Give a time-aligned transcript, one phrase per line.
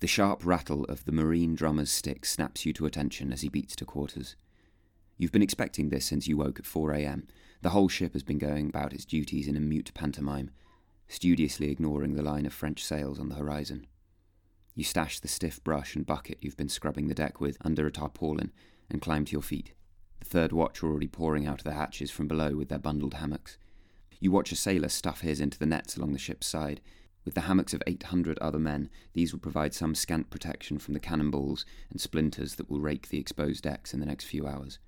[0.00, 3.74] The sharp rattle of the marine drummer's stick snaps you to attention as he beats
[3.76, 4.36] to quarters.
[5.16, 7.26] You've been expecting this since you woke at 4 a.m.
[7.62, 10.50] The whole ship has been going about its duties in a mute pantomime,
[11.08, 13.88] studiously ignoring the line of French sails on the horizon.
[14.76, 17.90] You stash the stiff brush and bucket you've been scrubbing the deck with under a
[17.90, 18.52] tarpaulin
[18.88, 19.72] and climb to your feet.
[20.20, 23.14] The third watch are already pouring out of the hatches from below with their bundled
[23.14, 23.58] hammocks.
[24.20, 26.80] You watch a sailor stuff his into the nets along the ship's side.
[27.28, 30.98] With the hammocks of 800 other men, these will provide some scant protection from the
[30.98, 34.78] cannonballs and splinters that will rake the exposed decks in the next few hours.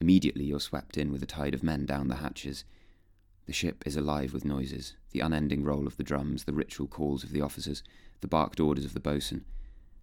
[0.00, 2.64] Immediately, you're swept in with a tide of men down the hatches.
[3.44, 7.22] The ship is alive with noises the unending roll of the drums, the ritual calls
[7.22, 7.82] of the officers,
[8.22, 9.44] the barked orders of the boatswain.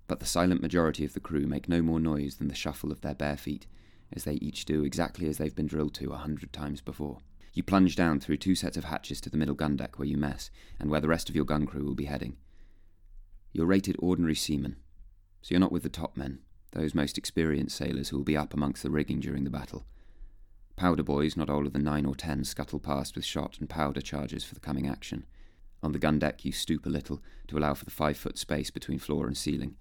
[0.05, 3.01] But the silent majority of the crew make no more noise than the shuffle of
[3.01, 3.65] their bare feet,
[4.13, 7.21] as they each do exactly as they've been drilled to a hundred times before.
[7.53, 10.17] You plunge down through two sets of hatches to the middle gun deck where you
[10.17, 10.49] mess,
[10.79, 12.37] and where the rest of your gun crew will be heading.
[13.51, 14.77] You're rated ordinary seaman,
[15.41, 16.39] so you're not with the top men,
[16.71, 19.85] those most experienced sailors who will be up amongst the rigging during the battle.
[20.75, 24.43] Powder boys, not older than nine or ten, scuttle past with shot and powder charges
[24.43, 25.25] for the coming action.
[25.81, 28.69] On the gun deck, you stoop a little to allow for the five foot space
[28.69, 29.75] between floor and ceiling.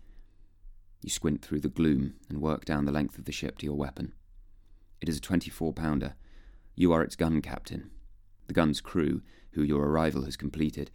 [1.02, 3.76] You squint through the gloom and work down the length of the ship to your
[3.76, 4.12] weapon.
[5.00, 6.14] It is a 24 pounder.
[6.78, 7.90] You are its gun captain.
[8.46, 9.22] The gun's crew,
[9.54, 10.92] who your arrival has completed,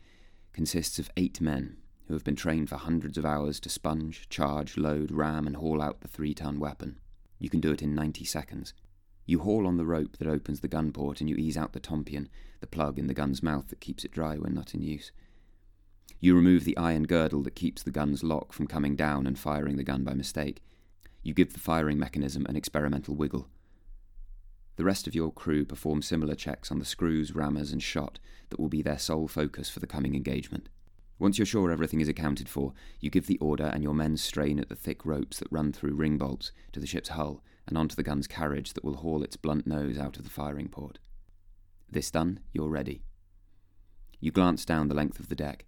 [0.54, 1.76] consists of eight men
[2.08, 5.82] who have been trained for hundreds of hours to sponge, charge, load, ram, and haul
[5.82, 7.00] out the three ton weapon.
[7.38, 8.74] You can do it in 90 seconds.
[9.26, 11.82] You haul on the rope that opens the gun port and you ease out the
[11.82, 12.30] tompion,
[12.62, 15.12] the plug in the gun's mouth that keeps it dry when not in use.
[16.22, 19.76] You remove the iron girdle that keeps the gun's lock from coming down and firing
[19.76, 20.64] the gun by mistake.
[21.24, 23.50] You give the firing mechanism an experimental wiggle.
[24.76, 28.60] The rest of your crew perform similar checks on the screws, rammers, and shot that
[28.60, 30.70] will be their sole focus for the coming engagement.
[31.20, 34.60] Once you're sure everything is accounted for, you give the order and your men strain
[34.60, 37.96] at the thick ropes that run through ring bolts to the ship's hull and onto
[37.96, 40.98] the gun's carriage that will haul its blunt nose out of the firing port.
[41.90, 43.04] This done, you're ready.
[44.20, 45.66] You glance down the length of the deck.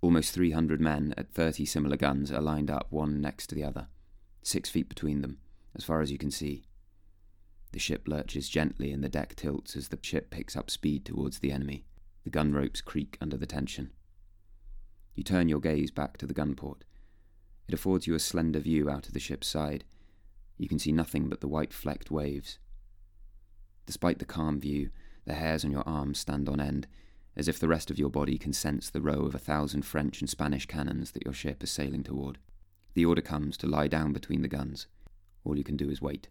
[0.00, 3.86] Almost 300 men at 30 similar guns are lined up one next to the other,
[4.42, 5.38] six feet between them,
[5.76, 6.64] as far as you can see.
[7.72, 11.38] The ship lurches gently and the deck tilts as the ship picks up speed towards
[11.38, 11.84] the enemy.
[12.24, 13.90] The gun ropes creak under the tension.
[15.14, 16.82] You turn your gaze back to the gunport.
[17.68, 19.84] It affords you a slender view out of the ship's side,
[20.62, 22.60] you can see nothing but the white flecked waves.
[23.84, 24.90] Despite the calm view,
[25.24, 26.86] the hairs on your arms stand on end,
[27.34, 30.20] as if the rest of your body can sense the row of a thousand French
[30.20, 32.38] and Spanish cannons that your ship is sailing toward.
[32.94, 34.86] The order comes to lie down between the guns.
[35.44, 36.28] All you can do is wait.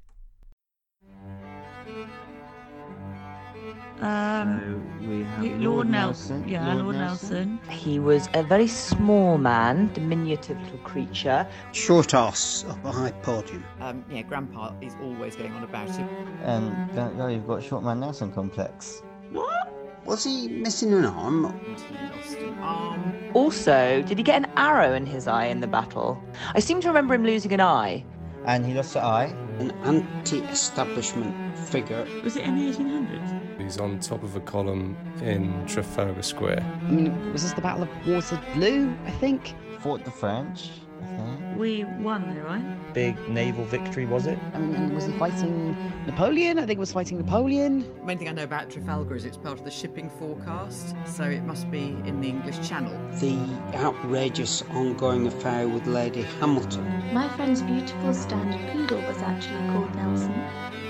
[4.01, 6.47] Um, So we have Lord, Lord, Nelson.
[6.47, 7.59] Yeah, Lord, Nelson.
[7.69, 11.47] He was a very small man, diminutive little creature.
[11.71, 13.63] Short ass up a high podium.
[13.79, 16.05] Um, yeah, Grandpa is always going on about it.
[16.43, 19.03] And don't go, you've got Short Man Nelson complex.
[19.31, 19.71] What?
[20.05, 21.45] Was he missing an arm?
[21.45, 23.13] And he lost an arm.
[23.35, 26.21] Also, did he get an arrow in his eye in the battle?
[26.55, 28.03] I seem to remember him losing an eye.
[28.45, 29.35] And he lost an eye.
[29.59, 32.07] An anti establishment figure.
[32.23, 33.40] Was it in the 1800s?
[33.71, 36.61] He's on top of a column in Trafalgar Square.
[36.87, 39.55] I mean, was this the Battle of Waterloo, I think?
[39.79, 40.71] Fought the French,
[41.01, 41.57] I think.
[41.57, 42.93] We won though, right?
[42.93, 44.37] Big naval victory, was it?
[44.53, 45.73] I mean, and was he fighting
[46.05, 46.59] Napoleon?
[46.59, 47.85] I think it was fighting Napoleon.
[47.99, 51.23] The main thing I know about Trafalgar is it's part of the shipping forecast, so
[51.23, 52.91] it must be in the English Channel.
[53.21, 53.37] The
[53.77, 56.85] outrageous ongoing affair with Lady Hamilton.
[57.13, 60.33] My friend's beautiful standard poodle was actually called Nelson.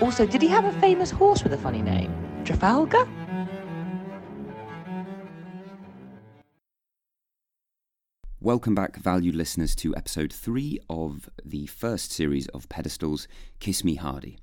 [0.02, 2.12] Also, did he have a famous horse with a funny name?
[2.44, 3.08] Trafalgar?
[8.40, 13.28] Welcome back, valued listeners, to episode three of the first series of pedestals,
[13.60, 14.40] Kiss Me Hardy.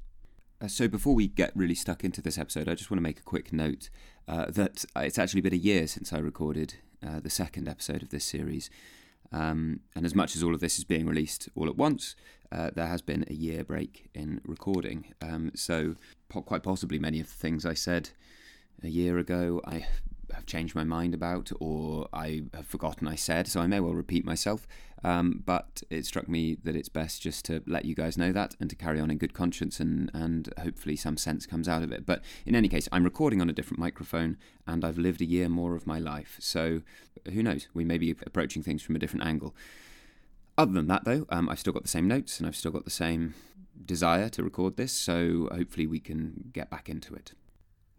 [0.61, 3.19] Uh, so, before we get really stuck into this episode, I just want to make
[3.19, 3.91] a quick note
[4.29, 8.11] uh, that it's actually been a year since I recorded uh, the second episode of
[8.11, 8.71] this series.
[9.33, 12.17] Um, and as much as all of this is being released all at once,
[12.51, 15.13] uh, there has been a year break in recording.
[15.21, 15.97] Um, so,
[16.29, 18.11] po- quite possibly, many of the things I said
[18.83, 19.87] a year ago, I
[20.39, 23.95] have changed my mind about, or I have forgotten I said, so I may well
[23.95, 24.67] repeat myself.
[25.05, 28.57] Um, but it struck me that it's best just to let you guys know that
[28.59, 31.93] and to carry on in good conscience, and, and hopefully some sense comes out of
[31.93, 32.07] it.
[32.07, 35.49] But in any case, I'm recording on a different microphone, and I've lived a year
[35.49, 36.83] more of my life, so
[37.33, 37.69] who knows?
[37.75, 39.55] We may be approaching things from a different angle.
[40.57, 42.85] Other than that, though, um, I've still got the same notes and I've still got
[42.85, 43.35] the same
[43.85, 47.33] desire to record this, so hopefully we can get back into it.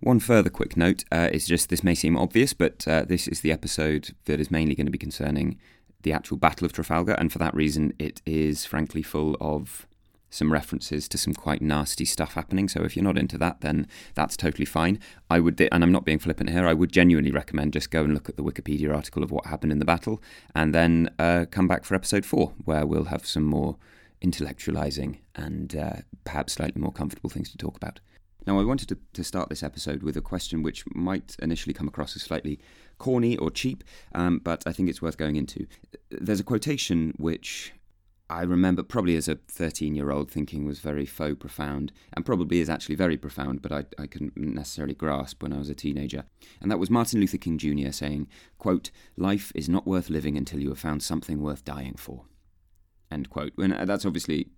[0.02, 3.42] One further quick note uh, is just this may seem obvious, but uh, this is
[3.42, 5.60] the episode that is mainly going to be concerning
[6.04, 9.86] the actual Battle of Trafalgar, and for that reason, it is frankly full of
[10.30, 12.70] some references to some quite nasty stuff happening.
[12.70, 15.00] So if you're not into that, then that's totally fine.
[15.30, 16.66] I would, and I'm not being flippant here.
[16.66, 19.74] I would genuinely recommend just go and look at the Wikipedia article of what happened
[19.74, 20.22] in the battle,
[20.56, 23.76] and then uh, come back for episode four, where we'll have some more
[24.24, 28.00] intellectualizing and uh, perhaps slightly more comfortable things to talk about.
[28.48, 31.88] Now, I wanted to, to start this episode with a question which might initially come
[31.88, 32.60] across as slightly
[32.98, 33.84] corny or cheap,
[34.16, 35.68] um, but I think it's worth going into.
[36.10, 37.74] There's a quotation which
[38.30, 42.60] I remember probably as a 13 year old thinking was very faux profound, and probably
[42.60, 46.26] is actually very profound, but I, I couldn't necessarily grasp when I was a teenager.
[46.62, 47.92] And that was Martin Luther King Jr.
[47.92, 48.28] saying,
[48.60, 52.26] quote, Life is not worth living until you have found something worth dying for.
[53.12, 53.54] End quote.
[53.58, 54.50] And uh, that's obviously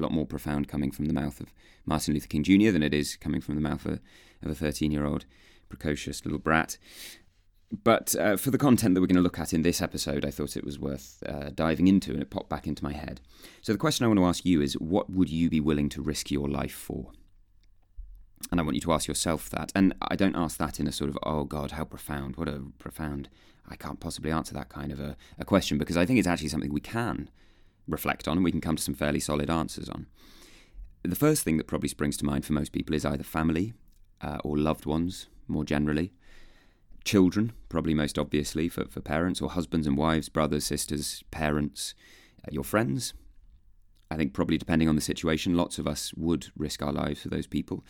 [0.00, 1.52] a lot more profound coming from the mouth of
[1.84, 2.70] Martin Luther King Jr.
[2.70, 4.00] than it is coming from the mouth of,
[4.42, 5.26] of a 13 year old
[5.68, 6.78] precocious little brat.
[7.84, 10.32] But uh, for the content that we're going to look at in this episode, I
[10.32, 13.20] thought it was worth uh, diving into, and it popped back into my head.
[13.62, 16.02] So the question I want to ask you is what would you be willing to
[16.02, 17.12] risk your life for?
[18.50, 19.70] And I want you to ask yourself that.
[19.76, 22.60] And I don't ask that in a sort of, oh God, how profound, what a
[22.78, 23.28] profound.
[23.68, 26.48] I can't possibly answer that kind of a, a question because I think it's actually
[26.48, 27.30] something we can
[27.90, 30.06] reflect on and we can come to some fairly solid answers on.
[31.02, 33.72] The first thing that probably springs to mind for most people is either family
[34.20, 36.12] uh, or loved ones more generally
[37.04, 41.94] children, probably most obviously for, for parents, or husbands and wives, brothers, sisters, parents,
[42.44, 43.14] uh, your friends.
[44.10, 47.28] I think, probably depending on the situation, lots of us would risk our lives for
[47.28, 47.84] those people.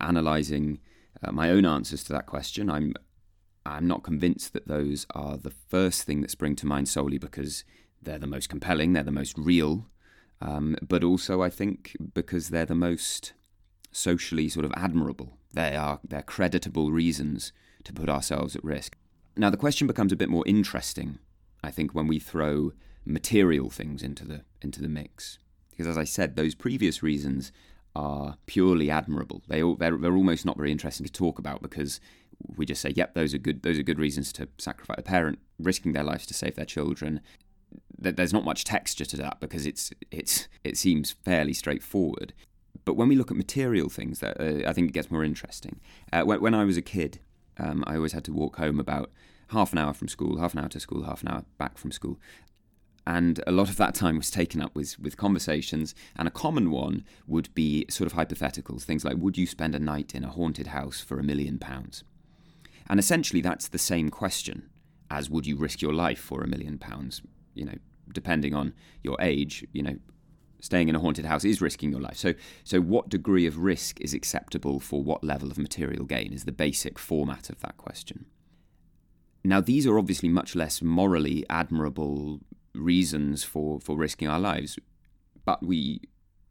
[0.00, 0.80] Analysing
[1.22, 2.94] uh, my own answers to that question, I'm
[3.66, 7.64] I'm not convinced that those are the first thing that spring to mind solely because
[8.02, 9.86] they're the most compelling, they're the most real,
[10.40, 13.32] um, but also I think because they're the most
[13.92, 15.38] socially sort of admirable.
[15.52, 17.52] They are they're creditable reasons
[17.84, 18.96] to put ourselves at risk.
[19.36, 21.18] Now, the question becomes a bit more interesting,
[21.62, 22.72] I think, when we throw
[23.04, 25.38] material things into the into the mix,
[25.70, 27.52] because as I said, those previous reasons
[27.96, 29.42] are purely admirable.
[29.48, 32.00] They all, they're, they're almost not very interesting to talk about because
[32.56, 33.62] we just say, "Yep, those are good.
[33.62, 37.20] Those are good reasons to sacrifice a parent, risking their lives to save their children."
[38.00, 42.32] There's not much texture to that because it's it's it seems fairly straightforward.
[42.84, 45.80] But when we look at material things, that uh, I think it gets more interesting.
[46.12, 47.20] Uh, when, when I was a kid,
[47.58, 49.10] um, I always had to walk home about
[49.48, 51.92] half an hour from school, half an hour to school, half an hour back from
[51.92, 52.18] school.
[53.06, 56.70] And a lot of that time was taken up with, with conversations, and a common
[56.70, 60.30] one would be sort of hypotheticals, things like, Would you spend a night in a
[60.30, 62.04] haunted house for a million pounds?
[62.88, 64.68] And essentially, that's the same question
[65.10, 67.22] as would you risk your life for a million pounds?
[67.54, 67.78] You know,
[68.12, 69.96] depending on your age, you know,
[70.60, 72.16] staying in a haunted house is risking your life.
[72.16, 72.34] So,
[72.64, 76.52] so what degree of risk is acceptable for what level of material gain is the
[76.52, 78.26] basic format of that question.
[79.42, 82.40] Now, these are obviously much less morally admirable
[82.74, 84.78] reasons for, for risking our lives,
[85.44, 86.02] but we,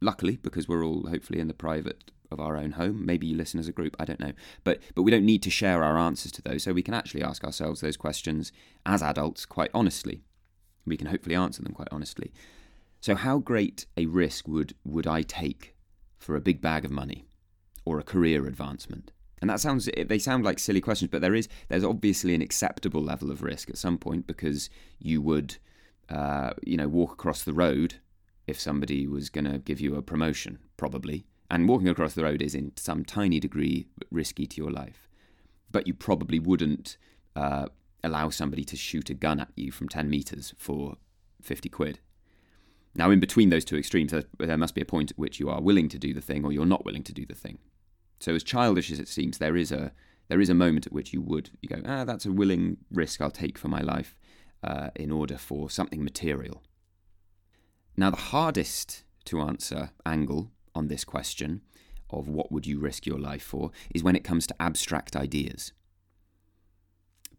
[0.02, 3.60] luckily, because we're all hopefully in the private of our own home, maybe you listen
[3.60, 4.34] as a group, I don't know,
[4.64, 7.24] but but we don't need to share our answers to those, so we can actually
[7.24, 8.52] ask ourselves those questions
[8.86, 10.22] as adults quite honestly.
[10.86, 12.32] We can hopefully answer them quite honestly.
[13.02, 15.76] So, how great a risk would, would I take
[16.18, 17.26] for a big bag of money
[17.86, 19.12] or a career advancement?
[19.42, 23.02] And that sounds they sound like silly questions, but there is there's obviously an acceptable
[23.02, 25.58] level of risk at some point because you would
[26.10, 27.96] uh, you know walk across the road
[28.48, 31.26] if somebody was going to give you a promotion, probably.
[31.52, 35.08] And walking across the road is in some tiny degree risky to your life,
[35.72, 36.98] but you probably wouldn't
[37.36, 37.68] uh,
[38.04, 40.98] allow somebody to shoot a gun at you from ten meters for
[41.42, 42.00] fifty quid.
[42.96, 45.62] Now, in between those two extremes, there must be a point at which you are
[45.62, 47.60] willing to do the thing or you're not willing to do the thing.
[48.20, 49.92] So, as childish as it seems, there is a
[50.28, 53.22] there is a moment at which you would you go, ah, that's a willing risk
[53.22, 54.16] I'll take for my life
[54.64, 56.62] uh, in order for something material.
[57.98, 61.62] Now, the hardest to answer angle on this question
[62.10, 65.74] of what would you risk your life for is when it comes to abstract ideas.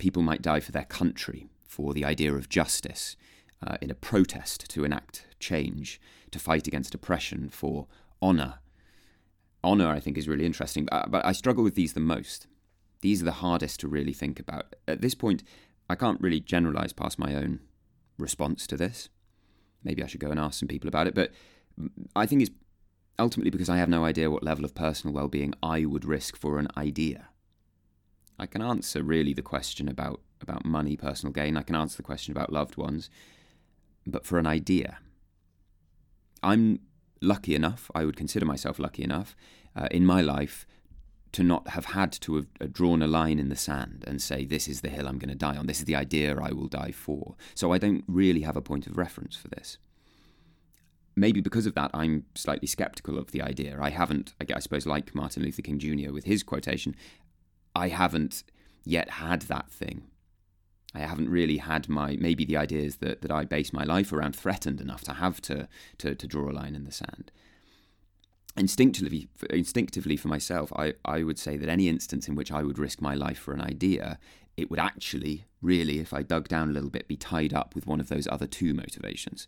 [0.01, 3.17] People might die for their country, for the idea of justice,
[3.65, 7.87] uh, in a protest to enact change, to fight against oppression, for
[8.23, 8.55] honour.
[9.63, 12.47] Honour, I think, is really interesting, but, but I struggle with these the most.
[13.03, 14.75] These are the hardest to really think about.
[14.89, 15.43] At this point,
[15.91, 17.61] I can't really generalise past my own
[18.17, 19.11] response to this.
[19.85, 21.31] Maybe I should go and ask some people about it, but
[22.17, 22.51] I think it's
[23.19, 26.39] ultimately because I have no idea what level of personal well being I would risk
[26.39, 27.30] for an idea.
[28.41, 31.57] I can answer really the question about, about money, personal gain.
[31.57, 33.11] I can answer the question about loved ones
[34.07, 34.99] but for an idea.
[36.43, 36.81] I'm
[37.21, 39.37] lucky enough, I would consider myself lucky enough
[39.77, 40.67] uh, in my life
[41.33, 44.45] to not have had to have uh, drawn a line in the sand and say,
[44.45, 46.67] this is the hill I'm going to die on, this is the idea I will
[46.67, 47.37] die for.
[47.55, 49.79] So I don't really have a point of reference for this.
[51.15, 53.79] Maybe because of that, I'm slightly skeptical of the idea.
[53.81, 56.13] I haven't, I suppose, like Martin Luther King Jr.
[56.13, 56.97] with his quotation,
[57.81, 58.45] I haven't
[58.85, 60.03] yet had that thing.
[60.95, 64.35] I haven't really had my maybe the ideas that, that I base my life around
[64.37, 65.69] threatened enough to have to,
[65.99, 67.31] to, to draw a line in the sand
[68.57, 72.79] instinctively instinctively for myself I, I would say that any instance in which I would
[72.79, 74.19] risk my life for an idea
[74.57, 77.87] it would actually really if I dug down a little bit be tied up with
[77.87, 79.47] one of those other two motivations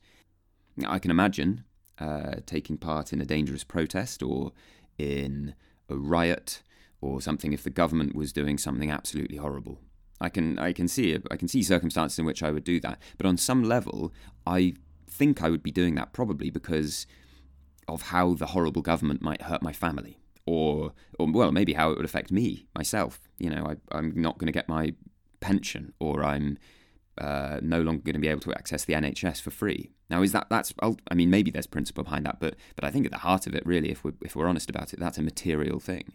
[0.86, 1.64] I can imagine
[1.98, 4.52] uh, taking part in a dangerous protest or
[4.98, 5.54] in
[5.88, 6.62] a riot
[7.02, 9.78] or something if the government was doing something absolutely horrible
[10.20, 12.98] I can I can see I can see circumstances in which I would do that
[13.18, 14.14] but on some level
[14.46, 14.74] I
[15.12, 17.06] think I would be doing that probably because
[17.88, 21.96] of how the horrible government might hurt my family, or, or well, maybe how it
[21.96, 23.20] would affect me myself.
[23.38, 24.94] You know, I, am not going to get my
[25.40, 26.58] pension, or I'm
[27.18, 29.90] uh, no longer going to be able to access the NHS for free.
[30.08, 30.72] Now, is that that's?
[30.82, 33.54] I mean, maybe there's principle behind that, but but I think at the heart of
[33.54, 36.12] it, really, if we're if we're honest about it, that's a material thing.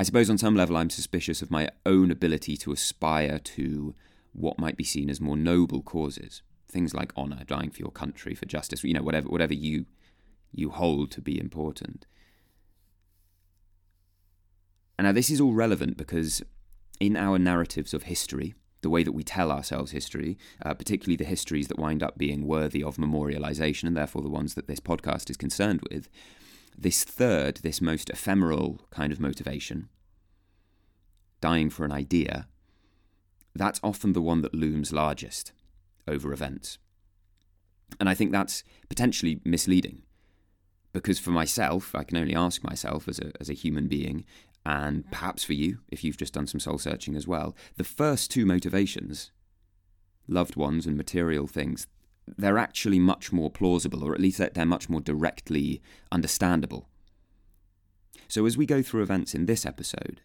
[0.00, 3.94] I suppose on some level, I'm suspicious of my own ability to aspire to
[4.32, 8.34] what might be seen as more noble causes things like honor, dying for your country,
[8.34, 9.86] for justice, you know, whatever whatever you
[10.52, 12.06] you hold to be important.
[14.98, 16.42] And now this is all relevant because
[17.00, 21.24] in our narratives of history, the way that we tell ourselves history, uh, particularly the
[21.24, 25.30] histories that wind up being worthy of memorialization, and therefore the ones that this podcast
[25.30, 26.08] is concerned with,
[26.80, 29.88] this third, this most ephemeral kind of motivation,
[31.40, 32.46] dying for an idea,
[33.54, 35.52] that's often the one that looms largest
[36.06, 36.78] over events.
[37.98, 40.02] And I think that's potentially misleading
[40.92, 44.24] because for myself, I can only ask myself as a, as a human being,
[44.64, 48.30] and perhaps for you, if you've just done some soul searching as well, the first
[48.30, 49.30] two motivations,
[50.26, 51.86] loved ones and material things,
[52.36, 55.80] they're actually much more plausible, or at least they're much more directly
[56.12, 56.88] understandable.
[58.28, 60.20] So as we go through events in this episode,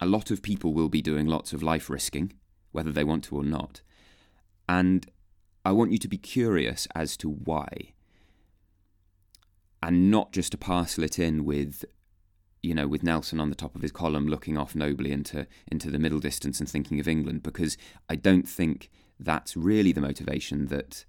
[0.00, 2.32] a lot of people will be doing lots of life risking,
[2.72, 3.82] whether they want to or not.
[4.68, 5.06] And
[5.64, 7.92] I want you to be curious as to why.
[9.82, 11.84] And not just to parcel it in with,
[12.62, 15.90] you know, with Nelson on the top of his column looking off nobly into, into
[15.90, 17.76] the middle distance and thinking of England, because
[18.08, 21.04] I don't think that's really the motivation that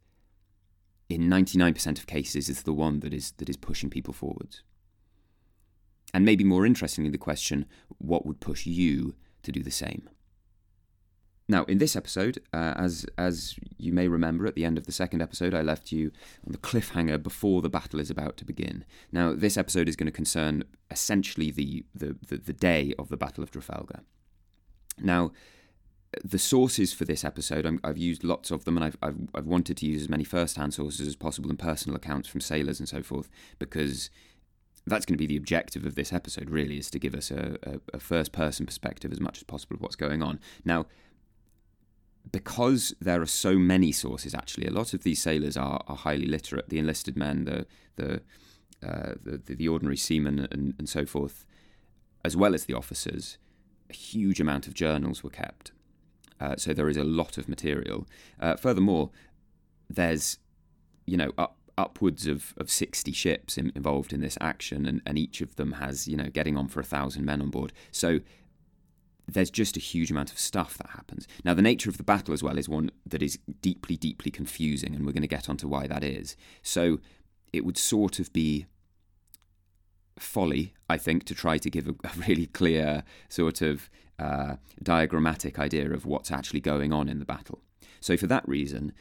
[1.09, 4.61] in 99% of cases is the one that is that is pushing people forwards.
[6.13, 7.65] And maybe more interestingly the question
[7.97, 10.09] what would push you to do the same?
[11.47, 14.91] Now, in this episode, uh, as as you may remember, at the end of the
[14.91, 16.11] second episode, I left you
[16.45, 18.85] on the cliffhanger before the battle is about to begin.
[19.11, 23.17] Now, this episode is going to concern essentially the the, the, the day of the
[23.17, 24.01] Battle of Trafalgar.
[24.99, 25.31] Now,
[26.23, 29.45] the sources for this episode, i have used lots of them, and I've, I've, I've
[29.45, 32.89] wanted to use as many first-hand sources as possible and personal accounts from sailors and
[32.89, 34.09] so forth, because
[34.87, 36.49] that's going to be the objective of this episode.
[36.49, 39.81] Really, is to give us a, a, a first-person perspective as much as possible of
[39.81, 40.39] what's going on.
[40.65, 40.85] Now
[42.31, 46.25] because there are so many sources, actually, a lot of these sailors are, are highly
[46.25, 46.69] literate.
[46.69, 48.21] The enlisted men, the the
[48.87, 51.45] uh, the, the, ordinary seamen, and, and so forth,
[52.23, 53.37] as well as the officers,
[53.89, 55.73] a huge amount of journals were kept.
[56.39, 58.07] Uh, so there is a lot of material.
[58.39, 59.09] Uh, furthermore,
[59.89, 60.37] there's
[61.05, 65.17] you know up, upwards of, of 60 ships in, involved in this action, and, and
[65.17, 67.73] each of them has you know getting on for a thousand men on board.
[67.91, 68.19] So
[69.27, 71.27] there's just a huge amount of stuff that happens.
[71.43, 74.95] Now, the nature of the battle as well is one that is deeply, deeply confusing,
[74.95, 76.35] and we're going to get onto why that is.
[76.63, 76.99] So,
[77.53, 78.65] it would sort of be
[80.19, 85.59] folly, I think, to try to give a, a really clear, sort of uh, diagrammatic
[85.59, 87.61] idea of what's actually going on in the battle.
[87.99, 88.93] So, for that reason,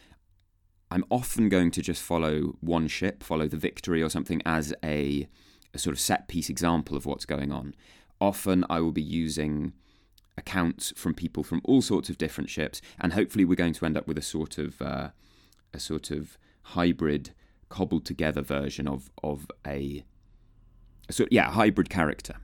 [0.91, 5.29] I'm often going to just follow one ship, follow the victory or something as a,
[5.75, 7.75] a sort of set piece example of what's going on.
[8.21, 9.75] Often I will be using
[10.37, 13.97] accounts from people from all sorts of different ships, and hopefully we're going to end
[13.97, 15.11] up with a sort of uh,
[15.75, 17.35] a sort of hybrid,
[17.69, 20.05] cobbled together version of of a,
[21.11, 22.37] sort yeah hybrid character.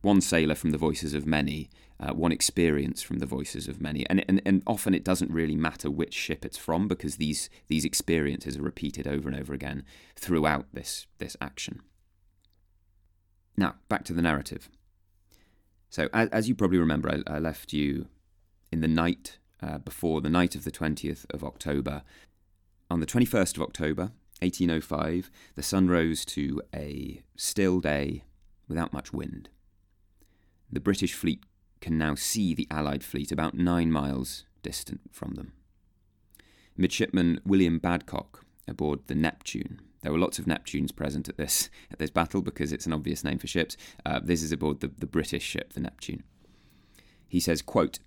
[0.00, 4.06] One sailor from the voices of many, uh, one experience from the voices of many,
[4.08, 7.84] and, and and often it doesn't really matter which ship it's from because these these
[7.84, 9.84] experiences are repeated over and over again
[10.16, 11.82] throughout this this action.
[13.56, 14.68] Now back to the narrative.
[15.90, 18.08] So, as, as you probably remember, I, I, left you
[18.70, 22.02] in the night uh, before the night of the 20th of October.
[22.90, 28.24] On the 21st of October, 1805, the sun rose to a still day
[28.68, 29.48] without much wind.
[30.70, 31.44] The British fleet
[31.80, 35.52] can now see the Allied fleet about nine miles distant from them.
[36.76, 39.80] Midshipman William Badcock aboard the Neptune.
[40.02, 43.24] There were lots of Neptunes present at this at this battle because it's an obvious
[43.24, 43.76] name for ships.
[44.06, 46.22] Uh, this is aboard the, the British ship, the Neptune.
[47.26, 47.98] He says, quote,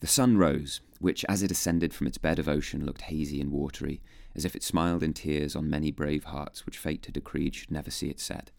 [0.00, 3.52] The sun rose, which as it ascended from its bed of ocean looked hazy and
[3.52, 4.00] watery,
[4.38, 7.72] as if it smiled in tears on many brave hearts which fate had decreed should
[7.72, 8.52] never see it set.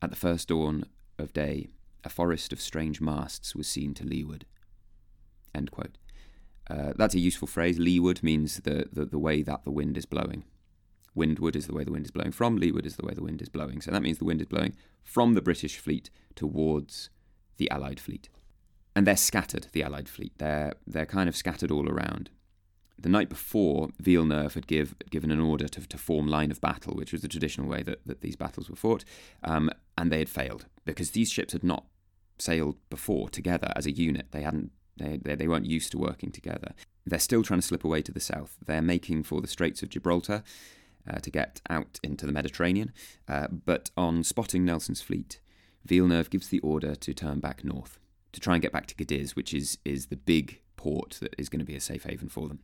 [0.00, 0.86] At the first dawn
[1.18, 1.68] of day,
[2.04, 4.46] a forest of strange masts was seen to leeward.
[6.70, 7.78] Uh, that's a useful phrase.
[7.78, 10.44] Leeward means the, the, the way that the wind is blowing.
[11.14, 13.42] Windward is the way the wind is blowing from, leeward is the way the wind
[13.42, 13.82] is blowing.
[13.82, 17.10] So that means the wind is blowing from the British fleet towards
[17.58, 18.30] the Allied fleet.
[18.96, 20.32] And they're scattered, the Allied fleet.
[20.38, 22.30] They're, they're kind of scattered all around.
[22.98, 26.94] The night before, Villeneuve had give, given an order to, to form line of battle,
[26.94, 29.04] which was the traditional way that, that these battles were fought,
[29.42, 31.86] um, and they had failed because these ships had not
[32.38, 34.26] sailed before together as a unit.
[34.30, 36.72] They hadn't they, they, they weren't used to working together.
[37.04, 38.56] They're still trying to slip away to the south.
[38.64, 40.42] They're making for the Straits of Gibraltar
[41.08, 42.92] uh, to get out into the Mediterranean.
[43.28, 45.40] Uh, but on spotting Nelson's fleet,
[45.84, 47.98] Villeneuve gives the order to turn back north
[48.32, 50.60] to try and get back to Cadiz, which is, is the big
[51.20, 52.60] that is going to be a safe haven for them.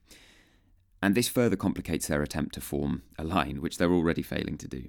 [1.03, 4.69] And this further complicates their attempt to form a line, which they're already failing to
[4.69, 4.89] do.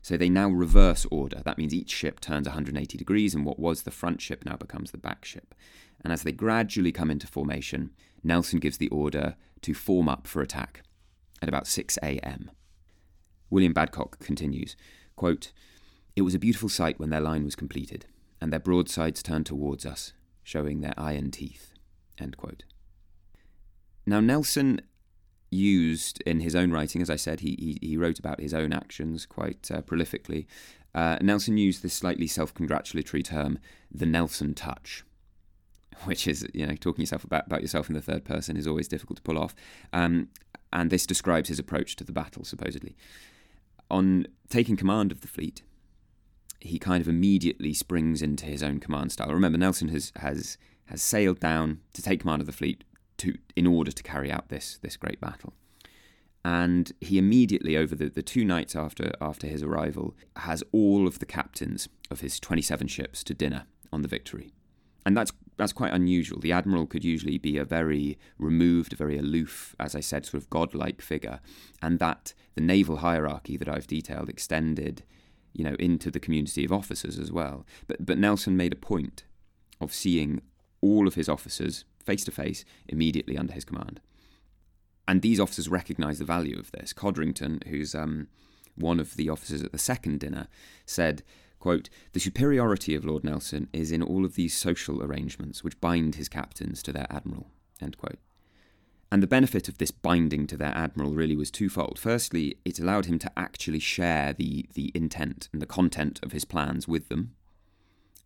[0.00, 1.42] So they now reverse order.
[1.44, 4.90] That means each ship turns 180 degrees, and what was the front ship now becomes
[4.90, 5.54] the back ship.
[6.02, 7.90] And as they gradually come into formation,
[8.22, 10.82] Nelson gives the order to form up for attack
[11.40, 12.50] at about 6 a.m.
[13.50, 14.76] William Badcock continues,
[15.14, 15.52] quote,
[16.16, 18.06] It was a beautiful sight when their line was completed,
[18.40, 21.71] and their broadsides turned towards us, showing their iron teeth.
[22.18, 22.64] End quote.
[24.06, 24.80] Now, Nelson
[25.50, 28.72] used in his own writing, as I said, he, he, he wrote about his own
[28.72, 30.46] actions quite uh, prolifically.
[30.94, 33.58] Uh, Nelson used this slightly self congratulatory term,
[33.90, 35.04] the Nelson touch,
[36.04, 38.88] which is, you know, talking yourself about, about yourself in the third person is always
[38.88, 39.54] difficult to pull off.
[39.92, 40.28] Um,
[40.72, 42.96] and this describes his approach to the battle, supposedly.
[43.90, 45.62] On taking command of the fleet,
[46.60, 49.32] he kind of immediately springs into his own command style.
[49.32, 52.84] Remember, Nelson has, has, has sailed down to take command of the fleet
[53.18, 55.54] to, in order to carry out this, this great battle.
[56.44, 61.20] And he immediately, over the, the two nights after, after his arrival, has all of
[61.20, 64.52] the captains of his 27 ships to dinner on the Victory.
[65.04, 66.40] And that's that's quite unusual.
[66.40, 70.50] The admiral could usually be a very removed, very aloof, as I said, sort of
[70.50, 71.40] godlike figure,
[71.82, 75.02] and that the naval hierarchy that I've detailed extended,
[75.52, 77.66] you know, into the community of officers as well.
[77.86, 79.24] But but Nelson made a point
[79.80, 80.40] of seeing
[80.82, 84.00] all of his officers face to face immediately under his command,
[85.08, 86.92] and these officers recognised the value of this.
[86.92, 88.28] Codrington, who's um,
[88.76, 90.48] one of the officers at the second dinner,
[90.84, 91.22] said
[91.62, 96.16] Quote, the superiority of Lord Nelson is in all of these social arrangements which bind
[96.16, 97.46] his captains to their admiral.
[97.80, 98.18] End quote.
[99.12, 102.00] And the benefit of this binding to their admiral really was twofold.
[102.00, 106.44] Firstly, it allowed him to actually share the, the intent and the content of his
[106.44, 107.36] plans with them.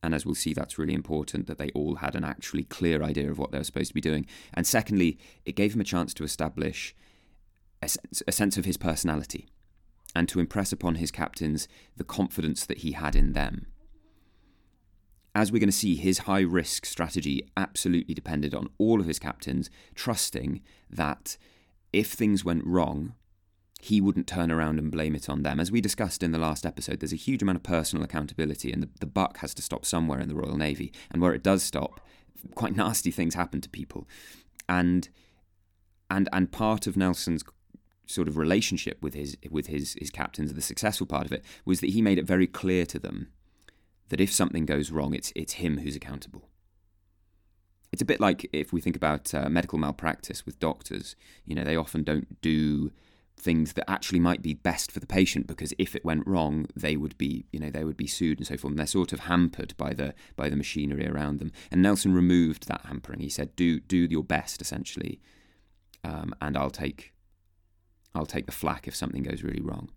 [0.07, 3.29] And as we'll see, that's really important that they all had an actually clear idea
[3.29, 4.25] of what they were supposed to be doing.
[4.55, 6.95] And secondly, it gave him a chance to establish
[7.83, 9.49] a sense, a sense of his personality
[10.15, 11.67] and to impress upon his captains
[11.97, 13.67] the confidence that he had in them.
[15.35, 19.19] As we're going to see, his high risk strategy absolutely depended on all of his
[19.19, 21.37] captains trusting that
[21.93, 23.15] if things went wrong,
[23.87, 25.61] he wouldn't turn around and blame it on them.
[25.61, 28.83] As we discussed in the last episode, there's a huge amount of personal accountability, and
[28.83, 30.93] the, the buck has to stop somewhere in the Royal Navy.
[31.11, 32.01] And where it does stop,
[32.57, 34.09] quite nasty things happen to people.
[34.69, 35.09] And
[36.11, 37.45] and and part of Nelson's
[38.07, 41.81] sort of relationship with his with his his captains, the successful part of it was
[41.81, 43.29] that he made it very clear to them
[44.09, 46.49] that if something goes wrong, it's it's him who's accountable.
[47.93, 51.15] It's a bit like if we think about uh, medical malpractice with doctors.
[51.45, 52.91] You know, they often don't do
[53.39, 56.97] things that actually might be best for the patient because if it went wrong, they
[56.97, 58.73] would be you know they would be sued and so forth.
[58.73, 61.53] And they're sort of hampered by the by the machinery around them.
[61.71, 63.21] And Nelson removed that hampering.
[63.21, 65.21] He said, "Do do your best, essentially,
[66.03, 67.13] um, and I'll take
[68.17, 69.91] I'll take the flak if something goes really wrong.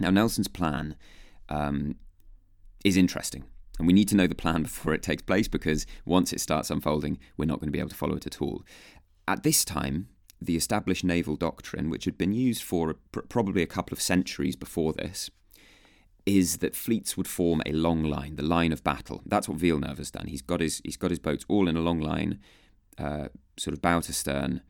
[0.00, 0.96] Now, Nelson's plan
[1.48, 1.96] um,
[2.84, 3.44] is interesting,
[3.78, 6.70] and we need to know the plan before it takes place because once it starts
[6.70, 8.64] unfolding, we're not going to be able to follow it at all.
[9.28, 10.08] At this time,
[10.46, 14.56] the established naval doctrine, which had been used for pr- probably a couple of centuries
[14.56, 15.30] before this,
[16.24, 19.22] is that fleets would form a long line, the line of battle.
[19.26, 20.28] That's what Villeneuve has done.
[20.28, 22.38] He's got his he's got his boats all in a long line,
[22.98, 23.28] uh,
[23.58, 24.60] sort of bow to stern,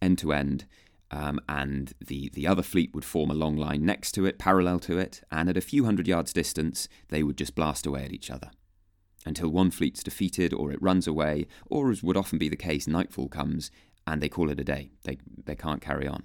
[0.00, 0.66] end to end,
[1.10, 4.78] um, and the, the other fleet would form a long line next to it, parallel
[4.80, 8.12] to it, and at a few hundred yards distance, they would just blast away at
[8.12, 8.50] each other.
[9.24, 12.86] until one fleet's defeated or it runs away, or as would often be the case,
[12.86, 13.70] nightfall comes
[14.06, 14.90] and they call it a day.
[15.04, 16.24] They, they can't carry on.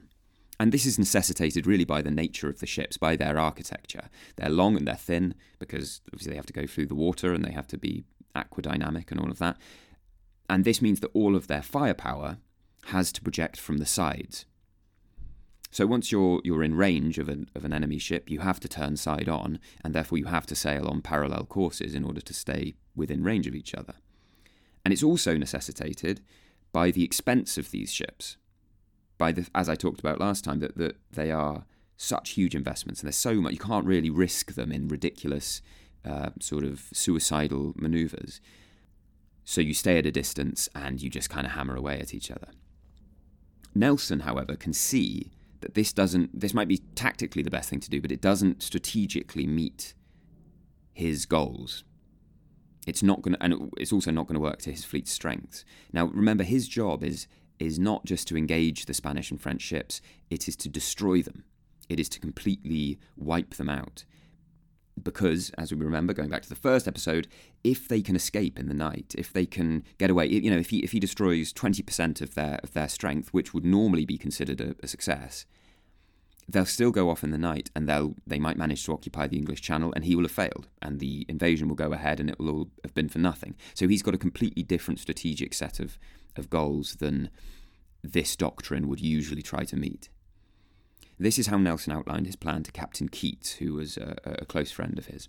[0.59, 4.09] And this is necessitated really by the nature of the ships, by their architecture.
[4.37, 7.45] They're long and they're thin because obviously they have to go through the water and
[7.45, 9.57] they have to be aquadynamic and all of that.
[10.49, 12.37] And this means that all of their firepower
[12.85, 14.45] has to project from the sides.
[15.69, 18.69] So once you're you're in range of an of an enemy ship, you have to
[18.69, 22.33] turn side on, and therefore you have to sail on parallel courses in order to
[22.33, 23.95] stay within range of each other.
[24.85, 26.21] And it's also necessitated
[26.71, 28.37] by the expense of these ships,
[29.17, 31.65] by the as I talked about last time, that, that they are
[31.97, 35.63] such huge investments and there's so much you can't really risk them in ridiculous
[36.05, 38.39] uh, sort of suicidal maneuvers.
[39.43, 42.29] So you stay at a distance and you just kind of hammer away at each
[42.29, 42.49] other.
[43.73, 47.89] Nelson, however, can see that this doesn't this might be tactically the best thing to
[47.89, 49.93] do, but it doesn't strategically meet
[50.93, 51.83] his goals.
[52.87, 55.65] It's not going to, and it's also not going to work to his fleet's strengths.
[55.93, 57.27] Now, remember, his job is
[57.59, 61.43] is not just to engage the Spanish and French ships; it is to destroy them.
[61.89, 64.05] It is to completely wipe them out.
[65.01, 67.27] Because, as we remember, going back to the first episode,
[67.63, 70.69] if they can escape in the night, if they can get away, you know, if
[70.69, 74.17] he if he destroys twenty percent of their of their strength, which would normally be
[74.17, 75.45] considered a, a success,
[76.49, 79.37] they'll still go off in the night and they'll they might manage to occupy the
[79.37, 82.39] English Channel and he will have failed and the invasion will go ahead and it
[82.39, 83.55] will all have been for nothing.
[83.73, 85.97] So he's got a completely different strategic set of,
[86.35, 87.29] of goals than
[88.03, 90.09] this doctrine would usually try to meet.
[91.19, 94.71] This is how Nelson outlined his plan to Captain Keats, who was a, a close
[94.71, 95.27] friend of his.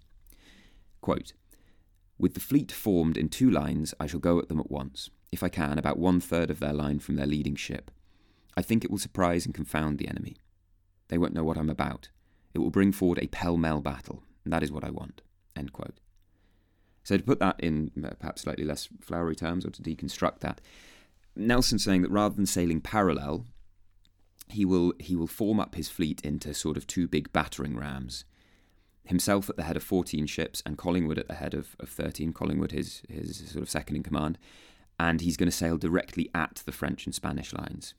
[1.01, 1.33] Quote,
[2.19, 5.43] With the fleet formed in two lines, I shall go at them at once, if
[5.43, 7.91] I can, about one third of their line from their leading ship.
[8.55, 10.37] I think it will surprise and confound the enemy.
[11.09, 12.09] They won't know what I'm about.
[12.55, 15.23] It will bring forward a pell mell battle, and that is what I want.
[15.57, 15.99] End quote.
[17.05, 20.61] So, to put that in uh, perhaps slightly less flowery terms, or to deconstruct that,
[21.35, 23.47] Nelson's saying that rather than sailing parallel,
[24.49, 28.25] he will he will form up his fleet into sort of two big battering rams.
[29.05, 32.35] Himself at the head of 14 ships, and Collingwood at the head of, of 13.
[32.35, 34.37] Collingwood, his his sort of second in command,
[35.01, 37.95] and he's going to sail directly at the French and Spanish lines,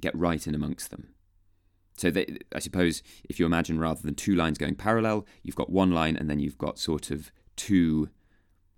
[0.00, 1.14] get right in amongst them.
[1.96, 5.70] So they, I suppose if you imagine rather than two lines going parallel, you've got
[5.70, 8.08] one line and then you've got sort of two,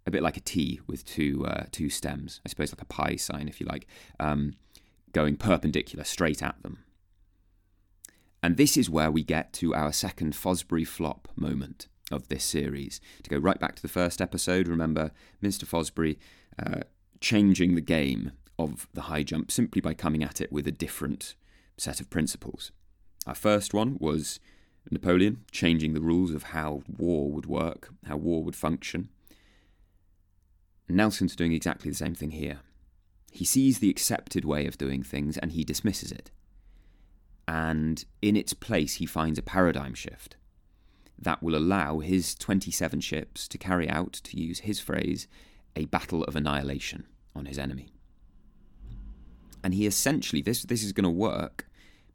[0.06, 2.40] a bit like a T with two uh, two stems.
[2.44, 3.86] I suppose like a pi sign, if you like,
[4.20, 4.54] um,
[5.12, 6.84] going perpendicular straight at them.
[8.42, 13.00] And this is where we get to our second Fosbury flop moment of this series.
[13.22, 15.10] To go right back to the first episode, remember
[15.42, 15.64] Mr.
[15.64, 16.18] Fosbury
[16.58, 16.82] uh,
[17.20, 21.34] changing the game of the high jump simply by coming at it with a different
[21.76, 22.72] set of principles.
[23.26, 24.38] Our first one was
[24.90, 29.08] Napoleon changing the rules of how war would work, how war would function.
[30.88, 32.60] Nelson's doing exactly the same thing here.
[33.32, 36.30] He sees the accepted way of doing things and he dismisses it.
[37.48, 40.36] And in its place, he finds a paradigm shift
[41.18, 45.26] that will allow his 27 ships to carry out, to use his phrase,
[45.74, 47.92] a battle of annihilation on his enemy.
[49.64, 51.65] And he essentially, this, this is going to work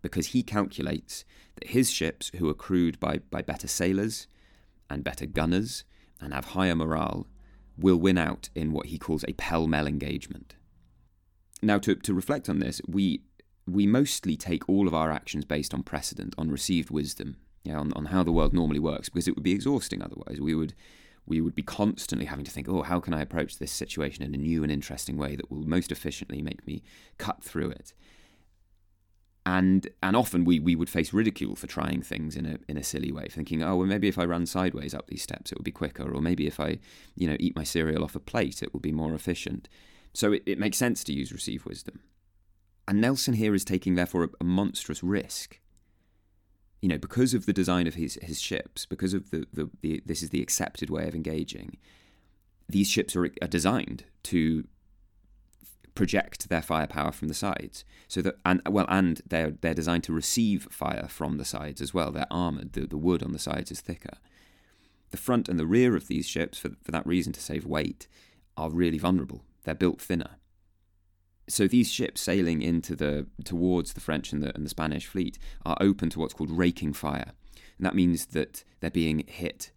[0.02, 4.28] because he calculates that his ships, who are crewed by, by better sailors
[4.90, 5.84] and better gunners
[6.20, 7.28] and have higher morale,
[7.78, 10.56] will win out in what he calls a pell mell engagement.
[11.62, 13.22] Now, to, to reflect on this, we,
[13.68, 17.38] we mostly take all of our actions based on precedent, on received wisdom,
[17.70, 20.40] on, on how the world normally works, because it would be exhausting otherwise.
[20.42, 20.74] We would,
[21.26, 24.34] we would be constantly having to think, oh, how can I approach this situation in
[24.34, 26.82] a new and interesting way that will most efficiently make me
[27.18, 27.94] cut through it?
[29.46, 32.84] And and often we we would face ridicule for trying things in a in a
[32.84, 35.66] silly way, thinking, oh well, maybe if I run sideways up these steps, it would
[35.66, 36.80] be quicker, or maybe if I,
[37.16, 39.68] you know, eat my cereal off a plate, it will be more efficient.
[40.14, 42.02] So it, it makes sense to use receive wisdom.
[42.88, 45.60] And Nelson here is taking therefore a, a monstrous risk.
[46.82, 50.02] You know, because of the design of his his ships, because of the, the, the
[50.06, 51.78] this is the accepted way of engaging.
[52.70, 54.66] These ships are, are designed to
[55.96, 57.84] project their firepower from the sides.
[58.08, 61.94] So that and well, and they're they're designed to receive fire from the sides as
[61.94, 62.12] well.
[62.12, 62.74] They're armored.
[62.74, 64.18] The, the wood on the sides is thicker.
[65.12, 68.08] The front and the rear of these ships, for for that reason, to save weight,
[68.58, 69.44] are really vulnerable.
[69.64, 70.38] They're built thinner.
[71.50, 75.38] So these ships sailing into the towards the French and the and the Spanish fleet
[75.66, 77.34] are open to what's called raking fire,
[77.78, 79.72] and that means that they're being hit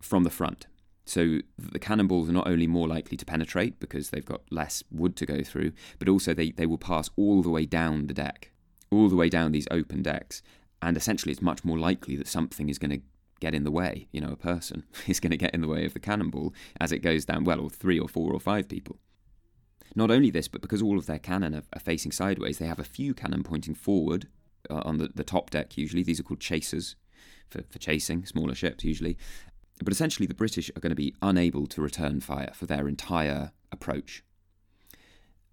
[0.00, 0.66] from the front
[1.04, 5.16] so the cannonballs are not only more likely to penetrate because they've got less wood
[5.16, 8.52] to go through, but also they, they will pass all the way down the deck,
[8.90, 10.42] all the way down these open decks.
[10.80, 13.00] And essentially, it's much more likely that something is going to
[13.40, 14.08] get in the way.
[14.12, 16.92] You know, a person is going to get in the way of the cannonball as
[16.92, 18.98] it goes down, well, or three or four or five people.
[19.94, 22.78] Not only this, but because all of their cannon are, are facing sideways, they have
[22.78, 24.28] a few cannon pointing forward
[24.70, 26.02] uh, on the, the top deck, usually.
[26.02, 26.96] These are called chasers
[27.50, 29.18] for, for chasing smaller ships, usually.
[29.82, 33.52] But essentially, the British are going to be unable to return fire for their entire
[33.70, 34.22] approach.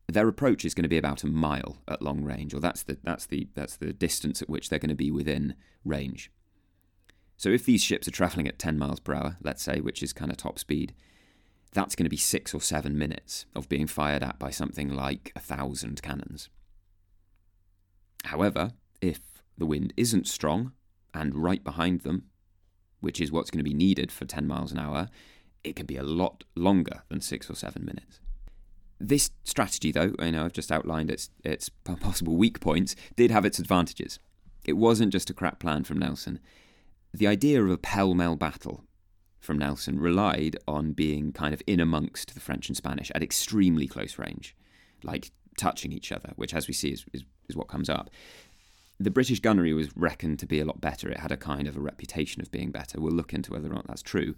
[0.08, 2.98] Their approach is going to be about a mile at long range, or that's the
[3.04, 6.32] that's the that's the distance at which they're going to be within range.
[7.38, 10.12] So if these ships are travelling at 10 miles per hour, let's say, which is
[10.12, 10.94] kind of top speed,
[11.72, 15.32] that's going to be six or seven minutes of being fired at by something like
[15.38, 16.50] a thousand cannons.
[18.26, 19.22] However, if
[19.58, 20.74] the wind isn't strong
[21.14, 22.26] and right behind them,
[23.00, 25.10] which is what's going to be needed for 10 miles an hour,
[25.64, 28.20] it can be a lot longer than six or seven minutes.
[29.00, 33.46] This strategy, though, I know I've just outlined its, its possible weak points, did have
[33.46, 34.20] its advantages.
[34.66, 36.40] It wasn't just a crap plan from Nelson.
[37.14, 38.84] The idea of a pell mell battle
[39.40, 43.88] from Nelson relied on being kind of in amongst the French and Spanish at extremely
[43.88, 44.56] close range,
[45.02, 48.10] like touching each other, which, as we see, is, is, is what comes up.
[49.00, 51.10] The British gunnery was reckoned to be a lot better.
[51.10, 53.00] It had a kind of a reputation of being better.
[53.00, 54.36] We'll look into whether or not that's true.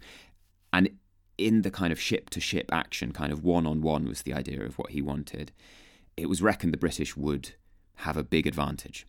[0.72, 0.90] And
[1.36, 4.34] in the kind of ship to ship action, kind of one on one, was the
[4.34, 5.50] idea of what he wanted.
[6.16, 7.54] It was reckoned the British would
[7.96, 9.06] have a big advantage.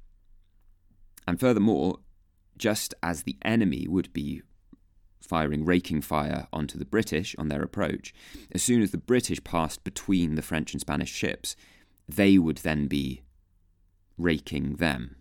[1.28, 2.00] And furthermore,
[2.58, 4.42] just as the enemy would be
[5.22, 8.13] firing raking fire onto the British on their approach,
[8.52, 11.56] as soon as the British passed between the French and Spanish ships,
[12.08, 13.22] they would then be
[14.18, 15.16] raking them.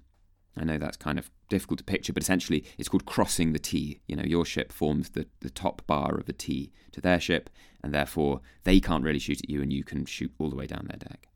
[0.57, 4.01] I know that's kind of difficult to picture, but essentially it's called crossing the T.
[4.07, 7.49] You know, your ship forms the, the top bar of a T to their ship,
[7.83, 10.67] and therefore they can't really shoot at you and you can shoot all the way
[10.67, 11.29] down their deck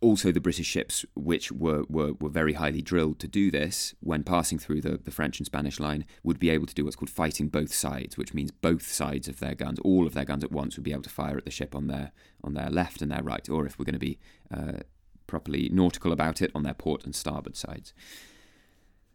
[0.00, 4.22] also the British ships, which were, were, were very highly drilled to do this, when
[4.22, 7.10] passing through the, the French and Spanish line, would be able to do what's called
[7.10, 10.52] fighting both sides, which means both sides of their guns, all of their guns at
[10.52, 12.12] once, would be able to fire at the ship on their
[12.44, 14.18] on their left and their right, or if we're going to be
[14.54, 14.78] uh,
[15.28, 17.94] properly nautical about it, on their port and starboard sides.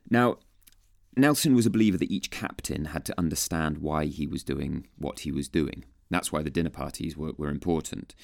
[0.10, 0.38] Now,
[1.18, 5.20] Nelson was a believer that each captain had to understand why he was doing what
[5.20, 5.84] he was doing.
[6.10, 8.16] That's why the dinner parties were, were important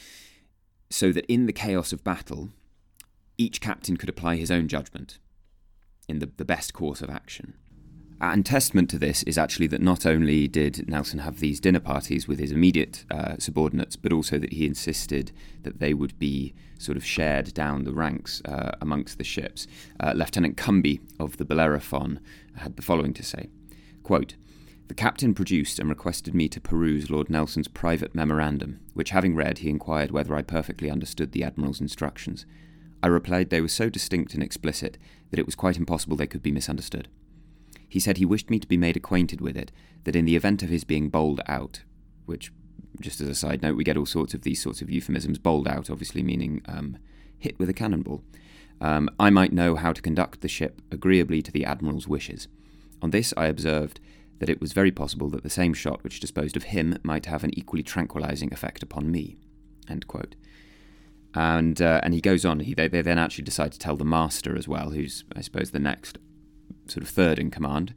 [0.90, 2.50] so that in the chaos of battle,
[3.38, 5.20] each captain could apply his own judgment
[6.08, 7.54] in the, the best course of action.
[8.22, 12.28] And testament to this is actually that not only did Nelson have these dinner parties
[12.28, 15.32] with his immediate uh, subordinates, but also that he insisted
[15.64, 19.68] that they would be sort of shared down the ranks uh, amongst the ships.
[20.02, 22.20] Uh, Lieutenant Cumby of the Bellerophon
[22.58, 23.48] had the following to say
[24.04, 24.36] quote,
[24.90, 29.60] the captain produced and requested me to peruse Lord Nelson's private memorandum, which having read,
[29.60, 32.48] he inquired whether I perfectly understood the Admiral's instructions.
[33.04, 34.98] I replied they were so distinct and explicit
[35.30, 37.08] that it was quite impossible they could be misunderstood.
[37.90, 39.72] He said he wished me to be made acquainted with it,
[40.04, 41.82] that in the event of his being bowled out,
[42.26, 42.52] which,
[43.02, 45.68] just as a side note, we get all sorts of these sorts of euphemisms, bowled
[45.68, 46.98] out obviously meaning um,
[47.40, 48.24] hit with a cannonball,
[48.82, 52.48] um, I might know how to conduct the ship agreeably to the Admiral's wishes.
[53.02, 54.00] On this I observed
[54.40, 57.44] that it was very possible that the same shot which disposed of him might have
[57.44, 59.38] an equally tranquilizing effect upon me.
[61.34, 62.62] And uh, and he goes on.
[62.62, 65.72] He, they, they then actually decide to tell the master as well, who's I suppose
[65.72, 66.18] the next
[66.92, 67.94] sort of third in command.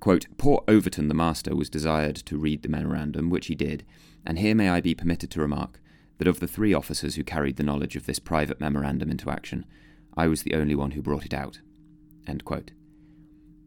[0.00, 3.84] Quote, Poor Overton, the master, was desired to read the memorandum, which he did,
[4.26, 5.80] and here may I be permitted to remark
[6.18, 9.64] that of the three officers who carried the knowledge of this private memorandum into action,
[10.16, 11.60] I was the only one who brought it out.
[12.26, 12.70] End quote.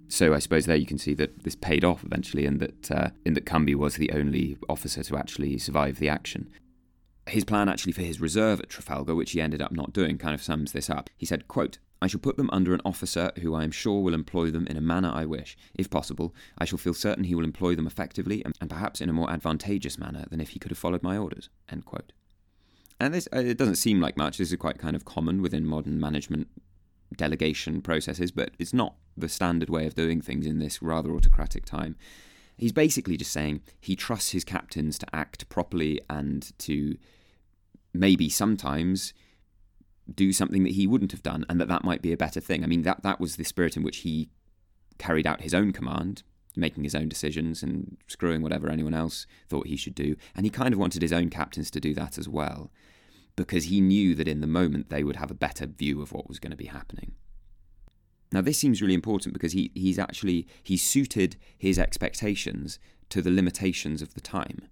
[0.08, 3.10] So I suppose there you can see that this paid off eventually, and that uh,
[3.26, 6.50] in that Cumby was the only officer to actually survive the action.
[7.28, 10.36] His plan actually for his reserve at Trafalgar, which he ended up not doing, kind
[10.36, 11.10] of sums this up.
[11.18, 14.14] He said, quote, I shall put them under an officer who I am sure will
[14.14, 15.58] employ them in a manner I wish.
[15.74, 19.10] If possible, I shall feel certain he will employ them effectively and, and perhaps in
[19.10, 21.50] a more advantageous manner than if he could have followed my orders.
[23.00, 24.38] And this, uh, it doesn't seem like much.
[24.38, 26.48] This is quite kind of common within modern management
[27.16, 31.66] delegation processes, but it's not the standard way of doing things in this rather autocratic
[31.66, 31.96] time.
[32.58, 36.98] He's basically just saying he trusts his captains to act properly and to
[37.94, 39.14] maybe sometimes
[40.14, 42.64] do something that he wouldn't have done and that that might be a better thing.
[42.64, 44.30] I mean that that was the spirit in which he
[44.98, 46.24] carried out his own command,
[46.56, 50.50] making his own decisions and screwing whatever anyone else thought he should do, and he
[50.50, 52.72] kind of wanted his own captains to do that as well
[53.36, 56.28] because he knew that in the moment they would have a better view of what
[56.28, 57.14] was going to be happening.
[58.32, 63.32] Now this seems really important because he, he's actually he suited his expectations to the
[63.32, 64.68] limitations of the time.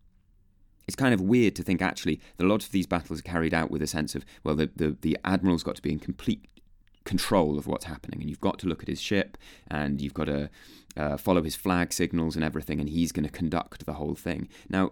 [0.88, 3.54] It's kind of weird to think actually that a lot of these battles are carried
[3.54, 6.46] out with a sense of well the, the, the admiral's got to be in complete
[7.06, 9.38] control of what's happening, and you've got to look at his ship,
[9.69, 10.50] and you've got to
[10.96, 14.48] uh, follow his flag signals and everything, and he's going to conduct the whole thing.
[14.69, 14.91] Now,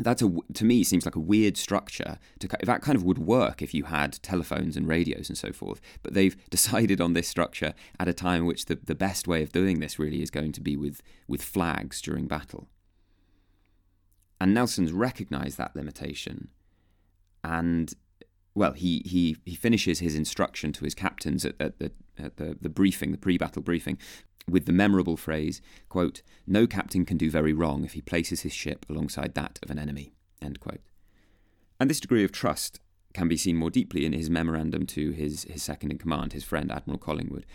[0.00, 3.60] that's a to me seems like a weird structure to that kind of would work
[3.60, 7.74] if you had telephones and radios and so forth but they've decided on this structure
[7.98, 10.52] at a time in which the, the best way of doing this really is going
[10.52, 12.68] to be with with flags during battle
[14.40, 16.48] and Nelson's recognized that limitation
[17.44, 17.94] and
[18.54, 22.56] well he he he finishes his instruction to his captains at, at the at the,
[22.60, 23.98] the briefing the pre-battle briefing
[24.48, 28.52] with the memorable phrase, quote, No captain can do very wrong if he places his
[28.52, 30.12] ship alongside that of an enemy.
[30.40, 30.80] End quote.
[31.78, 32.80] And this degree of trust
[33.14, 36.44] can be seen more deeply in his memorandum to his, his second in command, his
[36.44, 37.46] friend Admiral Collingwood.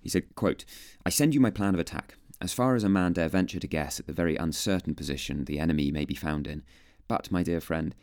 [0.00, 0.64] He said, quote,
[1.04, 3.66] I send you my plan of attack, as far as a man dare venture to
[3.66, 6.62] guess at the very uncertain position the enemy may be found in.
[7.08, 7.94] But, my dear friend,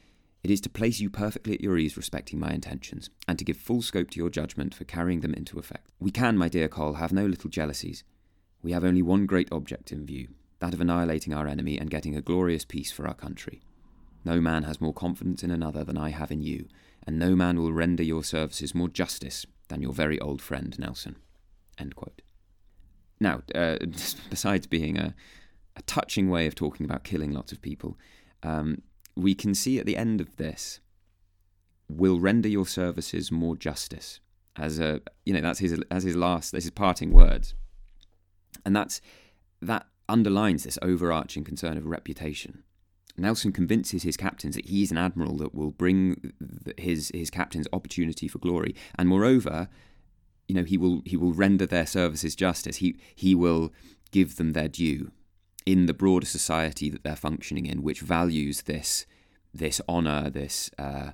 [0.43, 3.57] it is to place you perfectly at your ease respecting my intentions, and to give
[3.57, 5.91] full scope to your judgment for carrying them into effect.
[5.99, 8.03] We can, my dear Coll, have no little jealousies.
[8.61, 12.15] We have only one great object in view that of annihilating our enemy and getting
[12.15, 13.61] a glorious peace for our country.
[14.25, 16.67] No man has more confidence in another than I have in you,
[17.05, 21.17] and no man will render your services more justice than your very old friend Nelson.
[23.19, 23.77] Now, uh,
[24.29, 25.15] besides being a,
[25.75, 27.97] a, touching way of talking about killing lots of people,
[28.43, 28.81] um,
[29.15, 30.79] we can see at the end of this,
[31.89, 34.19] will render your services more justice.
[34.55, 37.53] As a, you know, that's his as his last, this is parting words.
[38.65, 39.01] And that's
[39.61, 42.63] that underlines this overarching concern of reputation.
[43.17, 46.33] Nelson convinces his captains that he's an admiral that will bring
[46.77, 49.69] his his captains opportunity for glory, and moreover,
[50.47, 52.77] you know he will he will render their services justice.
[52.77, 53.73] He he will
[54.11, 55.11] give them their due
[55.65, 59.05] in the broader society that they're functioning in, which values this
[59.53, 61.11] this honour, this uh,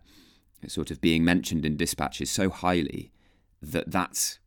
[0.68, 3.12] sort of being mentioned in dispatches so highly
[3.62, 4.40] that that's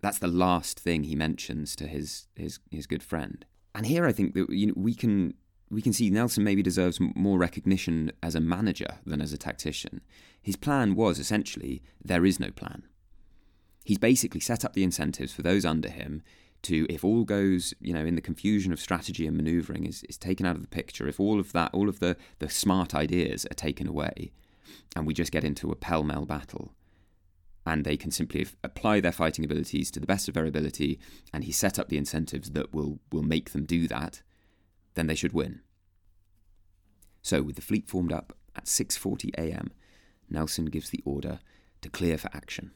[0.00, 3.44] that's the last thing he mentions to his his his good friend.
[3.74, 5.34] And here I think that you know, we can
[5.70, 10.00] we can see Nelson maybe deserves more recognition as a manager than as a tactician.
[10.40, 12.84] His plan was essentially there is no plan.
[13.84, 16.22] He's basically set up the incentives for those under him
[16.62, 20.16] to, if all goes, you know, in the confusion of strategy and manoeuvring is, is
[20.16, 23.44] taken out of the picture, if all of that, all of the, the smart ideas
[23.50, 24.32] are taken away,
[24.96, 26.72] and we just get into a pell mell battle,
[27.66, 30.98] and they can simply apply their fighting abilities to the best of their ability,
[31.32, 34.22] and he set up the incentives that will, will make them do that,
[34.94, 35.60] then they should win.
[37.20, 39.70] So, with the fleet formed up at 6:40 a.m.,
[40.30, 41.40] Nelson gives the order
[41.82, 42.70] to clear for action.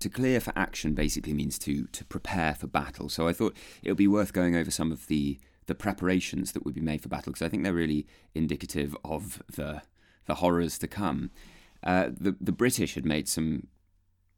[0.00, 3.08] To clear for action basically means to to prepare for battle.
[3.08, 6.64] So I thought it would be worth going over some of the the preparations that
[6.64, 9.82] would be made for battle because I think they're really indicative of the
[10.26, 11.30] the horrors to come.
[11.84, 13.68] Uh, the the British had made some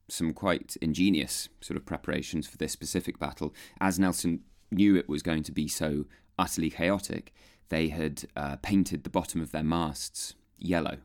[0.09, 3.55] some quite ingenious sort of preparations for this specific battle.
[3.81, 6.07] As Nelson knew it was going to be so
[6.39, 7.33] utterly chaotic,
[7.69, 10.99] they had uh, painted the bottom of their masts yellow,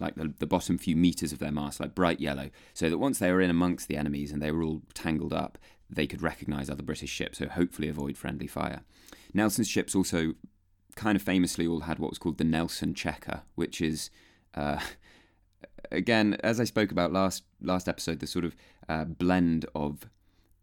[0.00, 3.18] like the, the bottom few meters of their mast, like bright yellow, so that once
[3.18, 6.68] they were in amongst the enemies and they were all tangled up, they could recognise
[6.68, 8.82] other British ships, so hopefully avoid friendly fire.
[9.32, 10.34] Nelson's ships also
[10.96, 14.10] kind of famously all had what was called the Nelson checker, which is
[14.54, 14.80] uh,
[15.90, 18.56] again, as I spoke about last last episode, the sort of
[18.88, 20.08] uh, blend of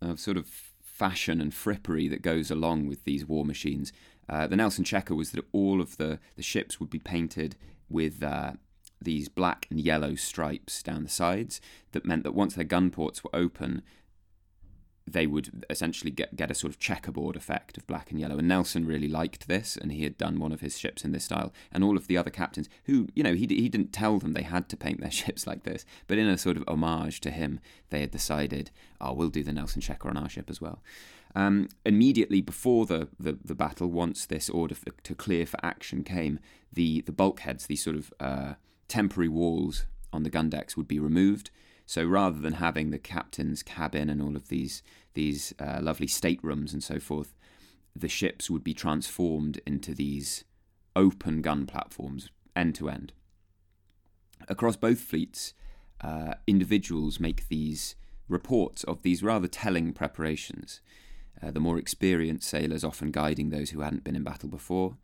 [0.02, 0.48] of sort of
[0.82, 3.92] fashion and frippery that goes along with these war machines.
[4.30, 7.56] Uh, the Nelson Checker was that all of the the ships would be painted
[7.90, 8.54] with uh,
[9.02, 11.60] these black and yellow stripes down the sides.
[11.92, 13.82] That meant that once their gun ports were open,
[15.08, 18.38] they would essentially get, get a sort of checkerboard effect of black and yellow.
[18.38, 21.26] And Nelson really liked this, and he had done one of his ships in this
[21.26, 21.52] style.
[21.72, 24.44] And all of the other captains, who, you know, he, he didn't tell them they
[24.44, 27.60] had to paint their ships like this, but in a sort of homage to him,
[27.90, 30.82] they had decided, oh, we'll do the Nelson checker on our ship as well.
[31.34, 36.04] Um, immediately before the, the, the, battle, once this order for, to clear for action
[36.04, 36.40] came,
[36.74, 38.54] the, the bulkheads, these sort of uh,
[38.92, 41.50] temporary walls on the gun decks, would be removed
[41.86, 44.82] so rather than having the captain's cabin and all of these
[45.14, 47.34] these uh, lovely staterooms and so forth,
[47.94, 50.46] the ships would be transformed into these
[50.96, 53.12] open gun platforms end to end.
[54.48, 55.54] Across both fleets,
[56.00, 57.96] uh, individuals make these
[58.30, 60.80] reports of these rather telling preparations.
[61.44, 64.96] Uh, the more experienced sailors often guiding those who hadn't been in battle before.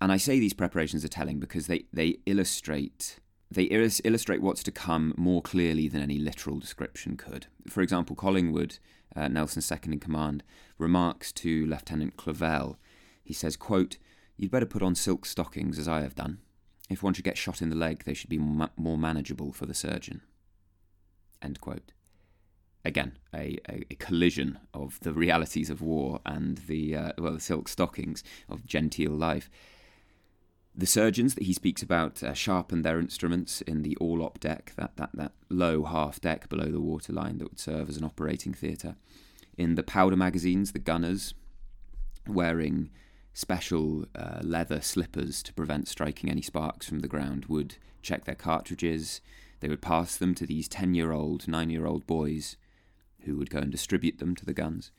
[0.00, 3.18] And I say these preparations are telling because they, they illustrate
[3.50, 7.46] they illustrate what's to come more clearly than any literal description could.
[7.66, 8.78] For example, Collingwood,
[9.16, 10.42] uh, Nelson's second in command,
[10.76, 12.76] remarks to Lieutenant Clavell,
[13.24, 13.96] he says, quote,
[14.36, 16.38] You'd better put on silk stockings, as I have done.
[16.88, 19.74] If one should get shot in the leg, they should be more manageable for the
[19.74, 20.22] surgeon.
[21.42, 21.92] End quote.
[22.84, 27.40] Again, a, a, a collision of the realities of war and the uh, well, the
[27.40, 29.50] silk stockings of genteel life.
[30.78, 34.96] The surgeons that he speaks about uh, sharpened their instruments in the orlop deck, that,
[34.96, 38.94] that, that low half deck below the waterline that would serve as an operating theatre.
[39.56, 41.34] In the powder magazines, the gunners,
[42.28, 42.90] wearing
[43.34, 48.36] special uh, leather slippers to prevent striking any sparks from the ground, would check their
[48.36, 49.20] cartridges.
[49.58, 52.56] They would pass them to these 10 year old, 9 year old boys
[53.22, 54.92] who would go and distribute them to the guns.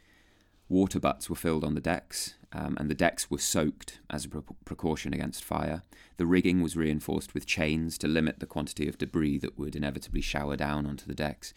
[0.68, 4.30] Water butts were filled on the decks, um, and the decks were soaked as a
[4.30, 5.84] pre- precaution against fire.
[6.18, 10.22] The rigging was reinforced with chains to limit the quantity of debris that would inevitably
[10.22, 11.54] shower down onto the decks.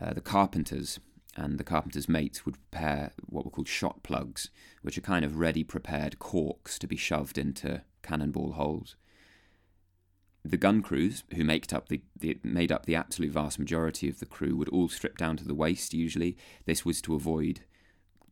[0.00, 1.00] Uh, the carpenters
[1.36, 4.50] and the carpenter's mates would prepare what were called shot plugs,
[4.82, 8.96] which are kind of ready prepared corks to be shoved into cannonball holes.
[10.44, 14.20] The gun crews, who made up the, the, made up the absolute vast majority of
[14.20, 15.92] the crew, would all strip down to the waist.
[15.92, 17.60] Usually, this was to avoid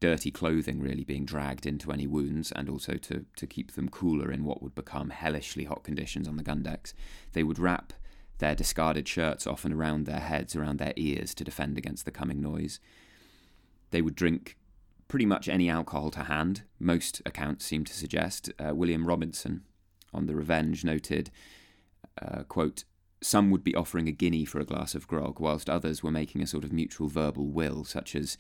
[0.00, 4.30] dirty clothing really being dragged into any wounds, and also to to keep them cooler
[4.30, 6.94] in what would become hellishly hot conditions on the gun decks.
[7.32, 7.92] They would wrap
[8.38, 12.40] their discarded shirts often around their heads, around their ears, to defend against the coming
[12.40, 12.78] noise.
[13.90, 14.56] They would drink
[15.08, 16.62] pretty much any alcohol to hand.
[16.78, 18.52] Most accounts seem to suggest.
[18.58, 19.62] Uh, William Robinson
[20.12, 21.30] on the Revenge noted
[22.20, 22.84] uh, quote,
[23.20, 26.42] some would be offering a guinea for a glass of grog, whilst others were making
[26.42, 28.38] a sort of mutual verbal will, such as,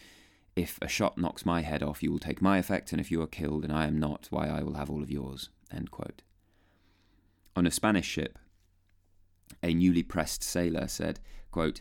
[0.56, 3.22] if a shot knocks my head off, you will take my effect, and if you
[3.22, 5.50] are killed and I am not, why, I will have all of yours.
[7.56, 8.38] On a Spanish ship,
[9.62, 11.20] a newly pressed sailor said,
[11.50, 11.80] quote,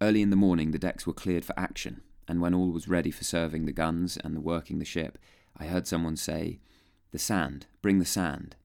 [0.00, 3.10] Early in the morning, the decks were cleared for action, and when all was ready
[3.10, 5.18] for serving the guns and the working the ship,
[5.56, 6.60] I heard someone say,
[7.12, 8.56] The sand, bring the sand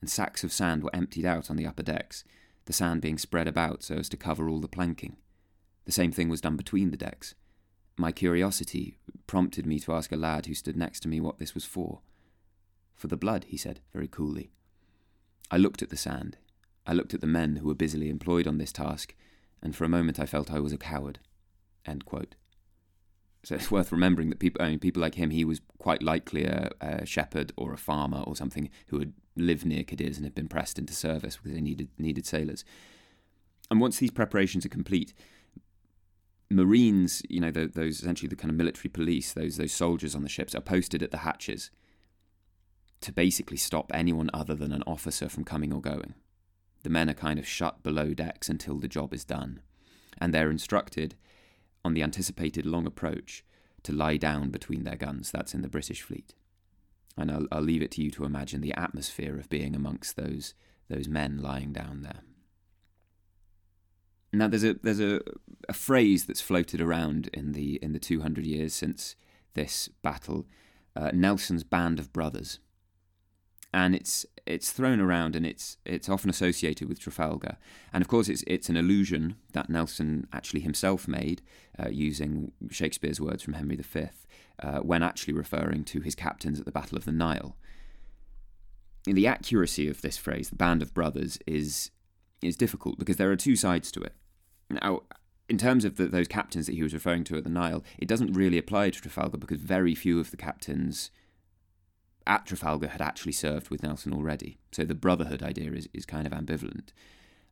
[0.00, 2.24] and sacks of sand were emptied out on the upper decks,
[2.64, 5.16] the sand being spread about so as to cover all the planking.
[5.84, 7.34] The same thing was done between the decks.
[8.00, 8.96] My curiosity
[9.26, 12.00] prompted me to ask a lad who stood next to me what this was for.
[12.94, 14.52] For the blood, he said, very coolly.
[15.50, 16.38] I looked at the sand.
[16.86, 19.14] I looked at the men who were busily employed on this task,
[19.62, 21.18] and for a moment I felt I was a coward.
[23.42, 26.44] So it's worth remembering that people, I mean, people like him, he was quite likely
[26.44, 30.34] a, a shepherd or a farmer or something who had lived near Cadiz and had
[30.34, 32.64] been pressed into service because they needed needed sailors.
[33.70, 35.12] And once these preparations are complete,
[36.50, 40.22] Marines, you know, the, those essentially the kind of military police, those those soldiers on
[40.22, 41.70] the ships, are posted at the hatches
[43.00, 46.14] to basically stop anyone other than an officer from coming or going.
[46.82, 49.60] The men are kind of shut below decks until the job is done,
[50.18, 51.14] and they're instructed
[51.84, 53.44] on the anticipated long approach
[53.84, 55.30] to lie down between their guns.
[55.30, 56.34] That's in the British fleet.
[57.16, 60.54] And I'll, I'll leave it to you to imagine the atmosphere of being amongst those
[60.88, 62.22] those men lying down there.
[64.32, 65.20] Now there's a there's a,
[65.68, 69.16] a phrase that's floated around in the in the 200 years since
[69.54, 70.46] this battle,
[70.94, 72.60] uh, Nelson's band of brothers,
[73.72, 77.56] and it's it's thrown around and it's it's often associated with Trafalgar,
[77.92, 81.42] and of course it's it's an illusion that Nelson actually himself made
[81.78, 84.06] uh, using Shakespeare's words from Henry V
[84.62, 87.56] uh, when actually referring to his captains at the Battle of the Nile.
[89.06, 91.90] And the accuracy of this phrase, the band of brothers, is
[92.42, 94.14] is difficult because there are two sides to it.
[94.70, 95.02] Now,
[95.48, 98.08] in terms of the, those captains that he was referring to at the Nile, it
[98.08, 101.10] doesn't really apply to Trafalgar because very few of the captains
[102.26, 104.58] at Trafalgar had actually served with Nelson already.
[104.72, 106.90] So the brotherhood idea is, is kind of ambivalent.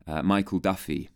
[0.07, 1.11] Uh, Michael Duffy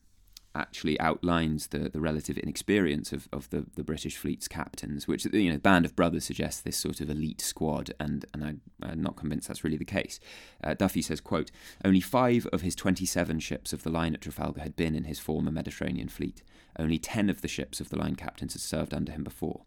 [0.55, 5.51] actually outlines the, the relative inexperience of, of the, the British fleet's captains, which you
[5.51, 8.45] know, Band of Brothers suggests this sort of elite squad, and, and
[8.83, 10.21] I, am not convinced that's really the case.
[10.63, 11.51] Uh, Duffy says, quote,
[11.85, 15.19] Only five of his 27 ships of the line at Trafalgar had been in his
[15.19, 16.43] former Mediterranean fleet.
[16.79, 19.63] Only 10 of the ships of the line captains had served under him before.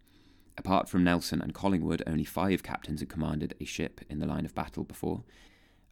[0.58, 4.46] Apart from Nelson and Collingwood, only five captains had commanded a ship in the line
[4.46, 5.24] of battle before.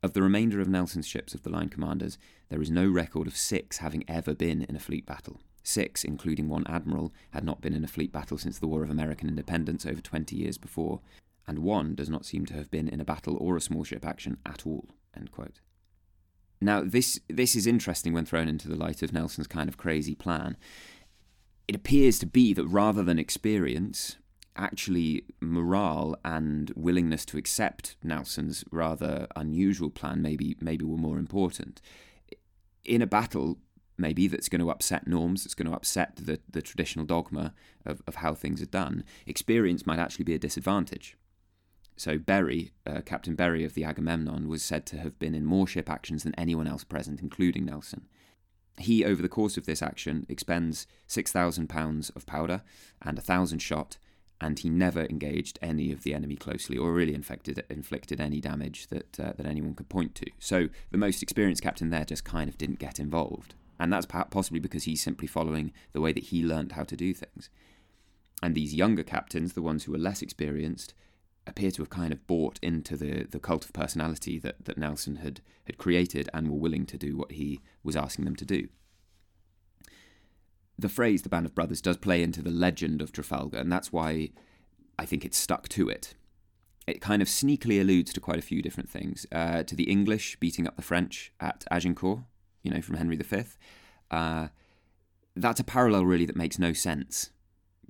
[0.04, 2.18] Of the remainder of Nelson's ships of the line commanders,
[2.49, 5.39] there is no record of six having ever been in a fleet battle.
[5.64, 8.89] Six, including one admiral, had not been in a fleet battle since the War of
[8.89, 10.99] American Independence over 20 years before,
[11.47, 14.06] and one does not seem to have been in a battle or a small ship
[14.06, 14.89] action at all.
[16.60, 20.16] Now, this, this is interesting when thrown into the light of Nelson's kind of crazy
[20.16, 20.58] plan.
[21.68, 24.18] It appears to be that rather than experience,
[24.56, 31.82] actually morale and willingness to accept Nelson's rather unusual plan maybe maybe were more important.
[32.84, 33.58] In a battle,
[33.97, 37.54] maybe that's going to upset norms, that's going to upset the, the traditional dogma
[37.86, 41.16] of, of how things are done, experience might actually be a disadvantage.
[41.95, 45.68] So Berry, uh, Captain Berry of the Agamemnon, was said to have been in more
[45.68, 48.08] ship actions than anyone else present, including Nelson.
[48.80, 52.64] He, over the course of this action, expends £6,000 of powder
[53.04, 53.97] and 1,000 shot,
[54.41, 58.88] and he never engaged any of the enemy closely or really infected, inflicted any damage
[58.88, 60.25] that, uh, that anyone could point to.
[60.39, 63.55] So the most experienced captain there just kind of didn't get involved.
[63.79, 67.13] And that's possibly because he's simply following the way that he learned how to do
[67.13, 67.49] things.
[68.41, 70.93] And these younger captains, the ones who were less experienced,
[71.47, 75.17] appear to have kind of bought into the, the cult of personality that, that Nelson
[75.17, 78.67] had, had created and were willing to do what he was asking them to do.
[80.78, 83.91] The phrase the Band of Brothers does play into the legend of Trafalgar, and that's
[83.91, 84.32] why
[84.97, 86.15] I think it's stuck to it.
[86.88, 89.26] It kind of sneakily alludes to quite a few different things.
[89.32, 92.19] Uh, to the English beating up the French at Agincourt,
[92.63, 93.43] you know, from Henry V.
[94.11, 94.47] Uh,
[95.36, 97.30] that's a parallel, really, that makes no sense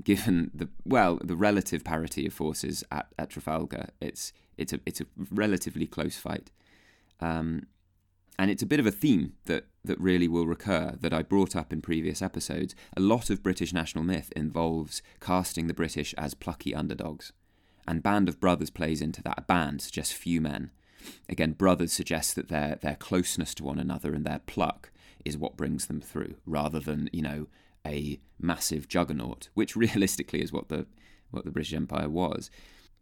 [0.03, 5.01] given the well the relative parity of forces at, at Trafalgar, it's it's a it's
[5.01, 6.51] a relatively close fight,
[7.19, 7.67] um,
[8.39, 11.55] and it's a bit of a theme that that really will recur that I brought
[11.55, 12.73] up in previous episodes.
[12.95, 17.33] A lot of British national myth involves casting the British as plucky underdogs,
[17.87, 19.39] and Band of Brothers plays into that.
[19.39, 20.71] A band suggests few men.
[21.27, 24.91] Again, brothers suggest that their their closeness to one another and their pluck
[25.25, 27.47] is what brings them through, rather than you know
[27.85, 30.87] a massive juggernaut, which realistically is what the
[31.31, 32.49] what the British Empire was.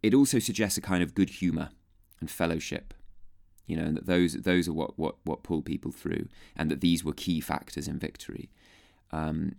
[0.02, 1.70] It also suggests a kind of good humour
[2.20, 2.94] and fellowship.
[3.66, 6.80] You know, and that those those are what, what, what pull people through, and that
[6.80, 8.50] these were key factors in victory.
[9.12, 9.56] Um,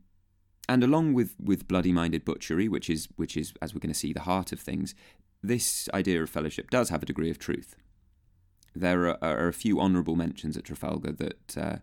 [0.68, 4.14] and along with, with bloody-minded butchery, which is which is as we're going to see
[4.14, 4.94] the heart of things,
[5.42, 7.76] this idea of fellowship does have a degree of truth.
[8.76, 11.78] There are, are a few honourable mentions at Trafalgar that uh,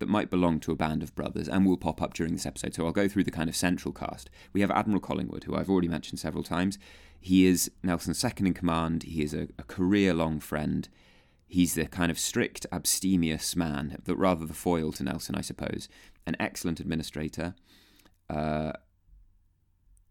[0.00, 2.74] that might belong to a band of brothers and will pop up during this episode.
[2.74, 4.28] So I'll go through the kind of central cast.
[4.52, 6.78] We have Admiral Collingwood, who I've already mentioned several times.
[7.20, 9.04] He is Nelson's second in command.
[9.04, 10.88] He is a, a career long friend.
[11.54, 15.88] He's the kind of strict, abstemious man, but rather the foil to Nelson, I suppose.
[16.26, 17.54] An excellent administrator.
[18.28, 18.72] Uh,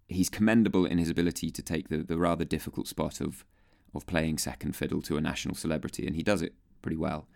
[0.08, 3.44] he's commendable in his ability to take the, the rather difficult spot of
[3.94, 7.28] of playing second fiddle to a national celebrity, and he does it pretty well.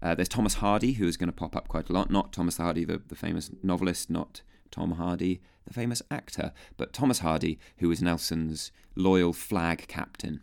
[0.00, 2.12] Uh, there's Thomas Hardy, who is going to pop up quite a lot.
[2.12, 7.18] Not Thomas Hardy, the, the famous novelist, not Tom Hardy, the famous actor, but Thomas
[7.18, 10.42] Hardy, who is Nelson's loyal flag captain.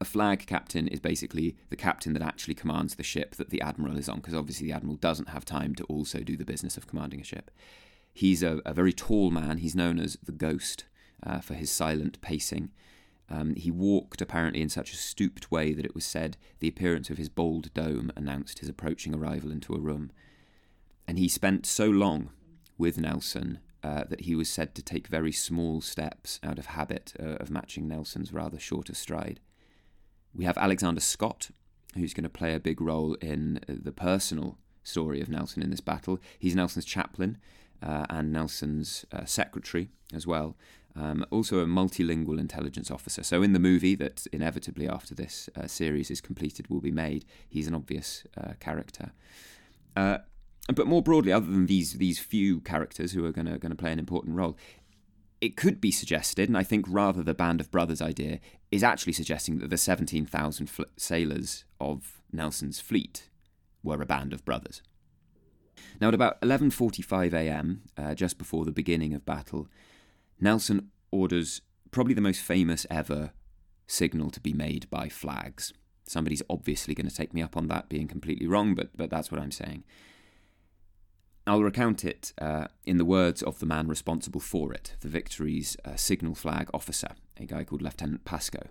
[0.00, 3.96] A flag captain is basically the captain that actually commands the ship that the admiral
[3.96, 6.86] is on, because obviously the admiral doesn't have time to also do the business of
[6.86, 7.50] commanding a ship.
[8.12, 9.58] He's a, a very tall man.
[9.58, 10.84] He's known as the Ghost
[11.22, 12.70] uh, for his silent pacing.
[13.30, 17.08] Um, he walked apparently in such a stooped way that it was said the appearance
[17.10, 20.12] of his bald dome announced his approaching arrival into a room.
[21.08, 22.30] And he spent so long
[22.76, 27.14] with Nelson uh, that he was said to take very small steps out of habit
[27.20, 29.40] uh, of matching Nelson's rather shorter stride.
[30.34, 31.50] We have Alexander Scott,
[31.94, 35.70] who's going to play a big role in uh, the personal story of Nelson in
[35.70, 36.18] this battle.
[36.38, 37.38] He's Nelson's chaplain
[37.82, 40.56] uh, and Nelson's uh, secretary as well.
[40.96, 43.24] Um, also, a multilingual intelligence officer.
[43.24, 47.24] So, in the movie that inevitably after this uh, series is completed will be made,
[47.48, 49.10] he's an obvious uh, character.
[49.96, 50.18] Uh,
[50.72, 53.76] but more broadly, other than these these few characters who are going to going to
[53.76, 54.56] play an important role,
[55.44, 58.40] it could be suggested, and I think rather the band of brothers idea
[58.70, 63.28] is actually suggesting that the seventeen thousand fl- sailors of Nelson's fleet
[63.82, 64.80] were a band of brothers.
[66.00, 69.68] Now, at about 11:45 a.m., uh, just before the beginning of battle,
[70.40, 73.32] Nelson orders probably the most famous ever
[73.86, 75.74] signal to be made by flags.
[76.06, 79.30] Somebody's obviously going to take me up on that being completely wrong, but, but that's
[79.30, 79.84] what I'm saying.
[81.46, 85.76] I'll recount it uh, in the words of the man responsible for it, the Victory's
[85.84, 88.68] uh, signal flag officer, a guy called Lieutenant Pascoe.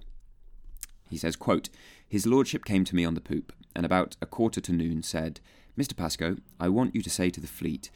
[1.10, 1.70] He says, quote,
[2.08, 5.40] His lordship came to me on the poop, and about a quarter to noon said,
[5.78, 5.96] Mr.
[5.96, 7.92] Pascoe, I want you to say to the fleet,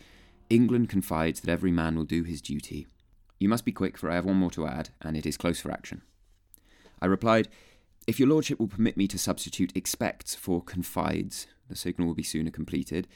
[0.49, 2.87] England confides that every man will do his duty,
[3.39, 5.59] you must be quick, for I have one more to add, and it is close
[5.59, 6.01] for action.
[7.01, 7.47] I replied,
[8.07, 12.23] If your lordship will permit me to substitute expects for confides, the signal will be
[12.23, 13.07] sooner completed,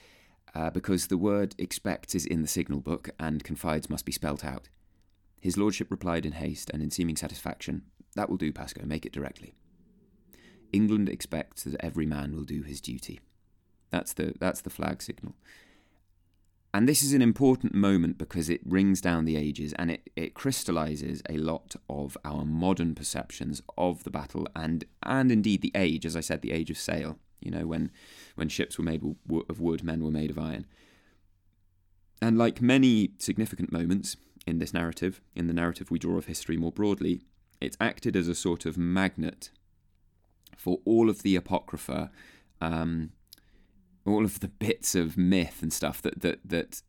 [0.53, 4.43] uh, because the word expects is in the signal book, and confides must be spelt
[4.43, 4.69] out.
[5.39, 7.83] His lordship replied in haste and in seeming satisfaction,
[8.15, 9.53] That will do, Pascoe, make it directly.
[10.71, 13.19] England expects that every man will do his duty.
[13.89, 15.35] That's the that's the flag signal.
[16.73, 20.33] And this is an important moment because it rings down the ages and it, it
[20.33, 26.05] crystallizes a lot of our modern perceptions of the battle and, and indeed the age,
[26.05, 27.17] as I said, the age of sail.
[27.41, 27.91] You know, when,
[28.35, 29.03] when ships were made
[29.49, 30.65] of wood, men were made of iron.
[32.21, 34.15] And like many significant moments
[34.45, 37.21] in this narrative, in the narrative we draw of history more broadly,
[37.59, 39.49] it's acted as a sort of magnet
[40.57, 42.11] for all of the apocrypha
[42.61, 43.11] um,
[44.05, 46.81] all of the bits of myth and stuff that that that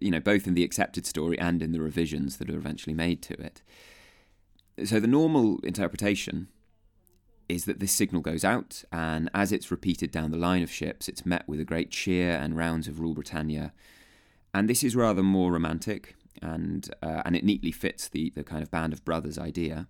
[0.00, 3.22] you know both in the accepted story and in the revisions that are eventually made
[3.22, 3.62] to it.
[4.84, 6.48] So the normal interpretation
[7.48, 11.08] is that this signal goes out, and as it's repeated down the line of ships,
[11.08, 13.72] it's met with a great cheer and rounds of Rule Britannia.
[14.52, 18.62] And this is rather more romantic, and uh, and it neatly fits the the kind
[18.62, 19.86] of band of brothers idea.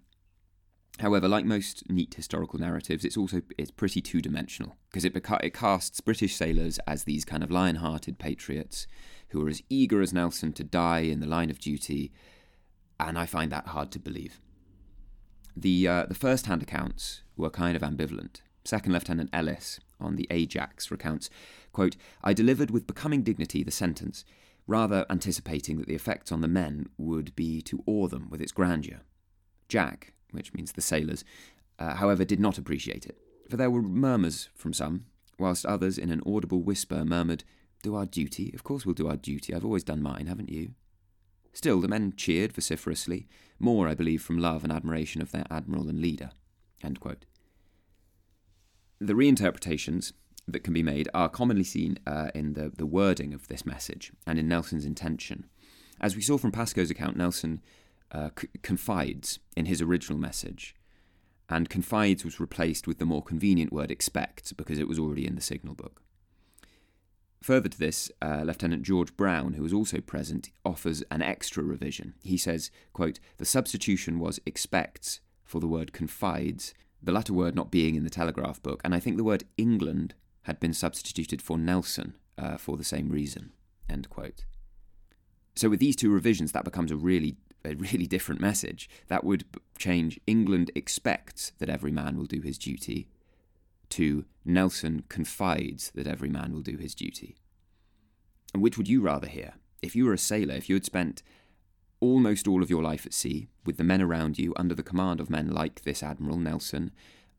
[1.01, 5.45] However, like most neat historical narratives, it's also it's pretty two dimensional because it beca-
[5.45, 8.89] it casts British sailors as these kind of lion-hearted patriots
[9.29, 12.13] who are as eager as Nelson to die in the line of duty,
[12.99, 14.41] and I find that hard to believe.
[15.61, 18.43] The uh, the first-hand accounts were kind of ambivalent.
[18.65, 21.31] Second Lieutenant Ellis on the Ajax recounts,
[21.73, 24.25] quote, I delivered with becoming dignity the sentence,
[24.69, 28.53] rather anticipating that the effects on the men would be to awe them with its
[28.53, 29.01] grandeur.
[29.69, 31.25] Jack, which means the sailors,
[31.81, 33.19] uh, however, did not appreciate it,
[33.51, 35.07] for there were murmurs from some,
[35.41, 37.43] whilst others in an audible whisper murmured,
[37.83, 38.53] Do our duty?
[38.55, 39.53] Of course we'll do our duty.
[39.53, 40.75] I've always done mine, haven't you?
[41.59, 43.27] Still, the men cheered vociferously,
[43.59, 46.31] more, I believe, from love and admiration of their admiral and leader.
[49.01, 50.13] The reinterpretations
[50.47, 54.13] that can be made are commonly seen uh, in the, the wording of this message
[54.25, 55.47] and in Nelson's intention.
[56.01, 57.61] As we saw from Pascoe's account, Nelson
[58.13, 60.77] uh, c- confides in his original message,
[61.49, 65.35] and confides was replaced with the more convenient word expect because it was already in
[65.35, 66.03] the signal book.
[67.43, 72.15] Further to this, uh, Lieutenant George Brown, who was also present, offers an extra revision.
[72.23, 77.71] He says, quote, The substitution was expects for the word confides, the latter word not
[77.71, 81.57] being in the telegraph book, and I think the word England had been substituted for
[81.57, 83.53] Nelson uh, for the same reason.
[83.89, 84.45] End quote.
[85.55, 88.89] So with these two revisions, that becomes a really a really different message.
[89.09, 89.45] That would
[89.77, 93.09] change England expects that every man will do his duty
[93.91, 97.37] to Nelson confides that every man will do his duty.
[98.53, 99.55] And which would you rather hear?
[99.83, 101.23] If you were a sailor, if you had spent
[102.01, 105.21] almost all of your life at sea, with the men around you under the command
[105.21, 106.93] of men like this Admiral Nelson,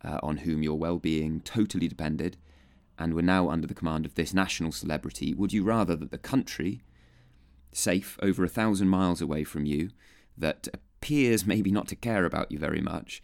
[0.04, 2.38] uh, on whom your well being totally depended,
[2.98, 6.18] and were now under the command of this national celebrity, would you rather that the
[6.18, 6.82] country,
[7.72, 9.90] safe over a thousand miles away from you,
[10.38, 13.22] that appears maybe not to care about you very much,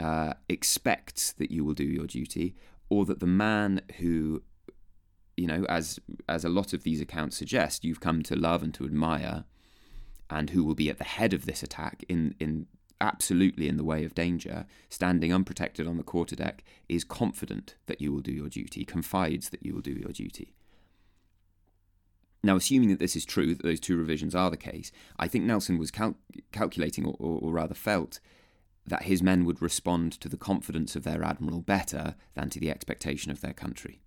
[0.00, 2.56] uh, expects that you will do your duty,
[2.88, 4.42] or that the man who,
[5.36, 8.74] you know, as as a lot of these accounts suggest, you've come to love and
[8.74, 9.44] to admire,
[10.28, 12.66] and who will be at the head of this attack in in
[13.00, 18.12] absolutely in the way of danger, standing unprotected on the quarterdeck, is confident that you
[18.12, 20.52] will do your duty, confides that you will do your duty.
[22.42, 25.44] Now, assuming that this is true, that those two revisions are the case, I think
[25.44, 26.16] Nelson was cal-
[26.52, 28.20] calculating, or, or, or rather felt,
[28.90, 32.70] that his men would respond to the confidence of their admiral better than to the
[32.70, 34.02] expectation of their country.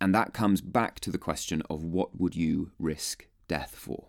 [0.00, 4.08] And that comes back to the question of what would you risk death for?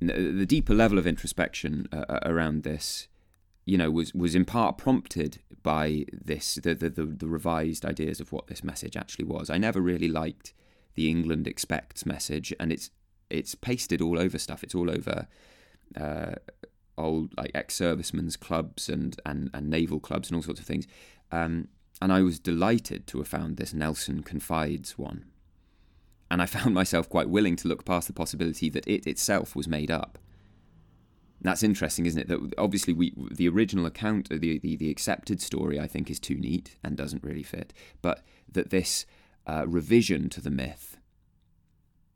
[0.00, 3.08] The deeper level of introspection uh, around this,
[3.64, 8.20] you know, was, was in part prompted by this, the, the, the, the revised ideas
[8.20, 9.48] of what this message actually was.
[9.48, 10.52] I never really liked
[10.94, 12.90] the England expects message, and it's
[13.28, 14.62] it's pasted all over stuff.
[14.62, 15.26] It's all over
[15.96, 16.34] uh,
[16.98, 20.86] old like ex-servicemen's clubs and, and and naval clubs and all sorts of things.
[21.30, 21.68] Um,
[22.00, 25.24] and I was delighted to have found this Nelson Confides one.
[26.30, 29.68] And I found myself quite willing to look past the possibility that it itself was
[29.68, 30.18] made up.
[31.40, 32.28] That's interesting, isn't it?
[32.28, 36.36] That obviously we the original account, the, the the accepted story, I think is too
[36.36, 37.72] neat and doesn't really fit.
[38.00, 39.04] But that this
[39.46, 40.96] uh, revision to the myth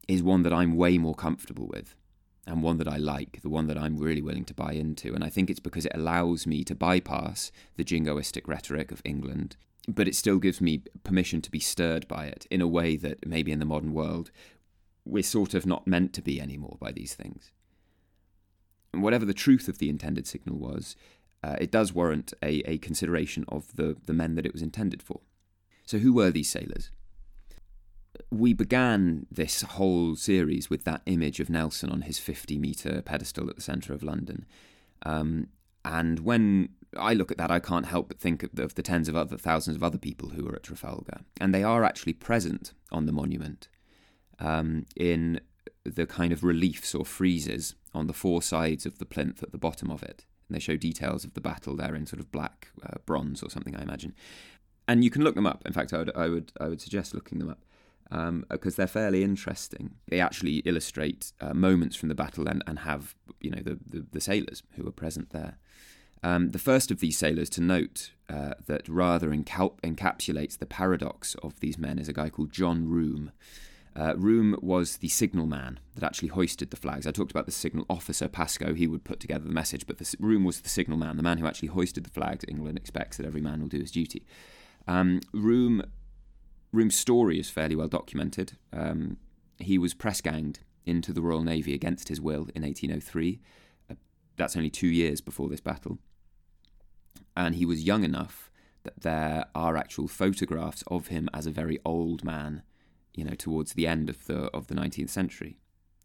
[0.08, 1.94] is one that I'm way more comfortable with
[2.46, 5.14] and one that I like, the one that I'm really willing to buy into.
[5.14, 9.56] And I think it's because it allows me to bypass the jingoistic rhetoric of England,
[9.86, 13.26] but it still gives me permission to be stirred by it in a way that
[13.26, 14.30] maybe in the modern world
[15.04, 17.52] we're sort of not meant to be anymore by these things.
[18.92, 20.96] And whatever the truth of the intended signal was,
[21.42, 25.02] uh, it does warrant a, a consideration of the, the men that it was intended
[25.02, 25.20] for.
[25.84, 26.90] So, who were these sailors?
[28.30, 33.48] We began this whole series with that image of Nelson on his 50 metre pedestal
[33.48, 34.46] at the centre of London.
[35.02, 35.48] Um,
[35.84, 38.82] and when I look at that, I can't help but think of the, of the,
[38.82, 41.20] tens of other thousands of other people who were at Trafalgar.
[41.40, 43.68] And they are actually present on the monument
[44.38, 45.40] um, in
[45.84, 49.58] the kind of reliefs or friezes on the four sides of the plinth at the
[49.58, 50.26] bottom of it.
[50.48, 53.50] And they show details of the battle there in sort of black uh, bronze or
[53.50, 54.14] something, I imagine.
[54.88, 55.62] And you can look them up.
[55.64, 57.60] In fact, I would, I would, I would suggest looking them up
[58.10, 59.94] because um, they're fairly interesting.
[60.08, 64.06] They actually illustrate uh, moments from the battle and, and have you know the, the,
[64.10, 65.58] the, sailors who were present there.
[66.22, 71.60] Um, the first of these sailors to note uh, that rather encapsulates the paradox of
[71.60, 73.32] these men is a guy called John Room.
[73.96, 77.06] Uh, Room was the signal man that actually hoisted the flags.
[77.06, 80.16] I talked about the signal officer, Pascoe; he would put together the message, but the,
[80.18, 82.44] Room was the signal man, the man who actually hoisted the flags.
[82.48, 84.26] England expects that every man will do his duty.
[84.86, 85.82] Um, Room,
[86.72, 88.52] Room's story is fairly well documented.
[88.72, 89.16] Um,
[89.58, 93.40] he was press ganged into the Royal Navy against his will in 1803.
[93.90, 93.94] Uh,
[94.36, 95.98] that's only two years before this battle.
[97.36, 98.50] And he was young enough
[98.82, 102.62] that there are actual photographs of him as a very old man,
[103.14, 105.58] you know, towards the end of the of the 19th century.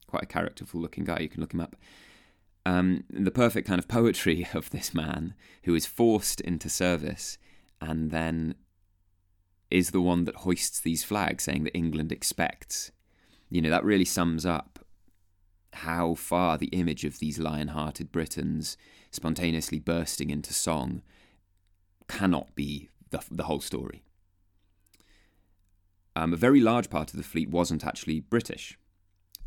[0.07, 1.19] Quite a characterful looking guy.
[1.19, 1.75] You can look him up.
[2.65, 7.37] Um, the perfect kind of poetry of this man who is forced into service
[7.79, 8.55] and then
[9.71, 12.91] is the one that hoists these flags, saying that England expects.
[13.49, 14.79] You know, that really sums up
[15.73, 18.77] how far the image of these lion hearted Britons
[19.11, 21.01] spontaneously bursting into song
[22.07, 24.03] cannot be the, the whole story.
[26.15, 28.77] Um, a very large part of the fleet wasn't actually British.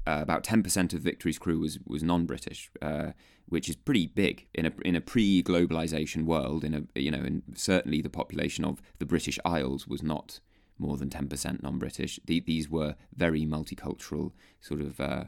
[0.09, 3.09] Uh, about 10% of Victory's crew was, was non British, uh,
[3.47, 6.65] which is pretty big in a, in a pre globalization world.
[6.65, 10.41] In a, you know, certainly the population of the British Isles was not
[10.79, 12.19] more than 10% non British.
[12.25, 14.33] The, these were very multicultural,
[14.63, 15.25] sort of uh,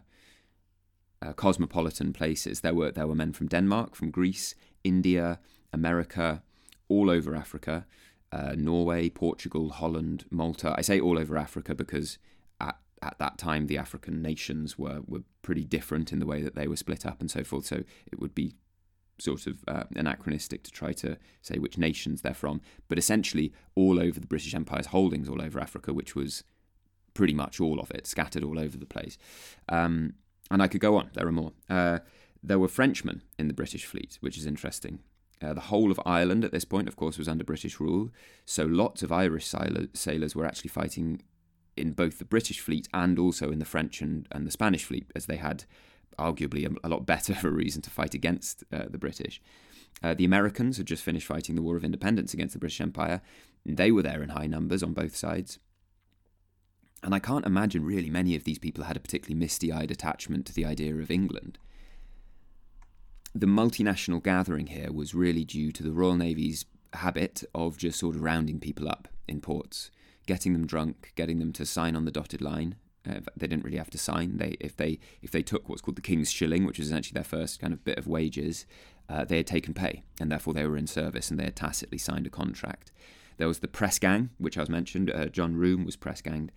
[1.21, 2.63] uh, cosmopolitan places.
[2.63, 5.41] There were, there were men from Denmark, from Greece, India,
[5.75, 6.43] America,
[6.89, 7.85] all over Africa,
[8.33, 10.75] uh, Norway, Portugal, Holland, Malta.
[10.79, 12.17] I say all over Africa because
[13.03, 16.55] at, at that time the African nations were, were pretty different in the way that
[16.55, 17.67] they were split up and so forth.
[17.67, 18.55] So it would be
[19.19, 22.61] sort of uh, anachronistic to try to say which nations they're from.
[22.89, 26.45] But essentially, all over the British Empire's holdings, all over Africa, which was
[27.15, 29.19] pretty much all of it, scattered all over the place.
[29.69, 30.15] Um,
[30.51, 31.53] and I could go on, there are more.
[31.69, 32.01] Uh,
[32.43, 35.01] there were Frenchmen in the British fleet, which is interesting.
[35.43, 38.11] Uh, the whole of Ireland at this point, of course, was under British rule,
[38.45, 41.23] so lots of Irish sailor- sailors were actually fighting
[41.81, 45.11] in both the British fleet and also in the French and, and the Spanish fleet,
[45.15, 45.65] as they had
[46.19, 49.41] arguably a, a lot better of a reason to fight against uh, the British.
[50.03, 53.21] Uh, the Americans had just finished fighting the War of Independence against the British Empire.
[53.67, 55.59] They were there in high numbers on both sides.
[57.03, 60.47] And I can't imagine really many of these people had a particularly misty eyed attachment
[60.47, 61.59] to the idea of England
[63.35, 66.65] the multinational gathering here was really due to the Royal Navy's
[66.95, 69.91] habit of just sort of rounding people up in ports,
[70.31, 72.77] getting them drunk, getting them to sign on the dotted line.
[73.05, 74.37] Uh, they didn't really have to sign.
[74.37, 77.25] They if they if they took what's called the King's Shilling, which was essentially their
[77.25, 78.65] first kind of bit of wages,
[79.09, 81.99] uh, they had taken pay, and therefore they were in service, and they had tacitly
[81.99, 82.93] signed a contract.
[83.39, 85.11] There was the press gang, which I was mentioned.
[85.11, 86.53] Uh, John Room was press ganged,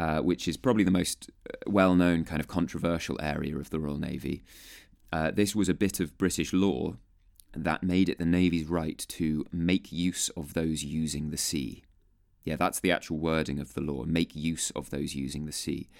[0.00, 1.30] uh, which is probably the most
[1.64, 4.42] well-known kind of controversial area of the Royal Navy.
[5.12, 6.96] Uh, this was a bit of British law
[7.54, 11.84] that made it the Navy's right to make use of those using the sea.
[12.46, 15.90] Yeah, that's the actual wording of the law make use of those using the sea.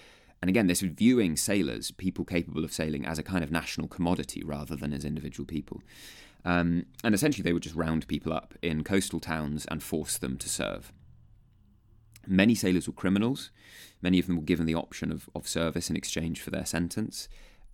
[0.41, 4.43] And again, this viewing sailors, people capable of sailing, as a kind of national commodity
[4.43, 5.81] rather than as individual people.
[6.45, 10.37] Um, and essentially, they would just round people up in coastal towns and force them
[10.37, 10.93] to serve.
[12.25, 13.51] Many sailors were criminals.
[14.01, 17.27] Many of them were given the option of, of service in exchange for their sentence.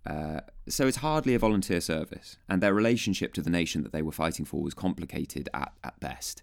[0.04, 4.02] Uh, so it's hardly a volunteer service, and their relationship to the nation that they
[4.02, 6.42] were fighting for was complicated at, at best.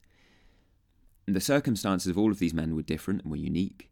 [1.34, 3.90] The circumstances of all of these men were different and were unique,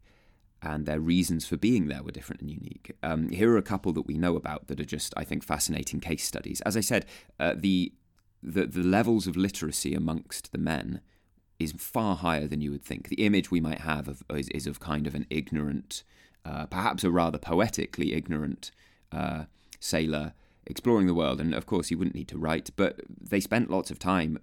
[0.62, 2.92] and their reasons for being there were different and unique.
[3.02, 6.00] Um, here are a couple that we know about that are just, I think, fascinating
[6.00, 6.60] case studies.
[6.62, 7.06] As I said,
[7.38, 7.92] uh, the,
[8.42, 11.00] the the levels of literacy amongst the men
[11.58, 13.08] is far higher than you would think.
[13.08, 16.04] The image we might have of, is, is of kind of an ignorant,
[16.44, 18.70] uh, perhaps a rather poetically ignorant.
[19.12, 19.44] Uh,
[19.80, 20.34] sailor
[20.66, 21.40] exploring the world.
[21.40, 24.38] And of course, he wouldn't need to write, but they spent lots of time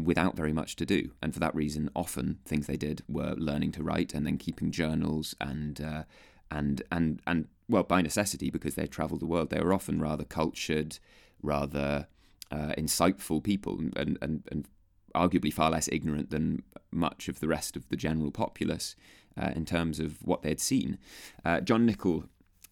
[0.00, 1.10] without very much to do.
[1.22, 4.70] And for that reason, often things they did were learning to write and then keeping
[4.70, 5.80] journals and.
[5.80, 6.02] Uh,
[6.50, 10.24] and, and, and well, by necessity, because they travelled the world, they were often rather
[10.24, 10.98] cultured,
[11.42, 12.06] rather
[12.50, 14.68] uh, insightful people, and, and, and
[15.14, 18.94] arguably far less ignorant than much of the rest of the general populace
[19.40, 20.98] uh, in terms of what they had seen.
[21.44, 22.24] Uh, John Nicol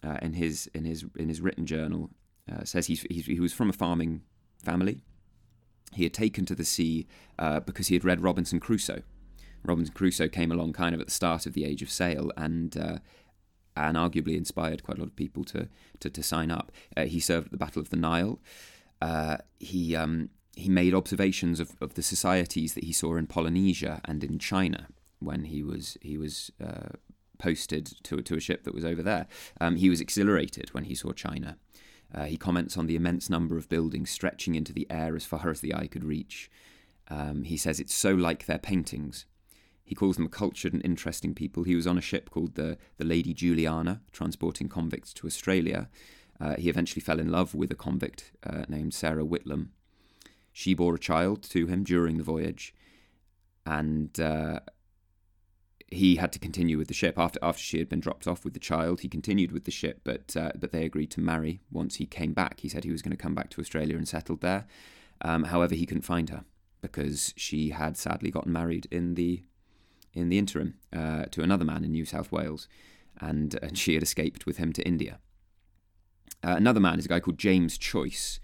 [0.05, 2.11] uh, in his in his in his written journal
[2.51, 4.23] uh, says he's, he's, he was from a farming
[4.63, 5.03] family.
[5.93, 7.07] He had taken to the sea
[7.39, 9.03] uh, because he had read Robinson Crusoe.
[9.65, 12.77] Robinson Crusoe came along kind of at the start of the age of sail and
[12.77, 12.99] uh,
[13.77, 15.69] and arguably inspired quite a lot of people to
[16.01, 16.73] to, to sign up.
[16.97, 18.39] Uh, he served at the Battle of the Nile.
[19.03, 24.01] Uh, he um, he made observations of, of the societies that he saw in Polynesia
[24.05, 24.89] and in China
[25.19, 26.51] when he was he was
[27.39, 29.27] posted to to a ship that was over there.
[29.61, 31.57] Um, he was exhilarated when he saw China.
[32.15, 35.51] Uh, he comments on the immense number of buildings stretching into the air as far
[35.51, 36.51] as the eye could reach.
[37.09, 39.27] Um, he says it's so like their paintings.
[39.85, 41.65] He calls them cultured and interesting people.
[41.65, 45.89] He was on a ship called the, the Lady Juliana, transporting convicts to Australia.
[46.41, 49.69] Uh, he eventually fell in love with a convict uh, named Sarah Whitlam.
[50.53, 52.75] She bore a child to him during the voyage,
[53.67, 54.61] and uh,
[55.91, 58.55] he had to continue with the ship after after she had been dropped off with
[58.55, 59.01] the child.
[59.01, 62.33] He continued with the ship, but uh, but they agreed to marry once he came
[62.33, 62.61] back.
[62.61, 64.67] He said he was going to come back to Australia and settled there.
[65.23, 66.45] Um, however, he couldn't find her
[66.81, 69.43] because she had sadly gotten married in the
[70.13, 72.69] in the interim uh, to another man in New South Wales,
[73.21, 75.19] and and she had escaped with him to India.
[76.43, 78.39] Uh, another man is a guy called James Choyce.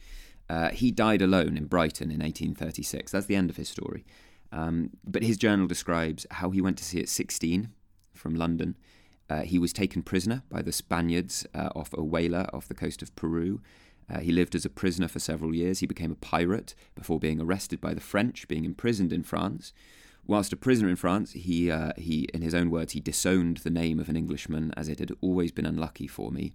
[0.48, 3.10] Uh, he died alone in Brighton in 1836.
[3.10, 4.04] That's the end of his story.
[4.52, 7.70] Um, but his journal describes how he went to sea at 16
[8.14, 8.76] from London.
[9.28, 13.02] Uh, he was taken prisoner by the Spaniards uh, off a whaler off the coast
[13.02, 13.60] of Peru.
[14.08, 15.80] Uh, he lived as a prisoner for several years.
[15.80, 19.72] He became a pirate before being arrested by the French, being imprisoned in France.
[20.24, 23.70] Whilst a prisoner in France, he, uh, he, in his own words, he disowned the
[23.70, 26.54] name of an Englishman as it had always been unlucky for me.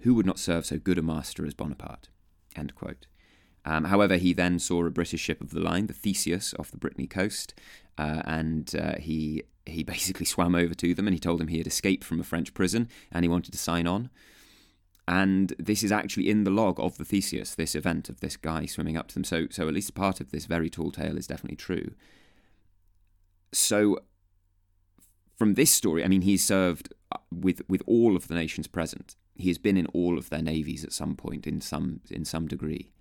[0.00, 2.08] Who would not serve so good a master as Bonaparte?
[2.56, 3.06] End quote.
[3.64, 6.76] Um, however, he then saw a British ship of the line, the Theseus, off the
[6.76, 7.54] Brittany coast,
[7.96, 11.58] uh, and uh, he he basically swam over to them and he told them he
[11.58, 14.10] had escaped from a French prison and he wanted to sign on.
[15.06, 18.64] And this is actually in the log of the Theseus, this event of this guy
[18.66, 19.24] swimming up to them.
[19.24, 21.92] So, so at least part of this very tall tale is definitely true.
[23.52, 23.98] So,
[25.36, 29.14] from this story, I mean, he served uh, with with all of the nations present.
[29.36, 32.48] He has been in all of their navies at some point, in some in some
[32.48, 32.93] degree.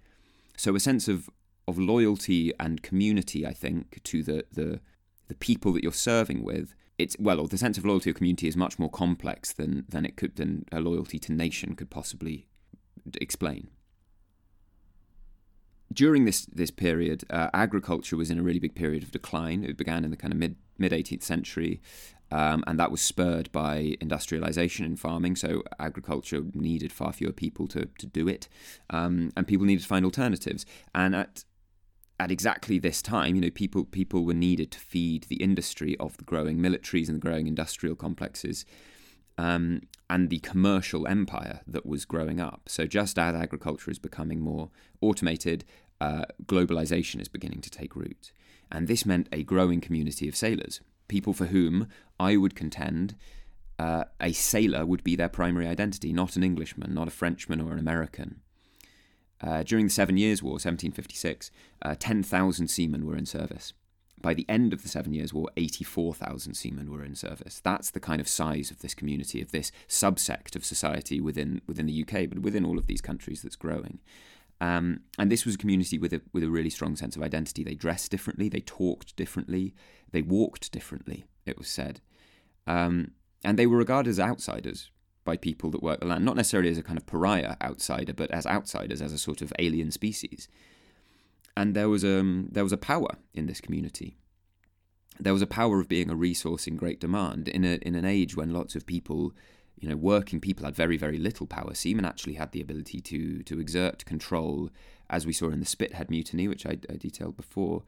[0.57, 1.29] So a sense of
[1.67, 4.79] of loyalty and community, I think, to the the
[5.27, 6.75] the people that you're serving with.
[6.97, 10.05] It's well, or the sense of loyalty or community is much more complex than than
[10.05, 12.47] it could than a loyalty to nation could possibly
[13.19, 13.69] explain.
[15.91, 19.63] During this this period, uh, agriculture was in a really big period of decline.
[19.63, 21.81] It began in the kind of mid mid 18th century,
[22.33, 25.35] um, and that was spurred by industrialization in farming.
[25.35, 28.49] So agriculture needed far fewer people to, to do it,
[28.89, 30.65] um, and people needed to find alternatives.
[30.95, 31.45] And at
[32.19, 36.17] at exactly this time, you know, people people were needed to feed the industry of
[36.17, 38.65] the growing militaries and the growing industrial complexes.
[39.35, 39.81] Um,
[40.11, 42.63] and the commercial empire that was growing up.
[42.67, 44.69] So, just as agriculture is becoming more
[45.01, 45.65] automated,
[45.99, 48.31] uh, globalization is beginning to take root.
[48.71, 51.87] And this meant a growing community of sailors people for whom
[52.19, 53.15] I would contend
[53.79, 57.73] uh, a sailor would be their primary identity, not an Englishman, not a Frenchman or
[57.73, 58.41] an American.
[59.41, 61.51] Uh, during the Seven Years' War, 1756,
[61.81, 63.73] uh, 10,000 seamen were in service.
[64.21, 67.59] By the end of the Seven Years' War, 84,000 seamen were in service.
[67.59, 71.87] That's the kind of size of this community, of this subsect of society within within
[71.87, 73.99] the UK, but within all of these countries that's growing.
[74.61, 77.65] Um, and this was a community with a with a really strong sense of identity.
[77.65, 79.73] They dressed differently, they talked differently,
[80.13, 81.25] they walked differently.
[81.45, 81.99] It was said,
[82.65, 83.11] um,
[83.43, 84.89] and they were regarded as outsiders
[85.25, 88.31] by people that worked the land, not necessarily as a kind of pariah outsider, but
[88.31, 90.47] as outsiders, as a sort of alien species.
[91.57, 94.15] And there was um there was a power in this community.
[95.19, 98.05] There was a power of being a resource in great demand in a in an
[98.05, 99.33] age when lots of people
[99.83, 101.73] you know, working people had very, very little power.
[101.73, 104.69] Seamen actually had the ability to to exert control,
[105.09, 107.83] as we saw in the Spithead mutiny, which I, I detailed before.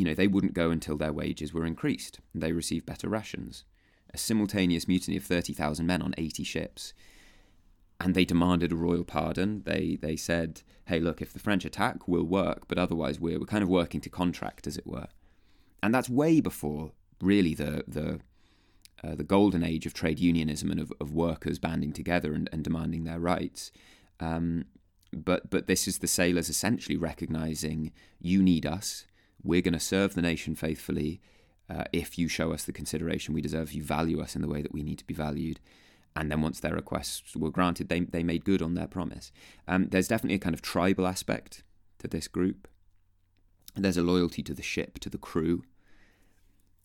[0.00, 2.20] You know, they wouldn't go until their wages were increased.
[2.32, 3.64] And they received better rations.
[4.14, 6.94] A simultaneous mutiny of thirty thousand men on eighty ships,
[8.00, 9.62] and they demanded a royal pardon.
[9.66, 13.44] They they said, "Hey, look, if the French attack, we'll work, but otherwise, we're we're
[13.54, 15.08] kind of working to contract, as it were."
[15.82, 18.20] And that's way before really the the
[19.04, 22.64] uh, the golden age of trade unionism and of, of workers banding together and, and
[22.64, 23.70] demanding their rights.
[24.18, 24.64] Um,
[25.12, 29.04] but but this is the sailors essentially recognizing you need us.
[29.42, 31.20] We're going to serve the nation faithfully
[31.68, 33.68] uh, if you show us the consideration we deserve.
[33.68, 35.60] If you value us in the way that we need to be valued.
[36.16, 39.30] And then once their requests were granted, they they made good on their promise.
[39.68, 41.62] Um, there's definitely a kind of tribal aspect
[42.00, 42.66] to this group.
[43.76, 45.62] There's a loyalty to the ship, to the crew.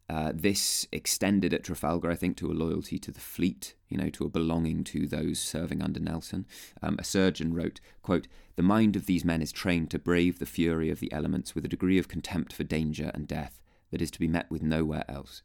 [0.07, 4.09] Uh, this extended at Trafalgar, I think, to a loyalty to the fleet, you know,
[4.11, 6.45] to a belonging to those serving under Nelson.
[6.83, 10.45] Um, a surgeon wrote, quote, The mind of these men is trained to brave the
[10.45, 14.11] fury of the elements with a degree of contempt for danger and death that is
[14.11, 15.41] to be met with nowhere else.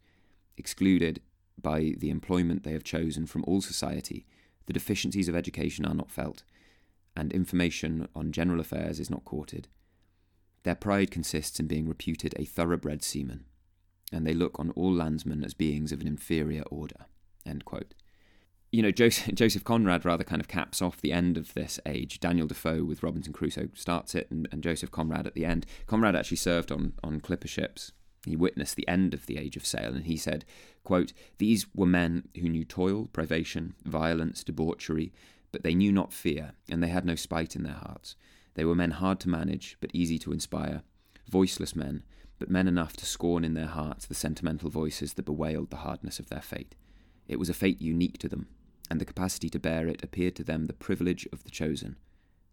[0.59, 1.23] Excluded
[1.61, 4.27] by the employment they have chosen from all society,
[4.67, 6.43] the deficiencies of education are not felt,
[7.17, 9.69] and information on general affairs is not courted.
[10.65, 13.47] Their pride consists in being reputed a thoroughbred seaman
[14.13, 17.07] and they look on all landsmen as beings of an inferior order.
[17.47, 17.95] End quote.
[18.73, 22.21] you know, Joseph, Joseph Conrad rather kind of caps off the end of this age.
[22.21, 25.67] Daniel Defoe with Robinson Crusoe starts it, and, and Joseph Conrad at the end.
[25.87, 27.93] Conrad actually served on, on clipper ships.
[28.27, 30.45] He witnessed the end of the age of sail, and he said,
[30.85, 35.13] quote, These were men who knew toil, privation, violence, debauchery,
[35.53, 38.15] but they knew not fear, and they had no spite in their hearts.
[38.55, 40.83] They were men hard to manage, but easy to inspire,
[41.29, 42.03] voiceless men,
[42.41, 46.19] but men enough to scorn in their hearts the sentimental voices that bewailed the hardness
[46.19, 46.75] of their fate.
[47.29, 48.49] It was a fate unique to them,
[48.91, 51.97] and the capacity to bear it appeared to them the privilege of the chosen.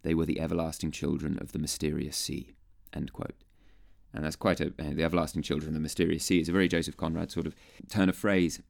[0.03, 2.51] They were the everlasting children of the mysterious sea.
[2.93, 3.43] End quote.
[4.13, 6.67] And that's quite a uh, the everlasting children of the mysterious sea is a very
[6.67, 7.55] Joseph Conrad sort of
[7.89, 8.61] turn of phrase.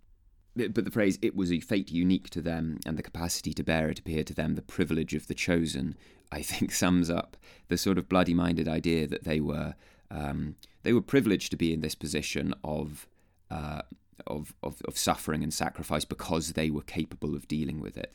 [0.55, 3.89] But the phrase "it was a fate unique to them, and the capacity to bear
[3.89, 5.95] it appeared to them the privilege of the chosen,"
[6.31, 7.37] I think sums up
[7.69, 9.75] the sort of bloody-minded idea that they were
[10.09, 10.55] um,
[10.87, 13.09] they were privileged to be in this position of
[13.51, 13.81] uh,
[14.25, 18.13] of, of, of suffering and sacrifice because they were capable of dealing with it.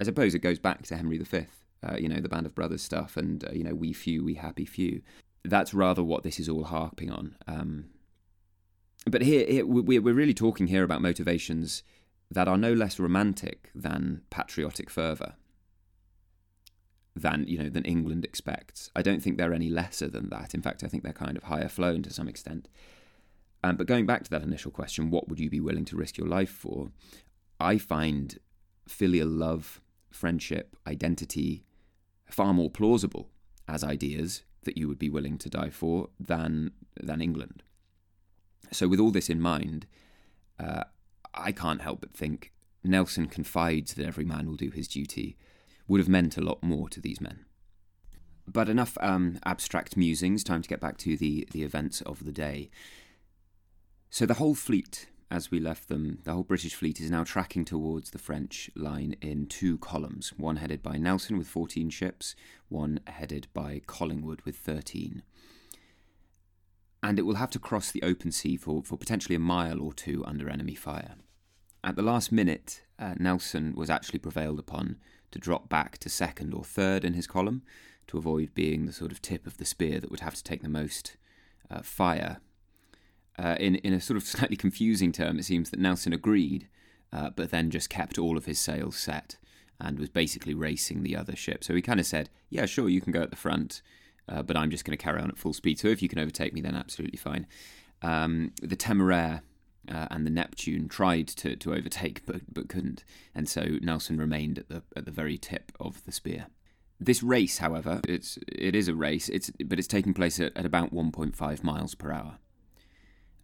[0.00, 1.44] I suppose it goes back to Henry V,
[1.86, 4.34] uh, you know, the Band of Brothers stuff, and, uh, you know, we few, we
[4.34, 5.02] happy few.
[5.44, 7.36] That's rather what this is all harping on.
[7.46, 7.90] Um,
[9.06, 11.82] but here, here, we're really talking here about motivations
[12.30, 15.34] that are no less romantic than patriotic fervour,
[17.18, 18.90] than you know than England expects.
[18.94, 20.54] I don't think they're any lesser than that.
[20.54, 22.68] In fact, I think they're kind of higher flown to some extent.
[23.64, 26.16] Um, but going back to that initial question, what would you be willing to risk
[26.16, 26.90] your life for?
[27.58, 28.38] I find
[28.86, 31.64] filial love, friendship, identity
[32.30, 33.30] far more plausible
[33.66, 37.62] as ideas that you would be willing to die for than than England.
[38.70, 39.86] So, with all this in mind,
[40.58, 40.84] uh,
[41.34, 42.52] I can't help but think
[42.84, 45.36] Nelson confides that every man will do his duty
[45.88, 47.44] would have meant a lot more to these men.
[48.46, 50.44] But enough um, abstract musings.
[50.44, 52.70] Time to get back to the the events of the day.
[54.10, 57.64] So the whole fleet, as we left them, the whole British fleet is now tracking
[57.64, 62.34] towards the French line in two columns, one headed by Nelson with 14 ships,
[62.70, 65.22] one headed by Collingwood with 13.
[67.02, 69.92] And it will have to cross the open sea for, for potentially a mile or
[69.92, 71.16] two under enemy fire.
[71.84, 74.96] At the last minute, uh, Nelson was actually prevailed upon
[75.30, 77.62] to drop back to second or third in his column
[78.06, 80.62] to avoid being the sort of tip of the spear that would have to take
[80.62, 81.16] the most
[81.70, 82.38] uh, fire
[83.38, 86.68] uh, in in a sort of slightly confusing term, it seems that Nelson agreed,
[87.12, 89.36] uh, but then just kept all of his sails set
[89.80, 91.62] and was basically racing the other ship.
[91.62, 93.80] So he kind of said, "Yeah, sure, you can go at the front,
[94.28, 95.78] uh, but I'm just going to carry on at full speed.
[95.78, 97.46] So if you can overtake me, then absolutely fine."
[98.02, 99.42] Um, the Temeraire
[99.90, 104.58] uh, and the Neptune tried to, to overtake, but but couldn't, and so Nelson remained
[104.58, 106.46] at the at the very tip of the spear.
[107.00, 109.28] This race, however, it's it is a race.
[109.28, 112.38] It's but it's taking place at, at about 1.5 miles per hour.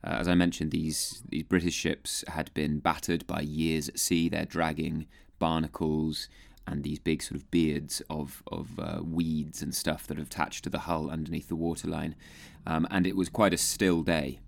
[0.05, 4.28] Uh, as I mentioned, these these British ships had been battered by years at sea.
[4.28, 5.07] They're dragging
[5.38, 6.28] barnacles
[6.66, 10.64] and these big sort of beards of of uh, weeds and stuff that are attached
[10.64, 12.16] to the hull underneath the waterline.
[12.66, 14.40] Um, and it was quite a still day.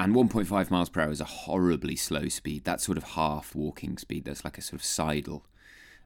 [0.00, 2.64] And 1.5 miles per hour is a horribly slow speed.
[2.64, 4.24] That's sort of half walking speed.
[4.24, 5.44] That's like a sort of sidle.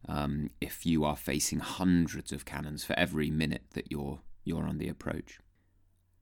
[0.09, 4.77] Um, if you are facing hundreds of cannons for every minute that you're you're on
[4.77, 5.39] the approach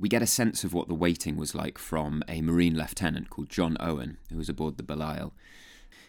[0.02, 3.48] we get a sense of what the waiting was like from a Marine lieutenant called
[3.48, 5.30] John Owen, who was aboard the Belleisle.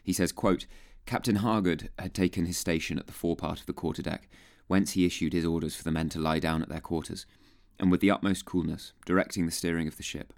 [0.03, 0.65] He says, quote,
[1.05, 4.21] Captain Hargood had taken his station at the forepart of the quarterdeck,
[4.65, 7.27] whence he issued his orders for the men to lie down at their quarters,
[7.79, 10.33] and with the utmost coolness, directing the steering of the ship.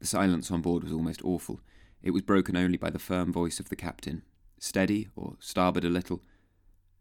[0.00, 1.60] The silence on board was almost awful.
[2.02, 4.22] It was broken only by the firm voice of the captain,
[4.58, 6.22] steady or starboard a little,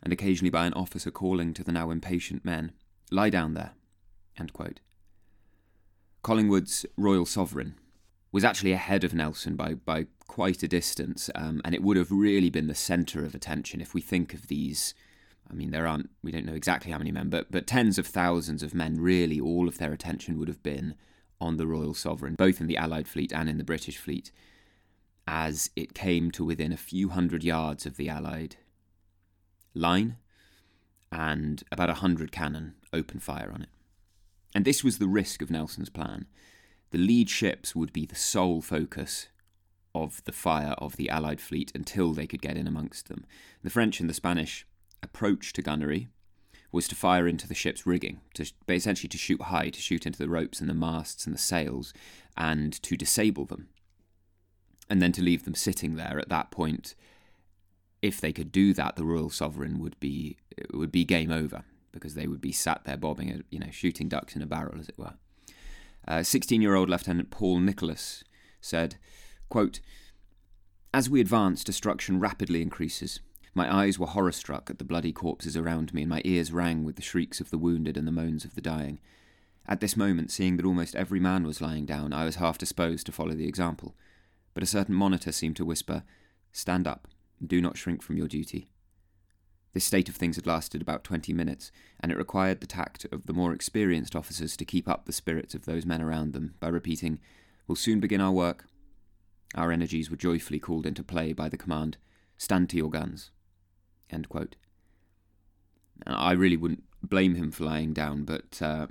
[0.04, 2.74] and occasionally by an officer calling to the now impatient men,
[3.12, 3.72] Lie down there.
[6.22, 7.76] Collingwood's Royal Sovereign
[8.32, 12.12] was actually ahead of Nelson by, by quite a distance, um, and it would have
[12.12, 14.94] really been the centre of attention if we think of these.
[15.50, 18.06] I mean, there aren't, we don't know exactly how many men, but, but tens of
[18.06, 20.94] thousands of men, really, all of their attention would have been
[21.42, 24.32] on the Royal Sovereign, both in the Allied fleet and in the British fleet,
[25.28, 28.58] as it came to within a few hundred yards of the Allied
[29.74, 30.18] line
[31.12, 33.70] and about a hundred cannon opened fire on it.
[34.54, 36.26] And this was the risk of Nelson's plan.
[36.92, 39.28] The lead ships would be the sole focus
[39.94, 43.26] of the fire of the Allied fleet until they could get in amongst them.
[43.64, 44.66] The French and the Spanish
[45.02, 46.08] approach to gunnery
[46.72, 50.20] was to fire into the ship's rigging, to essentially to shoot high, to shoot into
[50.20, 51.94] the ropes and the masts and the sails,
[52.38, 53.70] and to disable them,
[54.90, 56.20] and then to leave them sitting there.
[56.20, 56.96] At that point,
[58.02, 60.38] if they could do that, the Royal Sovereign would be
[60.74, 64.36] would be game over because they would be sat there bobbing, you know, shooting ducks
[64.36, 65.14] in a barrel, as it were.
[66.22, 68.24] 16 uh, year old Lieutenant Paul Nicolas
[68.62, 68.96] said,
[69.50, 69.80] quote,
[70.94, 73.20] As we advance, destruction rapidly increases.
[73.54, 76.84] My eyes were horror struck at the bloody corpses around me, and my ears rang
[76.84, 79.00] with the shrieks of the wounded and the moans of the dying.
[79.68, 83.06] At this moment, seeing that almost every man was lying down, I was half disposed
[83.06, 83.96] to follow the example.
[84.54, 86.04] But a certain monitor seemed to whisper,
[86.52, 87.08] Stand up,
[87.40, 88.70] and do not shrink from your duty.
[89.74, 93.28] This state of things had lasted about twenty minutes, and it required the tact of
[93.28, 96.68] the more experienced officers to keep up the spirits of those men around them by
[96.68, 97.20] repeating,
[97.68, 98.66] We'll soon begin our work.
[99.54, 101.98] Our energies were joyfully called into play by the command,
[102.38, 103.30] Stand to your guns.
[104.12, 104.56] End quote.
[106.06, 108.88] I really wouldn't blame him for lying down, but uh,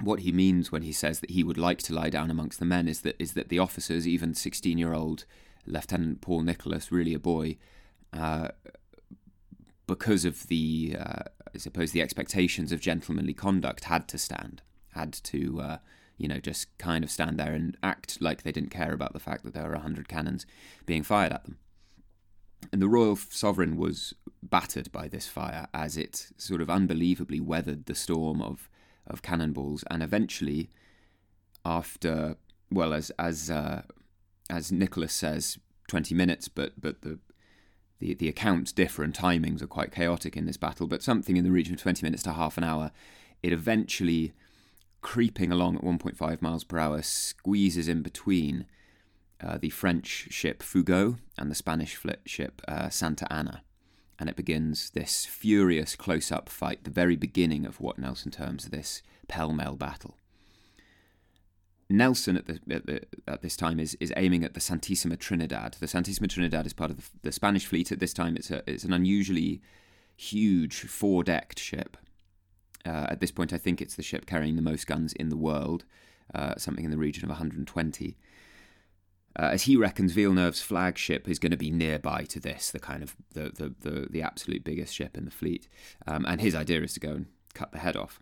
[0.00, 2.64] what he means when he says that he would like to lie down amongst the
[2.64, 5.24] men is that is that the officers, even sixteen-year-old
[5.66, 7.56] Lieutenant Paul Nicolas, really a boy,
[8.12, 8.48] uh,
[9.86, 11.22] because of the, uh,
[11.54, 14.62] I suppose, the expectations of gentlemanly conduct, had to stand,
[14.92, 15.78] had to, uh,
[16.16, 19.20] you know, just kind of stand there and act like they didn't care about the
[19.20, 20.46] fact that there were hundred cannons
[20.86, 21.58] being fired at them.
[22.72, 27.86] And the royal sovereign was battered by this fire as it sort of unbelievably weathered
[27.86, 28.68] the storm of
[29.06, 30.70] of cannonballs, and eventually,
[31.64, 32.36] after
[32.70, 33.82] well, as as uh,
[34.48, 35.58] as Nicolas says,
[35.88, 37.18] twenty minutes, but but the
[38.00, 41.44] the, the accounts differ and timings are quite chaotic in this battle, but something in
[41.44, 42.90] the region of 20 minutes to half an hour,
[43.42, 44.32] it eventually,
[45.00, 48.66] creeping along at 1.5 miles per hour, squeezes in between
[49.42, 53.62] uh, the French ship Fougueux and the Spanish ship uh, Santa Ana.
[54.18, 58.66] And it begins this furious close up fight, the very beginning of what Nelson terms
[58.66, 60.16] this pell mell battle.
[61.90, 65.76] Nelson at, the, at, the, at, this time is, is aiming at the Santissima Trinidad.
[65.80, 67.92] The Santissima Trinidad is part of the, the Spanish fleet.
[67.92, 69.60] At this time, it's, a, it's an unusually
[70.16, 71.96] huge four decked ship.
[72.86, 75.36] Uh, at this point, I think it's the ship carrying the most guns in the
[75.36, 75.84] world,
[76.34, 78.16] uh, something in the region of 120.
[79.36, 83.02] Uh, as he reckons, Villeneuve's flagship is going to be nearby to this, the kind
[83.02, 85.68] of the the, the, the absolute biggest ship in the fleet,
[86.06, 88.20] um, and his idea is to go and cut the head off.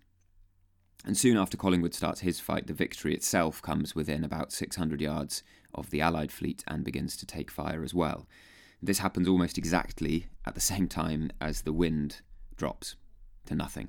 [1.04, 5.42] And soon after Collingwood starts his fight, the victory itself comes within about 600 yards
[5.74, 8.26] of the Allied fleet and begins to take fire as well.
[8.80, 12.20] This happens almost exactly at the same time as the wind
[12.56, 12.96] drops
[13.46, 13.88] to nothing,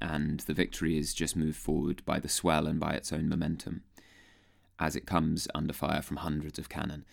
[0.00, 3.82] and the victory is just moved forward by the swell and by its own momentum
[4.80, 7.04] as it comes under fire from hundreds of cannon.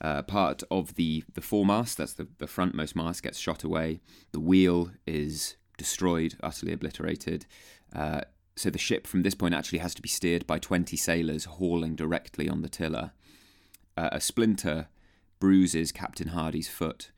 [0.00, 4.00] Uh, part of the, the foremast, that's the, the frontmost mast, gets shot away.
[4.32, 7.46] The wheel is destroyed, utterly obliterated.
[7.94, 8.22] Uh,
[8.56, 11.94] so the ship from this point actually has to be steered by 20 sailors hauling
[11.94, 13.12] directly on the tiller.
[13.96, 14.88] Uh, a splinter
[15.38, 17.10] bruises Captain Hardy's foot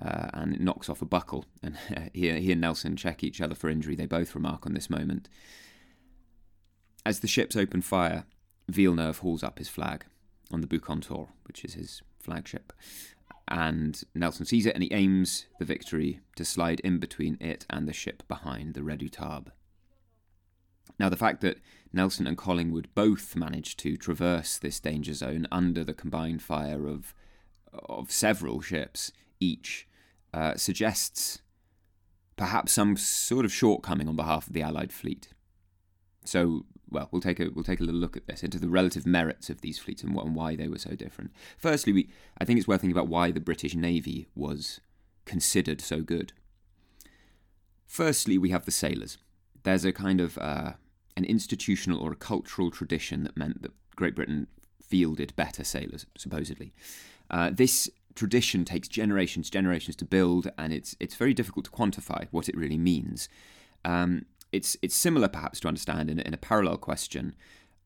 [0.00, 1.44] uh, and it knocks off a buckle.
[1.62, 1.76] And
[2.14, 3.94] he, he and Nelson check each other for injury.
[3.94, 5.28] They both remark on this moment.
[7.04, 8.24] As the ships open fire,
[8.70, 10.04] Villeneuve hauls up his flag
[10.52, 12.72] on the Bucentaure, which is his flagship.
[13.48, 17.88] And Nelson sees it and he aims the victory to slide in between it and
[17.88, 19.48] the ship behind, the Redoutable.
[20.98, 21.58] Now, the fact that
[21.92, 27.14] Nelson and Collingwood both managed to traverse this danger zone under the combined fire of
[27.72, 29.86] of several ships each
[30.34, 31.40] uh, suggests
[32.36, 35.28] perhaps some sort of shortcoming on behalf of the Allied fleet.
[36.24, 39.06] So, well, we'll take a we'll take a little look at this into the relative
[39.06, 41.30] merits of these fleets and, what, and why they were so different.
[41.56, 44.80] Firstly, we I think it's worth thinking about why the British Navy was
[45.24, 46.32] considered so good.
[47.86, 49.18] Firstly, we have the sailors.
[49.62, 50.72] There's a kind of uh,
[51.16, 54.46] an institutional or a cultural tradition that meant that Great Britain
[54.82, 56.72] fielded better sailors, supposedly.
[57.30, 62.26] Uh, this tradition takes generations, generations to build, and it's it's very difficult to quantify
[62.30, 63.28] what it really means.
[63.84, 67.34] Um, it's it's similar, perhaps, to understand in, in a parallel question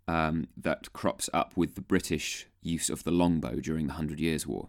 [0.09, 4.47] um, that crops up with the British use of the longbow during the Hundred Years'
[4.47, 4.69] War,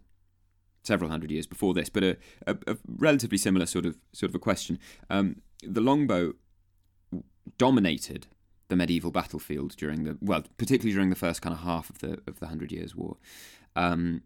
[0.83, 2.17] several hundred years before this, but a,
[2.47, 4.79] a, a relatively similar sort of sort of a question.
[5.09, 6.33] Um, the longbow
[7.57, 8.27] dominated
[8.67, 12.19] the medieval battlefield during the well, particularly during the first kind of half of the
[12.27, 13.17] of the Hundred Years' War,
[13.75, 14.21] um,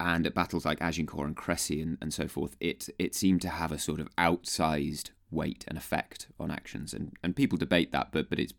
[0.00, 3.48] and at battles like Agincourt and Crécy and, and so forth, it it seemed to
[3.48, 8.08] have a sort of outsized weight and effect on actions, and and people debate that,
[8.12, 8.54] but but it's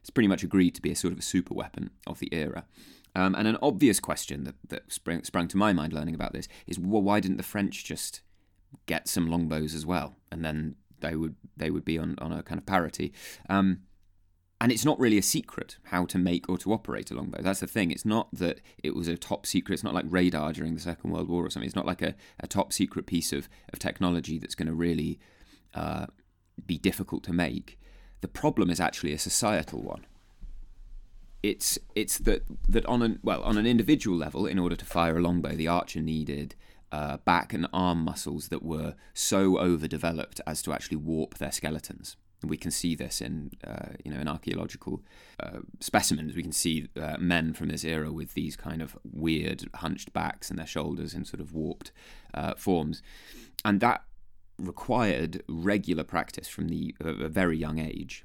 [0.00, 2.66] it's pretty much agreed to be a sort of a super weapon of the era.
[3.16, 6.48] Um, and an obvious question that, that sprang, sprang to my mind learning about this
[6.66, 8.22] is well, why didn't the French just
[8.86, 12.42] get some longbows as well, and then they would they would be on, on a
[12.42, 13.12] kind of parity.
[13.48, 13.82] Um,
[14.60, 17.42] and it's not really a secret how to make or to operate a longbow.
[17.42, 17.90] That's the thing.
[17.90, 19.74] It's not that it was a top secret.
[19.74, 21.66] It's not like radar during the Second World War or something.
[21.66, 25.18] It's not like a, a top secret piece of, of technology that's going to really
[25.74, 26.06] uh,
[26.66, 27.78] be difficult to make.
[28.20, 30.06] The problem is actually a societal one.
[31.44, 35.18] it's it's that that on an well on an individual level, in order to fire
[35.18, 36.54] a longbow, the archer needed
[36.90, 42.16] uh, back and arm muscles that were so overdeveloped as to actually warp their skeletons.
[42.40, 45.02] And we can see this in uh, you know in archaeological
[45.38, 46.34] uh, specimens.
[46.34, 50.48] We can see uh, men from this era with these kind of weird hunched backs
[50.48, 51.92] and their shoulders in sort of warped
[52.32, 53.02] uh, forms,
[53.66, 54.04] and that
[54.58, 58.24] required regular practice from the a very young age.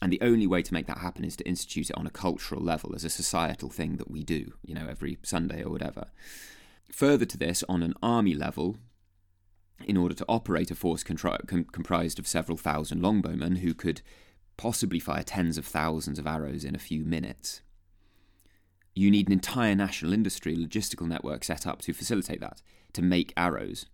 [0.00, 2.62] And the only way to make that happen is to institute it on a cultural
[2.62, 6.06] level as a societal thing that we do, you know, every Sunday or whatever.
[6.92, 8.76] Further to this, on an army level,
[9.84, 14.02] in order to operate a force contri- com- comprised of several thousand longbowmen who could
[14.56, 17.62] possibly fire tens of thousands of arrows in a few minutes,
[18.94, 23.32] you need an entire national industry logistical network set up to facilitate that, to make
[23.36, 23.86] arrows.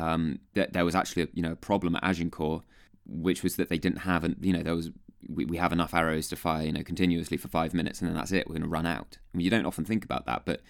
[0.00, 2.64] Um, that there was actually a, you know a problem at Agincourt,
[3.06, 4.90] which was that they didn't have, an, you know, there was
[5.28, 8.16] we, we have enough arrows to fire, you know, continuously for five minutes, and then
[8.16, 8.46] that's it.
[8.46, 9.18] We're going to run out.
[9.32, 10.62] I mean, you don't often think about that, but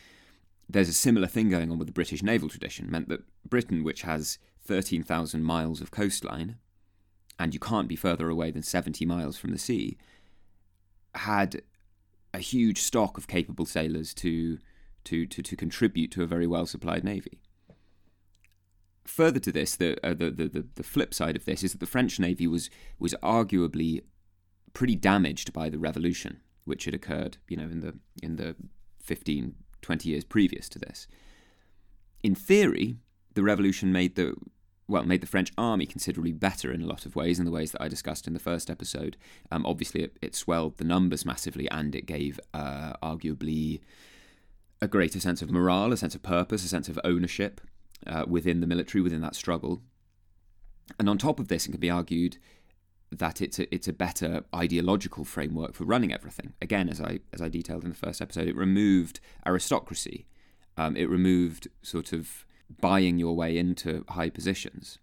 [0.69, 2.91] there's a similar thing going on with the British naval tradition.
[2.91, 6.57] Meant that Britain, which has 13,000 miles of coastline,
[7.39, 9.97] and you can't be further away than 70 miles from the sea,
[11.15, 11.63] had
[12.35, 14.59] a huge stock of capable sailors to
[15.05, 17.41] to to, to contribute to a very well supplied navy.
[19.11, 21.87] Further to this, the, uh, the, the the flip side of this is that the
[21.87, 22.71] French navy was
[23.01, 24.03] was arguably
[24.73, 28.55] pretty damaged by the revolution, which had occurred, you know, in the in the
[29.03, 31.09] 15, 20 years previous to this.
[32.23, 32.99] In theory,
[33.35, 34.37] the revolution made the
[34.87, 37.73] well made the French army considerably better in a lot of ways, in the ways
[37.73, 39.17] that I discussed in the first episode.
[39.51, 43.81] Um, obviously, it, it, swelled the numbers massively, and it gave uh, arguably
[44.81, 47.61] a greater sense of morale, a sense of purpose, a sense of ownership
[48.07, 49.83] uh, within the military, within that struggle.
[50.99, 52.39] And on top of this, it can be argued
[53.13, 56.55] that it's a, it's a better ideological framework for running everything.
[56.63, 60.27] Again, as I as I detailed in the first episode, it removed aristocracy.
[60.77, 62.47] Um, it removed sort of
[62.81, 64.99] buying your way into high positions.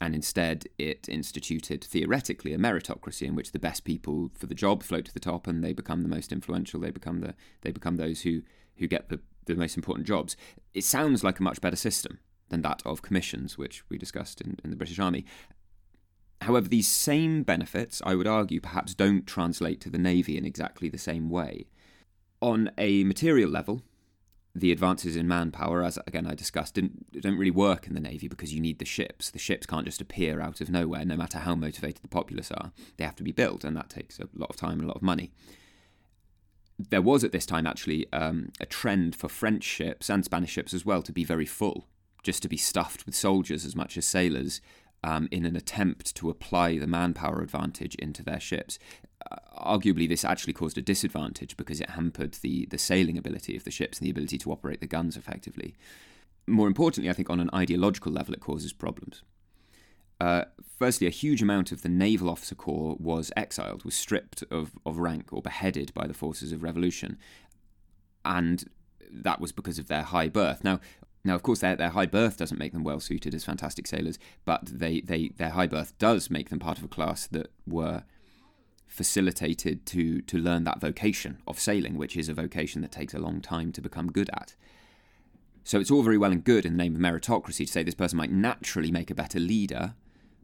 [0.00, 4.82] And instead, it instituted theoretically a meritocracy in which the best people for the job
[4.82, 6.80] float to the top, and they become the most influential.
[6.80, 8.42] They become the they become those who
[8.76, 9.20] who get the
[9.54, 10.36] the most important jobs.
[10.74, 12.18] It sounds like a much better system
[12.48, 15.24] than that of commissions, which we discussed in, in the British Army.
[16.42, 20.88] However, these same benefits, I would argue, perhaps don't translate to the Navy in exactly
[20.88, 21.66] the same way.
[22.40, 23.82] On a material level,
[24.54, 28.26] the advances in manpower, as again I discussed, didn't, don't really work in the Navy
[28.26, 29.30] because you need the ships.
[29.30, 32.72] The ships can't just appear out of nowhere, no matter how motivated the populace are.
[32.96, 34.96] They have to be built, and that takes a lot of time and a lot
[34.96, 35.32] of money.
[36.88, 40.72] There was at this time actually um, a trend for French ships and Spanish ships
[40.72, 41.86] as well to be very full,
[42.22, 44.60] just to be stuffed with soldiers as much as sailors,
[45.04, 48.78] um, in an attempt to apply the manpower advantage into their ships.
[49.30, 53.64] Uh, arguably, this actually caused a disadvantage because it hampered the, the sailing ability of
[53.64, 55.74] the ships and the ability to operate the guns effectively.
[56.46, 59.22] More importantly, I think on an ideological level, it causes problems.
[60.20, 60.44] Uh,
[60.78, 64.98] firstly, a huge amount of the naval officer corps was exiled, was stripped of, of
[64.98, 67.16] rank or beheaded by the forces of revolution.
[68.24, 68.64] And
[69.10, 70.62] that was because of their high birth.
[70.62, 70.80] Now,
[71.22, 74.18] now, of course, their, their high birth doesn't make them well suited as fantastic sailors,
[74.44, 78.04] but they, they their high birth does make them part of a class that were
[78.86, 83.18] facilitated to to learn that vocation of sailing, which is a vocation that takes a
[83.18, 84.54] long time to become good at.
[85.62, 87.94] So it's all very well and good in the name of meritocracy to say this
[87.94, 89.94] person might naturally make a better leader,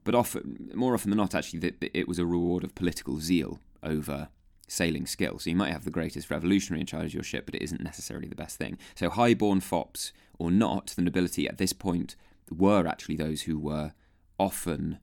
[0.07, 3.59] but often, more often than not, actually, that it was a reward of political zeal
[3.83, 4.29] over
[4.69, 5.39] sailing skill.
[5.39, 7.83] So you might have the greatest revolutionary in charge of your ship, but it isn't
[7.83, 8.79] necessarily the best thing.
[8.95, 12.17] So high-born fops or not, the nobility at this point
[12.51, 13.93] were actually those who were
[14.39, 14.99] often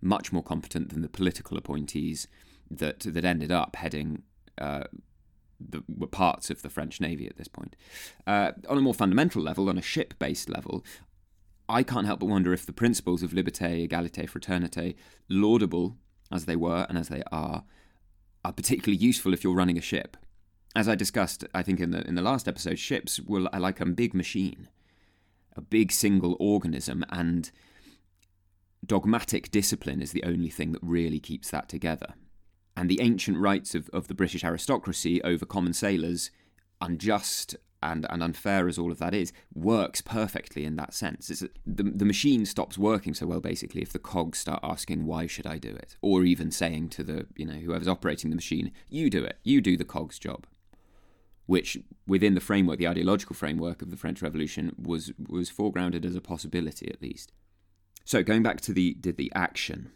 [0.00, 2.28] much more competent than the political appointees
[2.70, 4.22] that that ended up heading
[4.58, 4.84] uh,
[5.60, 7.76] the were parts of the French navy at this point.
[8.26, 10.84] Uh, on a more fundamental level, on a ship-based level,
[11.68, 14.94] I can't help but wonder if the principles of liberté, égalité, fraternité,
[15.28, 15.96] laudable
[16.30, 17.64] as they were and as they are,
[18.44, 20.16] are particularly useful if you're running a ship.
[20.74, 23.86] As I discussed, I think in the in the last episode, ships were like a
[23.86, 24.68] big machine,
[25.54, 27.50] a big single organism, and
[28.84, 32.14] dogmatic discipline is the only thing that really keeps that together.
[32.74, 36.30] And the ancient rights of, of the British aristocracy over common sailors,
[36.80, 41.30] unjust and, and unfair as all of that is, works perfectly in that sense.
[41.30, 45.26] It's, the, the machine stops working so well, basically, if the cogs start asking, why
[45.26, 45.96] should I do it?
[46.00, 49.60] Or even saying to the, you know, whoever's operating the machine, you do it, you
[49.60, 50.46] do the cog's job.
[51.46, 56.14] Which, within the framework, the ideological framework of the French Revolution, was, was foregrounded as
[56.14, 57.32] a possibility, at least.
[58.04, 59.90] So, going back to the, the, the action,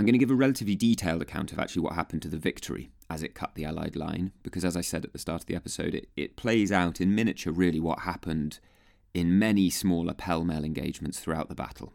[0.00, 2.90] I'm going to give a relatively detailed account of actually what happened to the victory
[3.10, 5.54] as it cut the Allied line, because as I said at the start of the
[5.54, 8.60] episode, it, it plays out in miniature really what happened
[9.12, 11.92] in many smaller pell mell engagements throughout the battle.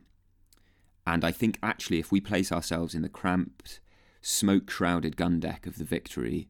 [1.08, 3.80] And I think actually, if we place ourselves in the cramped,
[4.22, 6.48] smoke shrouded gun deck of the victory,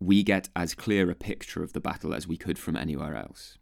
[0.00, 3.58] we get as clear a picture of the battle as we could from anywhere else.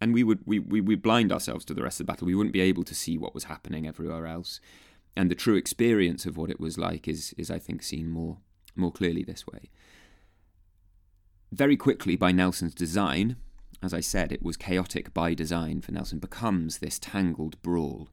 [0.00, 2.26] And we would we, we would blind ourselves to the rest of the battle.
[2.26, 4.58] We wouldn't be able to see what was happening everywhere else.
[5.16, 8.38] And the true experience of what it was like is is I think seen more
[8.74, 9.70] more clearly this way.
[11.50, 13.36] Very quickly by Nelson's design,
[13.82, 18.08] as I said, it was chaotic by design for Nelson, becomes this tangled brawl.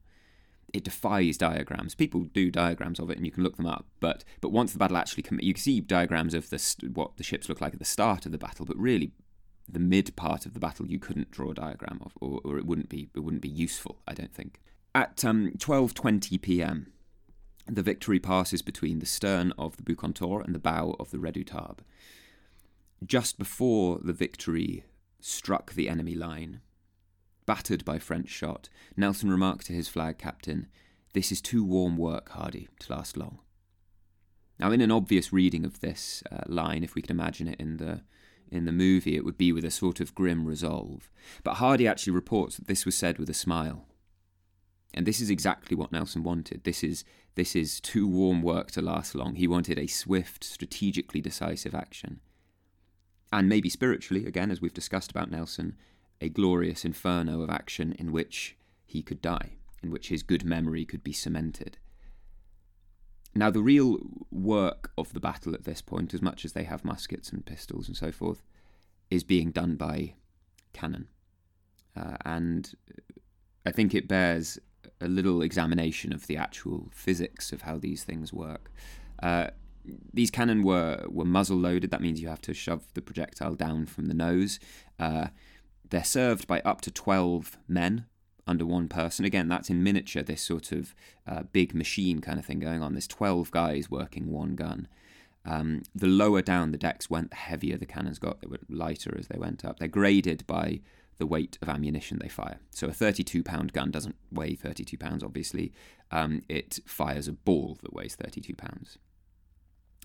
[0.72, 1.94] It defies diagrams.
[1.94, 3.86] People do diagrams of it, and you can look them up.
[3.98, 7.24] But but once the battle actually comes, you can see diagrams of the what the
[7.24, 8.66] ships look like at the start of the battle.
[8.66, 9.12] But really,
[9.68, 12.66] the mid part of the battle, you couldn't draw a diagram of, or, or it
[12.66, 14.00] wouldn't be it wouldn't be useful.
[14.06, 14.60] I don't think.
[14.94, 16.92] At um, 12:20 p.m.,
[17.66, 21.78] the Victory passes between the stern of the Bucentaure and the bow of the Redoutable.
[23.04, 24.84] Just before the Victory
[25.20, 26.60] struck the enemy line,
[27.46, 30.66] battered by French shot, Nelson remarked to his flag captain,
[31.12, 33.38] "This is too warm work, Hardy, to last long."
[34.58, 37.76] Now, in an obvious reading of this uh, line, if we can imagine it in
[37.76, 38.02] the
[38.50, 41.08] in the movie, it would be with a sort of grim resolve.
[41.44, 43.86] But Hardy actually reports that this was said with a smile.
[44.92, 46.64] And this is exactly what Nelson wanted.
[46.64, 47.04] This is
[47.36, 49.36] this is too warm work to last long.
[49.36, 52.20] He wanted a swift, strategically decisive action.
[53.32, 55.76] And maybe spiritually, again, as we've discussed about Nelson,
[56.20, 59.52] a glorious inferno of action in which he could die,
[59.82, 61.78] in which his good memory could be cemented.
[63.34, 63.98] Now, the real
[64.32, 67.86] work of the battle at this point, as much as they have muskets and pistols
[67.86, 68.42] and so forth,
[69.08, 70.14] is being done by
[70.72, 71.06] cannon.
[71.96, 72.74] Uh, and
[73.64, 74.58] I think it bears
[75.00, 78.70] a little examination of the actual physics of how these things work.
[79.22, 79.48] Uh,
[80.12, 81.90] these cannon were, were muzzle loaded.
[81.90, 84.60] That means you have to shove the projectile down from the nose.
[84.98, 85.28] Uh,
[85.88, 88.06] they're served by up to 12 men
[88.46, 89.24] under one person.
[89.24, 90.94] Again, that's in miniature, this sort of
[91.26, 92.94] uh, big machine kind of thing going on.
[92.94, 94.88] There's 12 guys working one gun.
[95.44, 98.40] Um, the lower down the decks went, the heavier the cannons got.
[98.40, 99.78] They were lighter as they went up.
[99.78, 100.80] They're graded by
[101.20, 102.58] the weight of ammunition they fire.
[102.70, 105.72] So a 32 pound gun doesn't weigh 32 pounds, obviously.
[106.10, 108.98] Um, it fires a ball that weighs 32 pounds.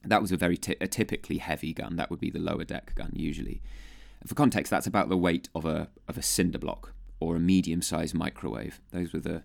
[0.03, 1.95] That was a very t- a typically heavy gun.
[1.95, 3.63] That would be the lower deck gun usually.
[4.27, 7.81] For context, that's about the weight of a of a cinder block or a medium
[7.81, 8.81] sized microwave.
[8.91, 9.43] Those were the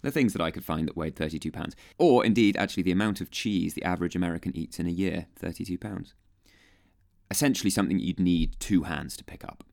[0.00, 1.74] the things that I could find that weighed 32 pounds.
[1.98, 5.76] Or indeed, actually, the amount of cheese the average American eats in a year 32
[5.76, 6.14] pounds.
[7.28, 9.64] Essentially, something you'd need two hands to pick up.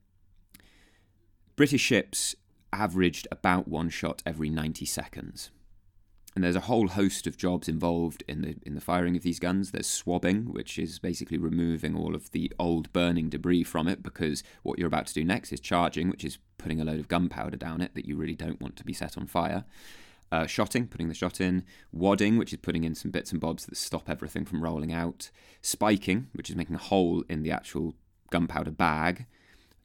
[1.56, 2.36] British ships
[2.70, 5.50] averaged about one shot every 90 seconds.
[6.34, 9.38] And there's a whole host of jobs involved in the in the firing of these
[9.38, 9.70] guns.
[9.70, 14.44] There's swabbing, which is basically removing all of the old burning debris from it, because
[14.62, 17.56] what you're about to do next is charging, which is putting a load of gunpowder
[17.56, 19.64] down it that you really don't want to be set on fire.
[20.30, 21.64] Uh, shotting, putting the shot in.
[21.90, 25.30] Wadding, which is putting in some bits and bobs that stop everything from rolling out.
[25.62, 27.94] Spiking, which is making a hole in the actual
[28.30, 29.24] gunpowder bag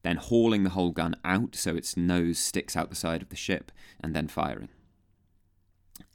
[0.03, 3.35] then hauling the whole gun out so its nose sticks out the side of the
[3.35, 4.69] ship, and then firing.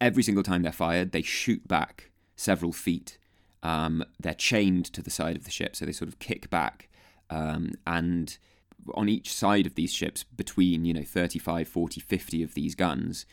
[0.00, 3.18] Every single time they're fired, they shoot back several feet.
[3.62, 6.88] Um, they're chained to the side of the ship, so they sort of kick back.
[7.30, 8.36] Um, and
[8.94, 13.26] on each side of these ships, between you know 35, 40, 50 of these guns,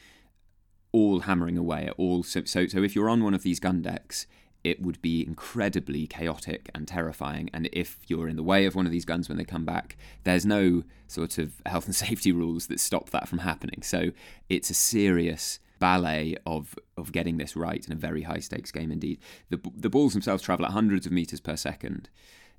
[0.91, 2.23] all hammering away at all.
[2.23, 4.25] So, so, so if you're on one of these gun decks,
[4.63, 7.49] it would be incredibly chaotic and terrifying.
[7.53, 9.97] And if you're in the way of one of these guns when they come back,
[10.23, 13.81] there's no sort of health and safety rules that stop that from happening.
[13.81, 14.11] So
[14.49, 18.91] it's a serious ballet of of getting this right in a very high stakes game
[18.91, 19.19] indeed.
[19.49, 22.09] The the balls themselves travel at hundreds of meters per second.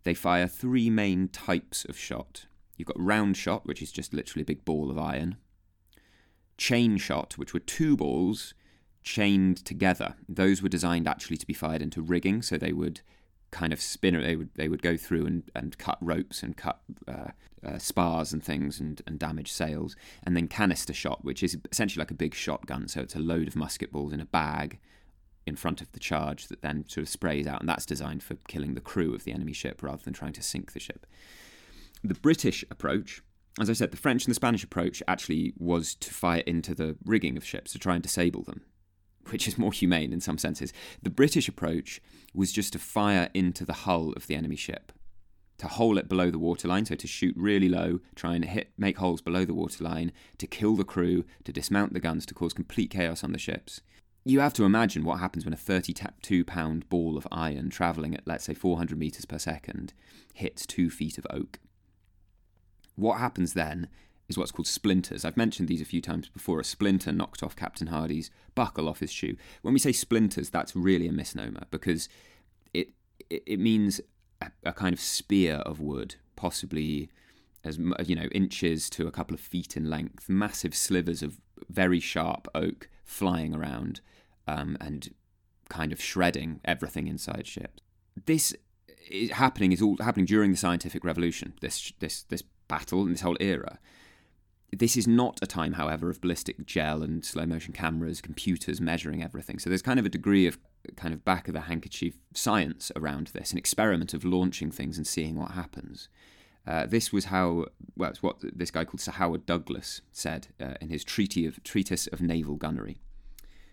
[0.02, 2.44] They fire three main types of shot.
[2.76, 5.36] You've got round shot, which is just literally a big ball of iron.
[6.58, 8.52] Chain shot, which were two balls
[9.04, 10.16] chained together.
[10.28, 13.02] Those were designed actually to be fired into rigging, so they would
[13.50, 14.20] kind of spin.
[14.20, 17.28] They would they would go through and, and cut ropes and cut uh,
[17.64, 19.94] uh, spars and things and, and damage sails.
[20.24, 22.88] And then canister shot, which is essentially like a big shotgun.
[22.88, 24.80] So it's a load of musket balls in a bag
[25.46, 28.36] in front of the charge that then sort of sprays out, and that's designed for
[28.48, 31.06] killing the crew of the enemy ship rather than trying to sink the ship.
[32.02, 33.22] The British approach.
[33.60, 36.96] As I said, the French and the Spanish approach actually was to fire into the
[37.04, 38.62] rigging of ships to try and disable them
[39.32, 40.72] which is more humane in some senses.
[41.02, 42.00] The British approach
[42.34, 44.92] was just to fire into the hull of the enemy ship,
[45.58, 48.98] to hole it below the waterline, so to shoot really low, try and hit, make
[48.98, 52.90] holes below the waterline, to kill the crew, to dismount the guns, to cause complete
[52.90, 53.80] chaos on the ships.
[54.24, 58.26] you have to imagine what happens when a 32 pound ball of iron travelling at,
[58.26, 59.92] let's say, 400 metres per second
[60.32, 61.60] hits two feet of oak.
[62.96, 63.88] What happens then
[64.28, 65.24] is what's called splinters.
[65.24, 66.60] I've mentioned these a few times before.
[66.60, 69.36] A splinter knocked off Captain Hardy's buckle off his shoe.
[69.62, 72.08] When we say splinters, that's really a misnomer because
[72.72, 72.90] it
[73.30, 74.00] it, it means
[74.40, 77.10] a, a kind of spear of wood, possibly
[77.64, 82.00] as you know inches to a couple of feet in length, massive slivers of very
[82.00, 84.00] sharp oak flying around
[84.46, 85.14] um, and
[85.68, 87.82] kind of shredding everything inside ships.
[88.26, 88.54] This
[89.10, 91.54] is happening is all happening during the scientific revolution.
[91.60, 93.78] This this this battle and this whole era.
[94.78, 99.22] This is not a time, however, of ballistic gel and slow motion cameras, computers measuring
[99.22, 99.58] everything.
[99.58, 100.58] So there's kind of a degree of
[100.96, 105.06] kind of back of the handkerchief science around this, an experiment of launching things and
[105.06, 106.08] seeing what happens.
[106.66, 110.74] Uh, this was how, well, it's what this guy called Sir Howard Douglas said uh,
[110.80, 112.98] in his treaty of, Treatise of Naval Gunnery.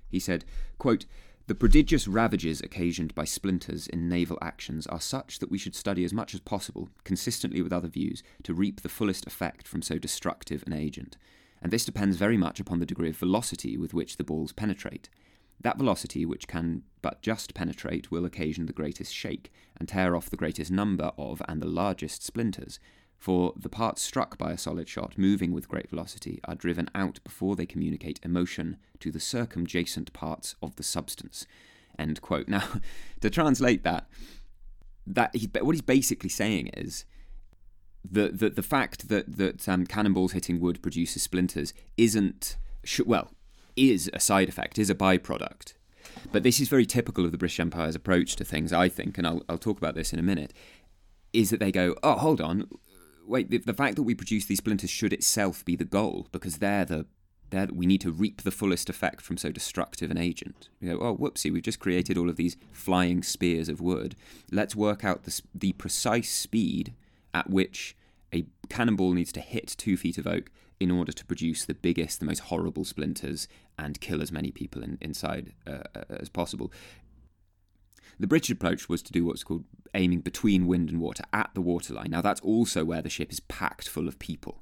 [0.09, 0.43] He said,
[0.77, 1.05] quote,
[1.47, 6.03] the prodigious ravages occasioned by splinters in naval actions are such that we should study
[6.03, 9.97] as much as possible, consistently with other views, to reap the fullest effect from so
[9.97, 11.17] destructive an agent.
[11.61, 15.09] And this depends very much upon the degree of velocity with which the balls penetrate.
[15.59, 20.29] That velocity which can but just penetrate will occasion the greatest shake, and tear off
[20.29, 22.79] the greatest number of and the largest splinters,
[23.17, 27.19] for the parts struck by a solid shot, moving with great velocity, are driven out
[27.23, 31.45] before they communicate emotion to the circumjacent parts of the substance.
[31.97, 32.47] End quote.
[32.47, 32.63] Now,
[33.21, 34.07] to translate that,
[35.05, 37.05] that he, what he's basically saying is
[38.09, 43.31] the the, the fact that that um, cannonballs hitting wood produces splinters isn't sh- well
[43.75, 45.73] is a side effect, is a byproduct.
[46.31, 49.25] But this is very typical of the British Empire's approach to things, I think, and
[49.25, 50.53] I'll, I'll talk about this in a minute.
[51.31, 52.67] Is that they go, oh, hold on,
[53.25, 56.57] wait, the, the fact that we produce these splinters should itself be the goal because
[56.57, 57.05] they're the
[57.51, 60.69] they're, we need to reap the fullest effect from so destructive an agent.
[60.81, 64.15] We go, oh, whoopsie, we've just created all of these flying spears of wood.
[64.51, 66.93] Let's work out the, the precise speed
[67.33, 67.95] at which
[68.33, 70.49] a cannonball needs to hit two feet of oak
[70.79, 73.47] in order to produce the biggest, the most horrible splinters
[73.77, 76.71] and kill as many people in, inside uh, as possible.
[78.19, 81.61] The British approach was to do what's called aiming between wind and water at the
[81.61, 82.11] waterline.
[82.11, 84.60] Now, that's also where the ship is packed full of people.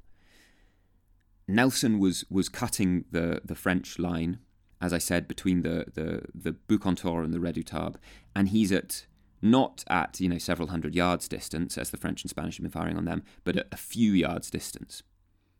[1.54, 4.38] Nelson was was cutting the, the French line,
[4.80, 7.96] as I said, between the, the, the and the Redoutable,
[8.34, 9.06] and he's at
[9.42, 12.70] not at you know several hundred yards distance as the French and Spanish had been
[12.70, 15.02] firing on them, but at a few yards distance.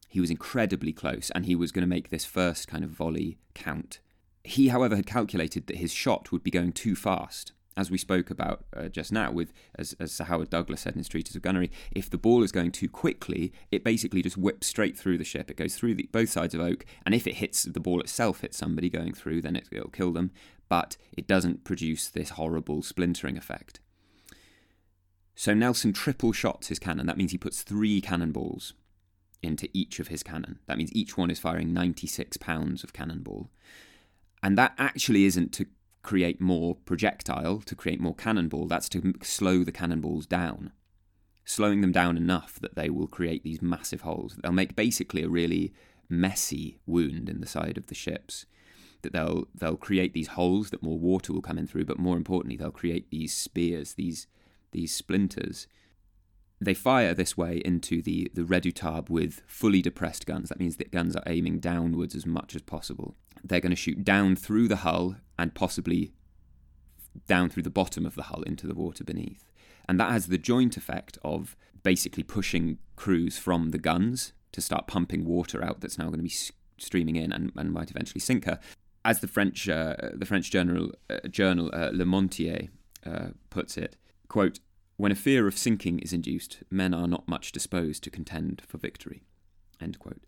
[0.08, 3.38] He was incredibly close, and he was going to make this first kind of volley
[3.54, 4.00] count.
[4.42, 8.30] He, however, had calculated that his shot would be going too fast, as we spoke
[8.30, 11.42] about uh, just now, with as, as Sir Howard Douglas said in his treatise of
[11.42, 15.24] gunnery, if the ball is going too quickly, it basically just whips straight through the
[15.24, 15.50] ship.
[15.50, 18.40] It goes through the, both sides of oak, and if it hits the ball itself
[18.40, 20.32] hits somebody going through, then it, it'll kill them.
[20.68, 23.80] But it doesn't produce this horrible splintering effect.
[25.34, 27.06] So Nelson triple shots his cannon.
[27.06, 28.74] That means he puts three cannonballs
[29.42, 30.58] into each of his cannon.
[30.66, 33.50] That means each one is firing 96 pounds of cannonball.
[34.42, 35.66] And that actually isn't to
[36.02, 40.72] create more projectile, to create more cannonball, that's to slow the cannonballs down.
[41.44, 44.36] Slowing them down enough that they will create these massive holes.
[44.42, 45.72] They'll make basically a really
[46.08, 48.46] messy wound in the side of the ships.
[49.02, 52.16] That they'll they'll create these holes that more water will come in through, but more
[52.16, 54.26] importantly, they'll create these spears, these
[54.72, 55.66] these splinters.
[56.60, 60.50] They fire this way into the, the redoutable with fully depressed guns.
[60.50, 63.16] That means that guns are aiming downwards as much as possible.
[63.42, 66.12] They're going to shoot down through the hull and possibly
[67.26, 69.50] down through the bottom of the hull into the water beneath.
[69.88, 74.86] And that has the joint effect of basically pushing crews from the guns to start
[74.86, 76.34] pumping water out that's now going to be
[76.78, 78.60] streaming in and, and might eventually sink her.
[79.02, 82.68] As the French, uh, the French journal, uh, journal uh, Le Moniteur
[83.06, 83.96] uh, puts it,
[84.28, 84.60] quote,
[84.98, 88.76] when a fear of sinking is induced, men are not much disposed to contend for
[88.76, 89.22] victory.
[89.80, 90.20] End quote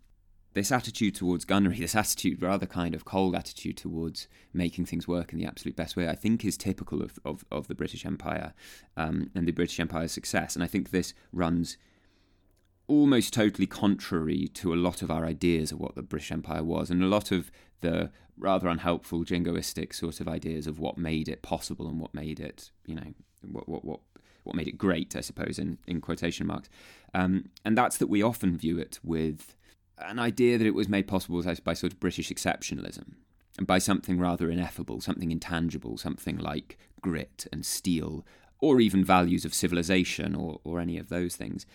[0.53, 5.33] this attitude towards gunnery, this attitude, rather kind of cold attitude towards making things work
[5.33, 8.53] in the absolute best way, I think is typical of, of, of the British Empire
[8.95, 10.55] um, and the British Empire's success.
[10.55, 11.77] And I think this runs
[12.87, 16.91] almost totally contrary to a lot of our ideas of what the British Empire was
[16.91, 17.51] and a lot of
[17.81, 22.39] the rather unhelpful jingoistic sort of ideas of what made it possible and what made
[22.39, 23.99] it, you know, what, what, what
[24.43, 26.69] what made it great, I suppose, in, in quotation marks.
[27.13, 29.55] Um, and that's that we often view it with
[30.03, 33.13] an idea that it was made possible by sort of British exceptionalism
[33.57, 38.25] and by something rather ineffable, something intangible, something like grit and steel,
[38.59, 41.65] or even values of civilization or, or any of those things.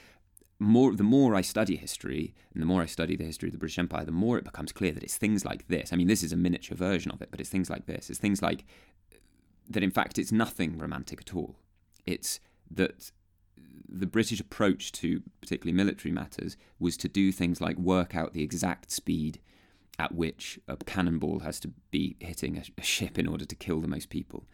[0.58, 3.58] more the more I study history and the more I study the history of the
[3.58, 5.92] British Empire, the more it becomes clear that it's things like this.
[5.92, 8.10] I mean, this is a miniature version of it, but it's things like this.
[8.10, 8.64] It's things like
[9.70, 9.82] that.
[9.82, 11.56] In fact, it's nothing romantic at all.
[12.06, 12.40] It's
[12.70, 13.12] that
[13.88, 18.42] the British approach to particularly military matters was to do things like work out the
[18.42, 19.40] exact speed
[19.98, 23.80] at which a cannonball has to be hitting a, a ship in order to kill
[23.80, 24.44] the most people.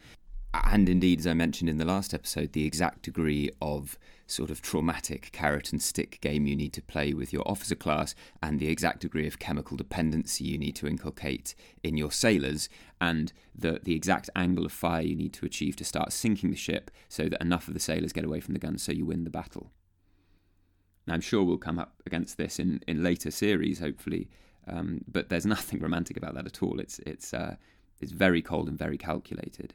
[0.63, 4.63] And indeed, as I mentioned in the last episode, the exact degree of sort of
[4.63, 8.69] traumatic carrot and stick game you need to play with your officer class, and the
[8.69, 12.69] exact degree of chemical dependency you need to inculcate in your sailors,
[13.01, 16.57] and the, the exact angle of fire you need to achieve to start sinking the
[16.57, 19.25] ship so that enough of the sailors get away from the guns so you win
[19.25, 19.73] the battle.
[21.09, 24.29] I'm sure we'll come up against this in, in later series, hopefully,
[24.69, 26.79] um, but there's nothing romantic about that at all.
[26.79, 27.57] It's, it's, uh,
[28.01, 29.75] it's very cold and very calculated.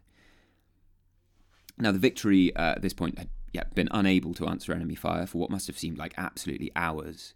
[1.80, 5.26] Now, the victory uh, at this point had yeah, been unable to answer enemy fire
[5.26, 7.34] for what must have seemed like absolutely hours.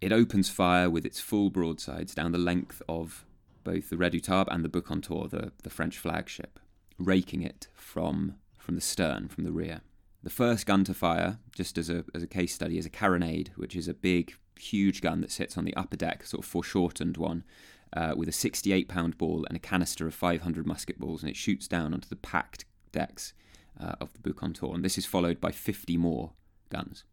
[0.00, 3.24] It opens fire with its full broadsides down the length of
[3.64, 6.58] both the Redoutable and the Bucentaure, the, the French flagship,
[6.98, 9.82] raking it from, from the stern, from the rear.
[10.22, 13.50] The first gun to fire, just as a, as a case study, is a carronade,
[13.56, 17.16] which is a big, huge gun that sits on the upper deck, sort of foreshortened
[17.16, 17.44] one,
[17.92, 21.36] uh, with a 68 pound ball and a canister of 500 musket balls, and it
[21.36, 23.32] shoots down onto the packed decks
[23.80, 26.32] uh, of the Bucentaure, and this is followed by 50 more
[26.68, 27.04] guns.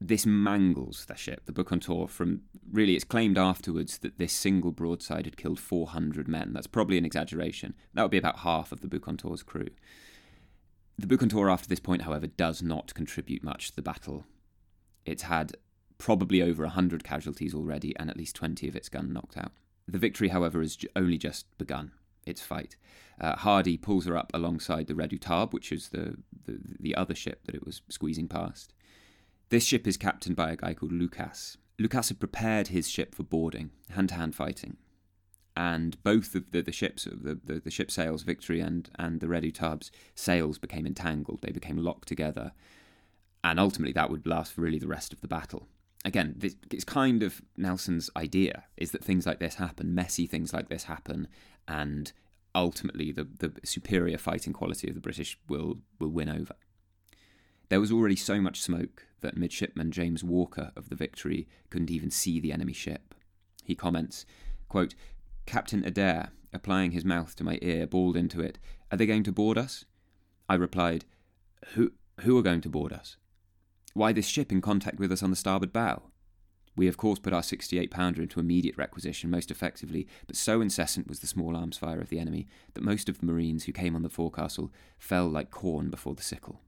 [0.00, 5.24] This mangles the ship, the Bucentaure, from really, it's claimed afterwards that this single broadside
[5.24, 6.52] had killed 400 men.
[6.52, 7.74] That's probably an exaggeration.
[7.94, 9.68] That would be about half of the Bucentaure's crew.
[10.96, 14.24] The Bucentaure, after this point, however, does not contribute much to the battle.
[15.04, 15.56] It's had
[15.96, 19.52] probably over 100 casualties already and at least 20 of its gun knocked out.
[19.88, 21.92] The victory, however, has only just begun
[22.28, 22.76] its fight.
[23.20, 27.44] Uh, Hardy pulls her up alongside the Redoutable, which is the, the, the other ship
[27.44, 28.72] that it was squeezing past.
[29.48, 31.56] This ship is captained by a guy called Lucas.
[31.78, 34.76] Lucas had prepared his ship for boarding, hand to hand fighting.
[35.56, 39.26] And both of the, the ships, the, the, the ship sails, Victory and, and the
[39.26, 41.40] Redoutable's sails became entangled.
[41.42, 42.52] They became locked together.
[43.42, 45.66] And ultimately, that would last for really the rest of the battle
[46.04, 50.52] again, this, it's kind of Nelson's idea is that things like this happen, messy things
[50.52, 51.28] like this happen,
[51.66, 52.12] and
[52.54, 56.54] ultimately the, the superior fighting quality of the British will, will win over.
[57.68, 62.10] There was already so much smoke that midshipman James Walker of the Victory couldn't even
[62.10, 63.14] see the enemy ship.
[63.64, 64.24] He comments,
[64.68, 64.94] quote,
[65.44, 68.58] Captain Adair, applying his mouth to my ear, bawled into it,
[68.90, 69.84] Are they going to board us?
[70.48, 71.04] I replied,
[71.74, 73.16] Who, who are going to board us?
[73.98, 76.02] Why, this ship in contact with us on the starboard bow.
[76.76, 81.08] We, of course, put our 68 pounder into immediate requisition most effectively, but so incessant
[81.08, 83.96] was the small arms fire of the enemy that most of the Marines who came
[83.96, 84.70] on the forecastle
[85.00, 86.60] fell like corn before the sickle.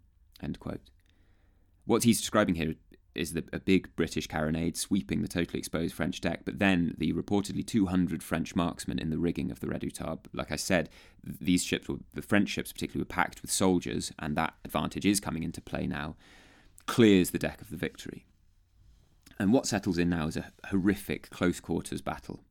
[1.85, 2.75] What he's describing here
[3.15, 7.13] is the, a big British carronade sweeping the totally exposed French deck, but then the
[7.13, 10.27] reportedly 200 French marksmen in the rigging of the Redoutable.
[10.33, 10.89] Like I said,
[11.23, 15.21] these ships, were, the French ships particularly, were packed with soldiers, and that advantage is
[15.21, 16.17] coming into play now,
[16.91, 18.27] clears the deck of the victory.
[19.39, 22.43] And what settles in now is a horrific close quarters battle.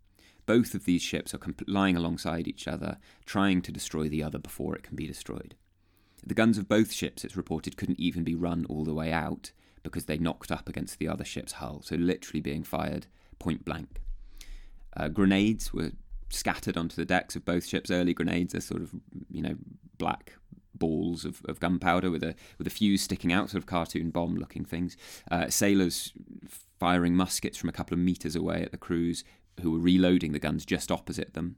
[0.46, 4.40] Both of these ships are comp- lying alongside each other, trying to destroy the other
[4.40, 5.56] before it can be destroyed.
[6.26, 9.52] The guns of both ships, it's reported, couldn't even be run all the way out
[9.84, 13.08] because they knocked up against the other ship's hull, so literally being fired
[13.40, 14.00] point blank.
[14.96, 15.92] Uh, grenades were
[16.30, 17.92] scattered onto the decks of both ships.
[17.92, 18.96] Early grenades are sort of,
[19.30, 19.56] you know,
[19.98, 20.39] black
[20.80, 24.36] balls of, of gunpowder with a with a fuse sticking out, sort of cartoon bomb
[24.36, 24.98] looking things.
[25.30, 26.14] Uh, sailors
[26.80, 29.24] firing muskets from a couple of meters away at the crews
[29.62, 31.58] who were reloading the guns just opposite them,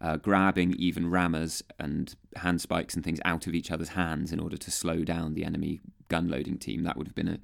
[0.00, 4.56] uh, grabbing even rammers and handspikes and things out of each other's hands in order
[4.56, 6.82] to slow down the enemy gun loading team.
[6.82, 7.38] That would have been a,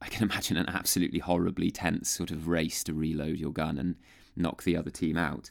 [0.00, 3.96] I can imagine, an absolutely horribly tense sort of race to reload your gun and
[4.36, 5.50] knock the other team out.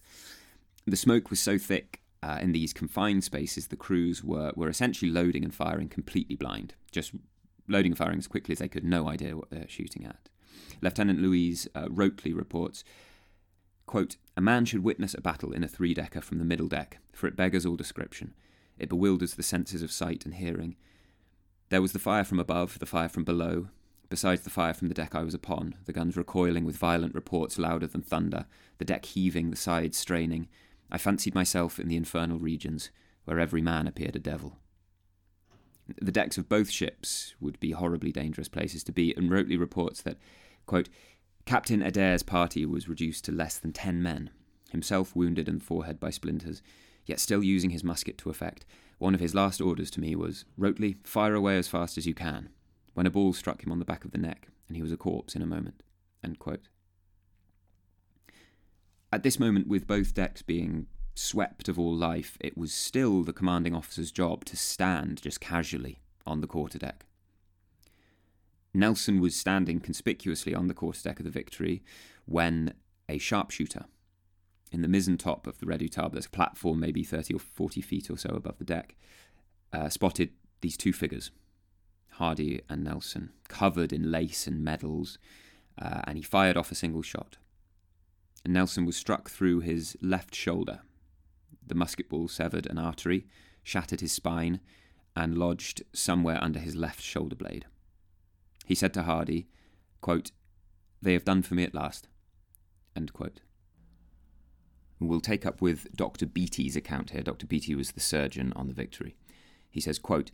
[0.86, 5.12] The smoke was so thick uh, in these confined spaces, the crews were, were essentially
[5.12, 7.12] loading and firing completely blind, just
[7.68, 10.28] loading and firing as quickly as they could, no idea what they're shooting at.
[10.82, 12.84] Lieutenant Lewis uh, Roteley reports,
[13.86, 17.28] quote, A man should witness a battle in a three-decker from the middle deck, for
[17.28, 18.34] it beggars all description.
[18.80, 20.78] It bewilders the senses of sight and hearing.
[21.70, 23.68] There was the fire from above, the fire from below,
[24.10, 27.60] besides the fire from the deck I was upon, the guns recoiling with violent reports
[27.60, 28.48] louder than thunder,
[28.80, 30.48] the deck heaving, the sides straining.
[30.92, 32.92] I fancied myself in the infernal regions,
[33.26, 34.60] where every man appeared a devil.
[36.02, 40.02] The decks of both ships would be horribly dangerous places to be, and Roteley reports
[40.02, 40.18] that,
[40.66, 40.90] quote,
[41.46, 44.32] Captain Adair's party was reduced to less than ten men,
[44.72, 46.64] himself wounded in the forehead by splinters,
[47.06, 48.66] yet still using his musket to effect.
[48.98, 52.16] One of his last orders to me was, Roteley, fire away as fast as you
[52.16, 52.50] can.
[52.96, 54.98] When a ball struck him on the back of the neck, and he was a
[54.98, 55.84] corpse in a moment.
[59.16, 63.32] At this moment, with both decks being swept of all life, it was still the
[63.32, 67.06] commanding officer's job to stand just casually on the quarterdeck.
[68.74, 71.82] Nelson was standing conspicuously on the quarterdeck of the Victory
[72.26, 72.74] when
[73.08, 73.86] a sharpshooter
[74.70, 78.10] in the mizzen top of the Redoutable, there's a platform maybe 30 or 40 feet
[78.10, 78.98] or so above the deck,
[79.72, 81.32] uh, spotted these two figures,
[82.10, 85.18] Hardy and Nelson, covered in lace and medals,
[85.82, 87.38] uh, and he fired off a single shot.
[88.46, 90.82] And Nelson was struck through his left shoulder.
[91.66, 93.26] The musket ball severed an artery,
[93.64, 94.60] shattered his spine,
[95.16, 97.66] and lodged somewhere under his left shoulder blade.
[98.66, 99.48] He said to Hardy,
[100.00, 100.32] quote,
[101.02, 102.08] They have done for me at last.
[105.00, 106.28] We'll take up with Dr.
[106.28, 107.22] Beatty's account here.
[107.22, 107.48] Dr.
[107.48, 109.16] Beatty was the surgeon on the Victory.
[109.70, 110.30] He says, quote,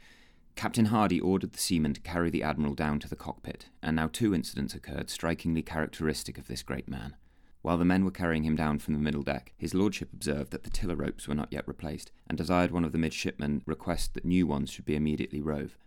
[0.55, 4.09] Captain Hardy ordered the seamen to carry the Admiral down to the cockpit, and now
[4.11, 7.15] two incidents occurred strikingly characteristic of this great man.
[7.61, 10.63] While the men were carrying him down from the middle deck, his lordship observed that
[10.63, 14.25] the tiller ropes were not yet replaced, and desired one of the midshipmen request that
[14.25, 15.77] new ones should be immediately rove.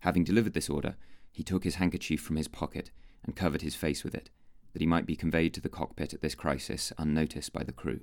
[0.00, 0.96] Having delivered this order,
[1.32, 2.90] he took his handkerchief from his pocket
[3.24, 4.30] and covered his face with it,
[4.72, 8.02] that he might be conveyed to the cockpit at this crisis unnoticed by the crew.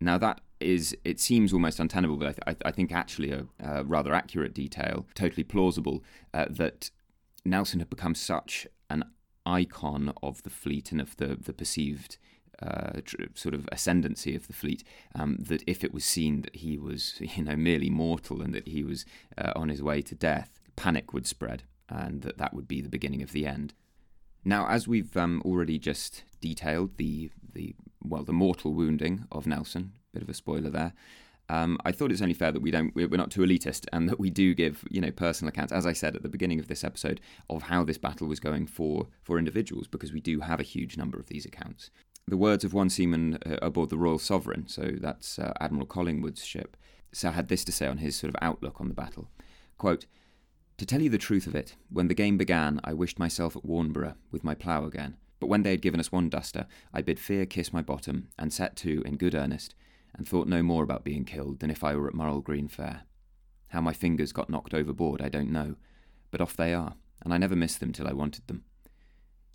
[0.00, 3.84] Now that is, it seems almost untenable, but I, th- I think actually a, a,
[3.84, 6.02] rather accurate detail, totally plausible,
[6.34, 6.90] uh, that
[7.44, 9.04] Nelson had become such an
[9.46, 12.18] icon of the fleet and of the, the perceived
[12.62, 16.56] uh, tr- sort of ascendancy of the fleet, um, that if it was seen that
[16.56, 19.04] he was, you know, merely mortal and that he was
[19.38, 22.88] uh, on his way to death, panic would spread, and that that would be the
[22.88, 23.74] beginning of the end.
[24.44, 29.92] Now, as we've um, already just detailed the the well the mortal wounding of Nelson,
[30.12, 30.92] bit of a spoiler there.
[31.52, 34.18] Um, I thought it's only fair that we don't we're not too elitist and that
[34.18, 36.82] we do give you know personal accounts, as I said at the beginning of this
[36.82, 37.20] episode,
[37.50, 40.96] of how this battle was going for for individuals because we do have a huge
[40.96, 41.90] number of these accounts.
[42.26, 46.42] The words of one seaman uh, aboard the Royal Sovereign, so that's uh, Admiral Collingwood's
[46.42, 46.74] ship,
[47.12, 49.28] so had this to say on his sort of outlook on the battle.
[49.76, 50.06] Quote,
[50.78, 53.66] to tell you the truth of it, when the game began, I wished myself at
[53.66, 55.18] Warnborough with my plough again.
[55.38, 58.50] But when they had given us one duster, I bid fear kiss my bottom, and
[58.52, 59.74] set to in good earnest,
[60.14, 63.02] and thought no more about being killed than if I were at Murrell Green Fair.
[63.68, 65.76] How my fingers got knocked overboard, I don't know,
[66.30, 66.94] but off they are,
[67.24, 68.64] and I never missed them till I wanted them.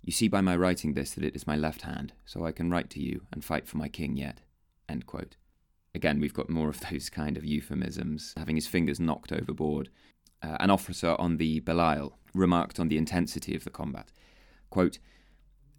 [0.02, 2.70] You see by my writing this that it is my left hand, so I can
[2.70, 4.40] write to you and fight for my king yet.
[5.94, 9.90] Again, we've got more of those kind of euphemisms, having his fingers knocked overboard
[10.42, 14.12] uh, an officer on the Belleisle, remarked on the intensity of the combat.
[14.70, 14.98] Quote,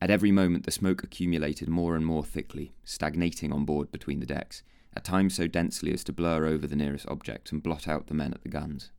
[0.02, 4.26] At every moment the smoke accumulated more and more thickly, stagnating on board between the
[4.26, 4.64] decks,
[4.94, 8.14] at times so densely as to blur over the nearest object and blot out the
[8.14, 8.92] men at the guns.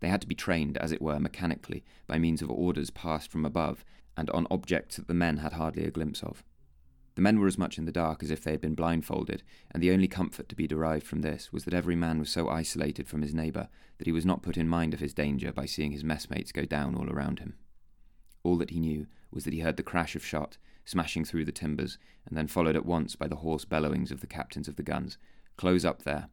[0.00, 3.44] They had to be trained, as it were, mechanically, by means of orders passed from
[3.44, 3.84] above,
[4.16, 6.44] and on objects that the men had hardly a glimpse of.
[7.16, 9.82] The men were as much in the dark as if they had been blindfolded, and
[9.82, 13.08] the only comfort to be derived from this was that every man was so isolated
[13.08, 13.68] from his neighbour
[13.98, 16.66] that he was not put in mind of his danger by seeing his messmates go
[16.66, 17.54] down all around him.
[18.42, 21.52] All that he knew was that he heard the crash of shot smashing through the
[21.52, 24.82] timbers, and then followed at once by the hoarse bellowings of the captains of the
[24.84, 25.18] guns.
[25.56, 26.28] Close up there.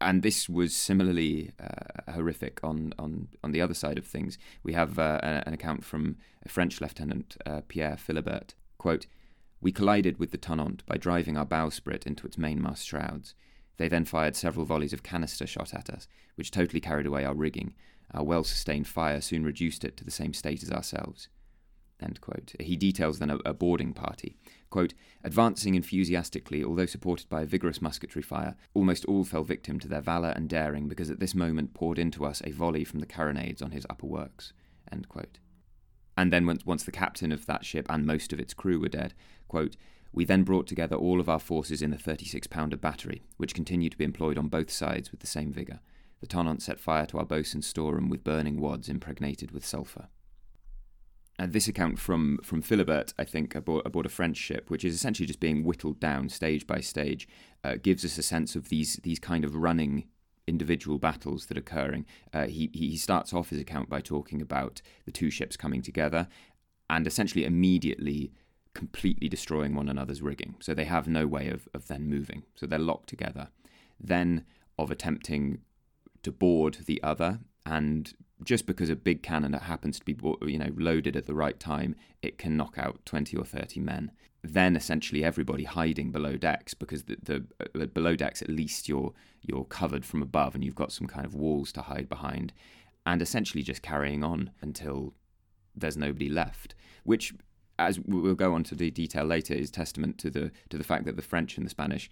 [0.00, 4.38] And this was similarly uh, horrific on, on, on the other side of things.
[4.62, 9.06] We have uh, an account from a French lieutenant, uh, Pierre Philibert, Quote,
[9.60, 13.34] we collided with the Tonnant by driving our bowsprit into its mainmast shrouds.
[13.76, 17.34] They then fired several volleys of canister shot at us, which totally carried away our
[17.34, 17.74] rigging.
[18.12, 21.28] Our well sustained fire soon reduced it to the same state as ourselves.
[22.58, 24.36] He details then a, a boarding party.
[24.70, 29.88] Quote, Advancing enthusiastically, although supported by a vigorous musketry fire, almost all fell victim to
[29.88, 33.06] their valour and daring because at this moment poured into us a volley from the
[33.06, 34.52] carronades on his upper works.
[36.16, 39.14] And then once, the captain of that ship and most of its crew were dead,
[39.48, 39.76] quote,
[40.12, 43.92] we then brought together all of our forces in the 36 pounder battery, which continued
[43.92, 45.80] to be employed on both sides with the same vigour.
[46.20, 50.08] The Tonnant set fire to our boatswain's storeroom with burning wads impregnated with sulphur.
[51.38, 54.94] And this account from from Philibert, I think, aboard, aboard, a French ship, which is
[54.94, 57.26] essentially just being whittled down stage by stage,
[57.64, 60.08] uh, gives us a sense of these these kind of running
[60.46, 62.04] individual battles that are occurring.
[62.34, 66.28] Uh, he, he starts off his account by talking about the two ships coming together
[66.90, 68.32] and essentially immediately
[68.74, 70.56] completely destroying one another's rigging.
[70.60, 72.42] So they have no way of, of then moving.
[72.54, 73.48] So they're locked together.
[73.98, 74.44] Then
[74.78, 75.60] of attempting
[76.22, 80.58] to board the other and just because a big cannon that happens to be you
[80.58, 84.10] know loaded at the right time it can knock out 20 or 30 men.
[84.42, 87.44] Then essentially everybody hiding below decks because the, the
[87.78, 91.26] uh, below decks at least you're you're covered from above and you've got some kind
[91.26, 92.52] of walls to hide behind
[93.06, 95.14] and essentially just carrying on until
[95.74, 96.74] there's nobody left,
[97.04, 97.34] which,
[97.78, 101.04] as we'll go on to the detail later, is testament to the to the fact
[101.04, 102.10] that the French and the Spanish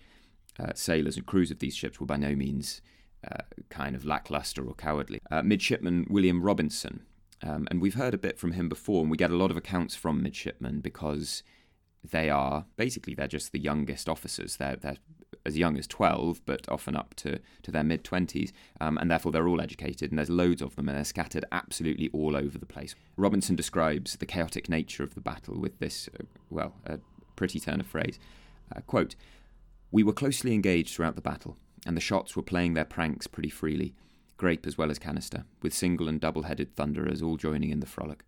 [0.59, 2.81] uh, sailors and crews of these ships were by no means
[3.27, 5.21] uh, kind of lackluster or cowardly.
[5.31, 7.03] Uh, midshipman William Robinson,
[7.43, 9.57] um, and we've heard a bit from him before, and we get a lot of
[9.57, 11.43] accounts from midshipmen because
[12.05, 14.57] they are basically they're just the youngest officers.
[14.57, 14.97] They're they're
[15.45, 19.33] as young as twelve, but often up to to their mid twenties, um, and therefore
[19.33, 20.11] they're all educated.
[20.11, 22.95] And there's loads of them, and they're scattered absolutely all over the place.
[23.17, 26.99] Robinson describes the chaotic nature of the battle with this, uh, well, a
[27.37, 28.19] pretty turn of phrase.
[28.75, 29.15] Uh, quote:
[29.91, 33.51] "We were closely engaged throughout the battle, and the shots were playing their pranks pretty
[33.51, 33.95] freely."
[34.37, 37.87] Grape as well as canister, with single and double headed thunderers all joining in the
[37.87, 38.25] frolic.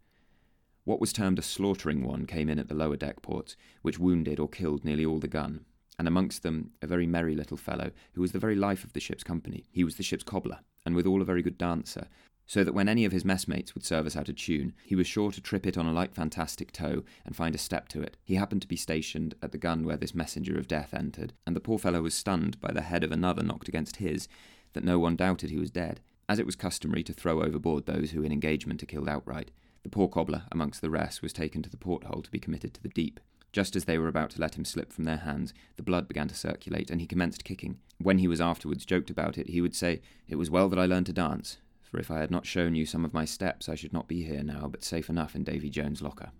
[0.85, 4.41] What was termed a slaughtering one came in at the lower deck ports, which wounded
[4.41, 5.67] or killed nearly all the gun,
[5.99, 9.01] and amongst them a very merry little fellow who was the very life of the
[9.01, 9.67] ship's company.
[9.71, 12.09] He was the ship's cobbler, and withal a very good dancer,
[12.51, 15.07] so that when any of his messmates would serve us out a tune, he was
[15.07, 18.17] sure to trip it on a light fantastic toe and find a step to it.
[18.25, 21.55] He happened to be stationed at the gun where this messenger of death entered, and
[21.55, 24.27] the poor fellow was stunned by the head of another knocked against his,
[24.73, 26.01] that no one doubted he was dead.
[26.29, 29.53] As it was customary to throw overboard those who in engagement are killed outright,
[29.85, 32.83] the poor cobbler, amongst the rest, was taken to the porthole to be committed to
[32.83, 33.21] the deep.
[33.53, 36.27] Just as they were about to let him slip from their hands, the blood began
[36.27, 37.79] to circulate, and he commenced kicking.
[38.03, 40.87] When he was afterwards joked about it, he would say, It was well that I
[40.87, 41.59] learned to dance,
[41.91, 44.23] for if I had not shown you some of my steps, I should not be
[44.23, 46.31] here now, but safe enough in Davy Jones' locker.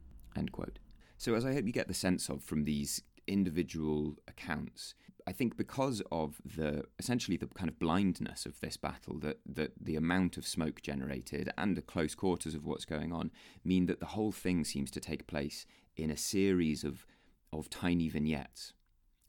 [1.19, 4.95] So, as I hope you get the sense of from these individual accounts,
[5.27, 9.73] I think because of the essentially the kind of blindness of this battle, that, that
[9.81, 13.31] the amount of smoke generated and the close quarters of what's going on
[13.65, 15.67] mean that the whole thing seems to take place
[15.97, 17.07] in a series of
[17.53, 18.73] of tiny vignettes.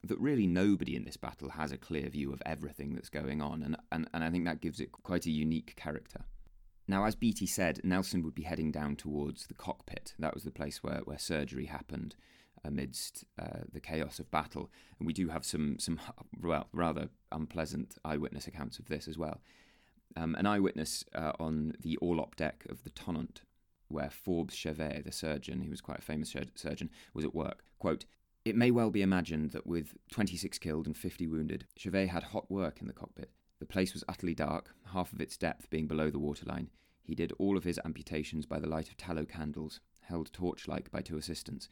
[0.03, 3.61] That really nobody in this battle has a clear view of everything that's going on,
[3.61, 6.25] and, and, and I think that gives it quite a unique character.
[6.87, 10.13] Now, as Beatty said, Nelson would be heading down towards the cockpit.
[10.19, 12.15] That was the place where, where surgery happened
[12.63, 14.69] amidst uh, the chaos of battle.
[14.99, 15.99] And we do have some, some
[16.41, 19.41] well, rather unpleasant eyewitness accounts of this as well.
[20.17, 23.41] Um, an eyewitness uh, on the orlop deck of the Tonnant,
[23.87, 27.63] where Forbes Chevers, the surgeon, who was quite a famous surgeon, was at work.
[27.79, 28.05] Quote,
[28.45, 32.49] it may well be imagined that with 26 killed and 50 wounded, Chevers had hot
[32.49, 33.31] work in the cockpit.
[33.59, 36.69] The place was utterly dark, half of its depth being below the waterline.
[37.03, 41.01] He did all of his amputations by the light of tallow candles, held torch-like by
[41.01, 41.69] two assistants,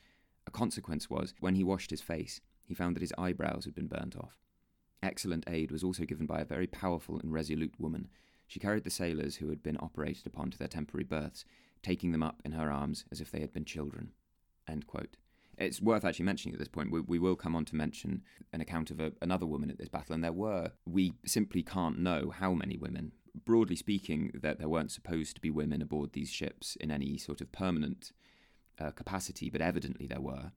[0.50, 3.86] a consequence was, when he washed his face, he found that his eyebrows had been
[3.86, 4.40] burnt off.
[5.04, 8.10] Excellent aid was also given by a very powerful and resolute woman.
[8.48, 11.46] She carried the sailors who had been operated upon to their temporary berths,
[11.84, 14.12] taking them up in her arms as if they had been children.
[15.60, 18.23] It's worth actually mentioning at this point, we, we will come on to mention
[18.53, 21.99] an account of a, another woman at this battle, and there were, we simply can't
[21.99, 23.11] know how many women.
[23.45, 27.41] Broadly speaking, that there weren't supposed to be women aboard these ships in any sort
[27.41, 28.14] of permanent
[28.80, 30.53] uh, capacity, but evidently there were,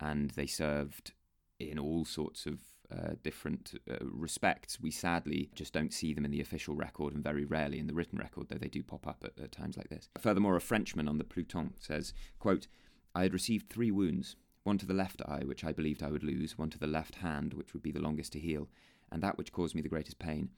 [0.00, 1.12] and they served
[1.60, 2.58] in all sorts of
[2.90, 4.80] uh, different uh, respects.
[4.80, 7.94] We sadly just don't see them in the official record and very rarely in the
[7.94, 10.08] written record, though they do pop up at, at times like this.
[10.18, 12.68] Furthermore, a Frenchman on the Pluton says, quote,
[13.14, 14.36] I had received three wounds,
[14.66, 17.16] one to the left eye, which I believed I would lose, one to the left
[17.16, 18.68] hand, which would be the longest to heal,
[19.10, 20.50] and that which caused me the greatest pain,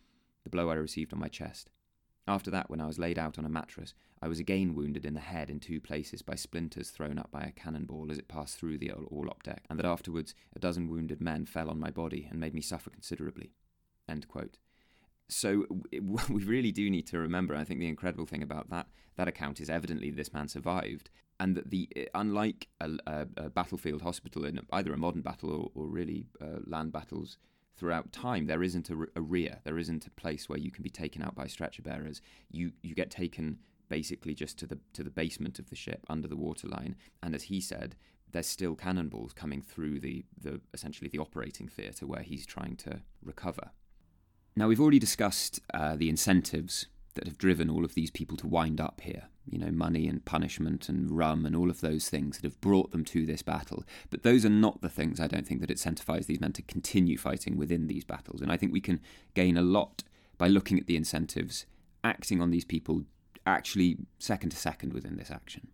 [0.44, 1.70] the blow I received on my chest.
[2.26, 5.14] After that, when I was laid out on a mattress, I was again wounded in
[5.14, 8.58] the head in two places by splinters thrown up by a cannonball as it passed
[8.58, 12.26] through the orlop deck, and that afterwards a dozen wounded men fell on my body
[12.30, 13.52] and made me suffer considerably.
[15.28, 17.54] So we really do need to remember.
[17.54, 21.10] I think the incredible thing about that that account is evidently this man survived,
[21.40, 25.70] and that the unlike a, a, a battlefield hospital in either a modern battle or,
[25.74, 27.38] or really uh, land battles
[27.76, 28.46] throughout time.
[28.46, 29.60] There isn't a, a rear.
[29.64, 32.20] There isn't a place where you can be taken out by stretcher bearers.
[32.50, 33.58] You you get taken
[33.88, 36.96] basically just to the to the basement of the ship under the waterline.
[37.22, 37.96] And as he said,
[38.30, 43.02] there's still cannonballs coming through the the essentially the operating theatre where he's trying to
[43.22, 43.70] recover.
[44.56, 46.86] Now we've already discussed uh, the incentives
[47.18, 49.24] that have driven all of these people to wind up here.
[49.44, 52.92] You know, money and punishment and rum and all of those things that have brought
[52.92, 53.84] them to this battle.
[54.08, 57.18] But those are not the things I don't think that incentivize these men to continue
[57.18, 58.40] fighting within these battles.
[58.40, 59.00] And I think we can
[59.34, 60.04] gain a lot
[60.36, 61.66] by looking at the incentives,
[62.04, 63.02] acting on these people
[63.44, 65.68] actually second to second within this action.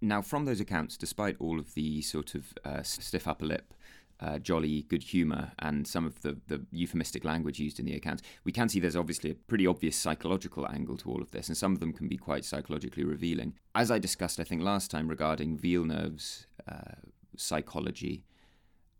[0.00, 3.74] Now, from those accounts, despite all of the sort of uh, stiff upper lip
[4.20, 8.22] uh, jolly good humour and some of the, the euphemistic language used in the accounts,
[8.44, 11.56] we can see there's obviously a pretty obvious psychological angle to all of this, and
[11.56, 13.54] some of them can be quite psychologically revealing.
[13.74, 16.96] As I discussed, I think, last time regarding Villeneuve's uh,
[17.36, 18.24] psychology,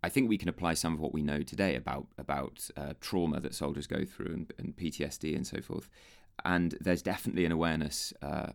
[0.03, 3.41] I think we can apply some of what we know today about about uh, trauma
[3.41, 5.89] that soldiers go through and, and PTSD and so forth.
[6.45, 8.53] and there's definitely an awareness uh,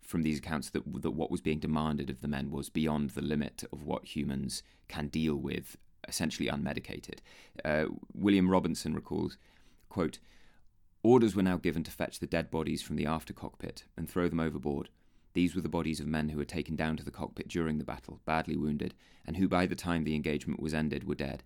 [0.00, 3.22] from these accounts that that what was being demanded of the men was beyond the
[3.22, 5.76] limit of what humans can deal with,
[6.06, 7.18] essentially unmedicated.
[7.64, 9.36] Uh, William Robinson recalls,
[9.88, 10.18] quote.
[11.02, 14.28] Orders were now given to fetch the dead bodies from the after cockpit and throw
[14.28, 14.88] them overboard.
[15.32, 17.84] These were the bodies of men who were taken down to the cockpit during the
[17.84, 18.94] battle, badly wounded,
[19.24, 21.44] and who by the time the engagement was ended were dead.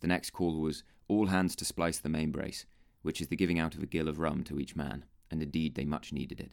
[0.00, 2.66] The next call was all hands to splice the main brace,
[3.02, 5.74] which is the giving out of a gill of rum to each man, and indeed
[5.74, 6.52] they much needed it.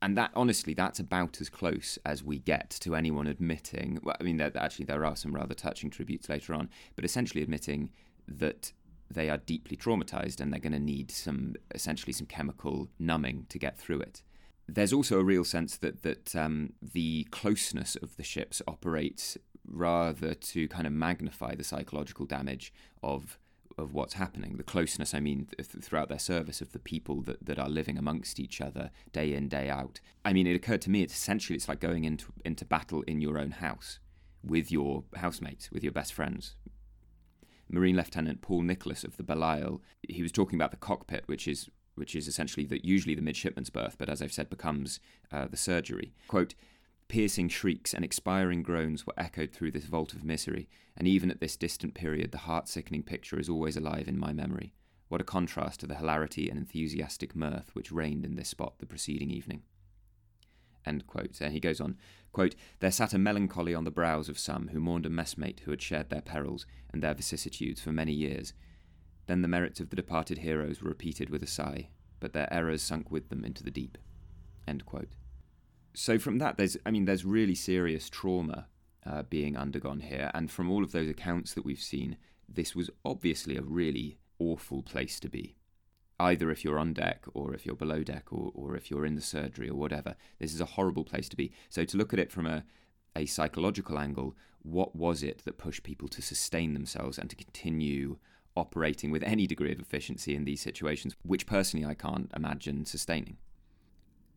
[0.00, 3.98] And that, honestly, that's about as close as we get to anyone admitting.
[4.02, 7.42] Well, I mean, there, actually, there are some rather touching tributes later on, but essentially
[7.42, 7.90] admitting
[8.28, 8.72] that
[9.10, 13.58] they are deeply traumatized and they're going to need some, essentially, some chemical numbing to
[13.58, 14.22] get through it.
[14.68, 20.34] There's also a real sense that that um, the closeness of the ships operates rather
[20.34, 22.72] to kind of magnify the psychological damage
[23.02, 23.38] of
[23.78, 24.56] of what's happening.
[24.56, 27.96] The closeness, I mean, th- throughout their service of the people that, that are living
[27.96, 30.00] amongst each other day in, day out.
[30.24, 33.20] I mean, it occurred to me, it's essentially, it's like going into, into battle in
[33.20, 34.00] your own house
[34.44, 36.56] with your housemates, with your best friends.
[37.70, 41.68] Marine Lieutenant Paul Nicolas of the Belleisle, he was talking about the cockpit, which is
[41.94, 45.00] which is essentially the, usually the midshipman's berth, but as I've said, becomes
[45.32, 46.14] uh, the surgery.
[46.28, 46.54] Quote,
[47.08, 51.40] Piercing shrieks and expiring groans were echoed through this vault of misery, and even at
[51.40, 54.74] this distant period, the heart sickening picture is always alive in my memory.
[55.08, 58.84] What a contrast to the hilarity and enthusiastic mirth which reigned in this spot the
[58.84, 59.62] preceding evening.
[60.84, 61.40] End quote.
[61.40, 61.96] And he goes on,
[62.32, 65.70] quote, There sat a melancholy on the brows of some who mourned a messmate who
[65.70, 68.52] had shared their perils and their vicissitudes for many years.
[69.26, 71.88] Then the merits of the departed heroes were repeated with a sigh,
[72.20, 73.96] but their errors sunk with them into the deep.
[74.66, 75.08] End quote
[75.98, 78.68] so from that, there's I mean, there's really serious trauma
[79.04, 82.16] uh, being undergone here, and from all of those accounts that we've seen,
[82.48, 85.56] this was obviously a really awful place to be.
[86.20, 89.16] Either if you're on deck, or if you're below deck, or, or if you're in
[89.16, 90.14] the surgery, or whatever.
[90.38, 91.52] This is a horrible place to be.
[91.68, 92.64] So to look at it from a
[93.16, 98.18] a psychological angle, what was it that pushed people to sustain themselves and to continue
[98.54, 103.38] operating with any degree of efficiency in these situations, which personally I can't imagine sustaining.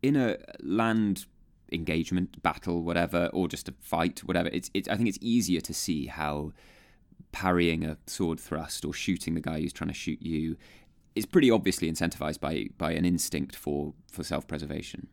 [0.00, 1.26] In a land
[1.72, 4.48] engagement, battle, whatever, or just a fight, whatever.
[4.52, 6.52] It's, it's I think it's easier to see how
[7.32, 10.56] parrying a sword thrust or shooting the guy who's trying to shoot you
[11.14, 15.08] is pretty obviously incentivized by by an instinct for for self-preservation.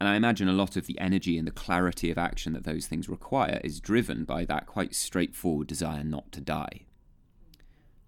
[0.00, 2.86] And I imagine a lot of the energy and the clarity of action that those
[2.86, 6.82] things require is driven by that quite straightforward desire not to die,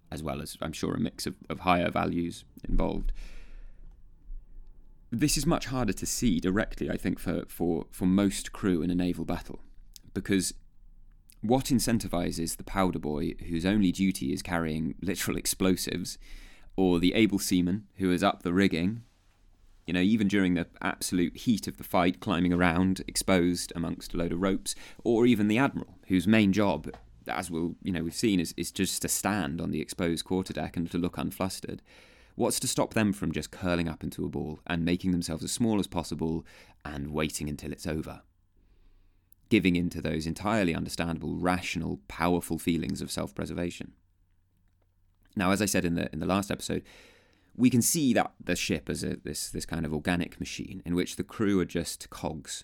[0.09, 3.11] as well as, I'm sure, a mix of, of higher values involved
[5.11, 8.89] this is much harder to see directly, I think, for, for, for most crew in
[8.89, 9.59] a naval battle,
[10.13, 10.53] because
[11.41, 16.17] what incentivizes the powder boy whose only duty is carrying literal explosives,
[16.77, 19.03] or the able seaman who is up the rigging,
[19.85, 24.17] you know, even during the absolute heat of the fight, climbing around exposed amongst a
[24.17, 26.89] load of ropes, or even the admiral whose main job,
[27.27, 30.77] as we'll, you know, we've seen, is, is just to stand on the exposed quarterdeck
[30.77, 31.81] and to look unflustered.
[32.35, 35.51] What's to stop them from just curling up into a ball and making themselves as
[35.51, 36.45] small as possible
[36.85, 38.21] and waiting until it's over?
[39.49, 43.93] Giving in to those entirely understandable, rational, powerful feelings of self preservation.
[45.35, 46.83] Now, as I said in the in the last episode,
[47.55, 50.95] we can see that the ship as a, this this kind of organic machine in
[50.95, 52.63] which the crew are just cogs,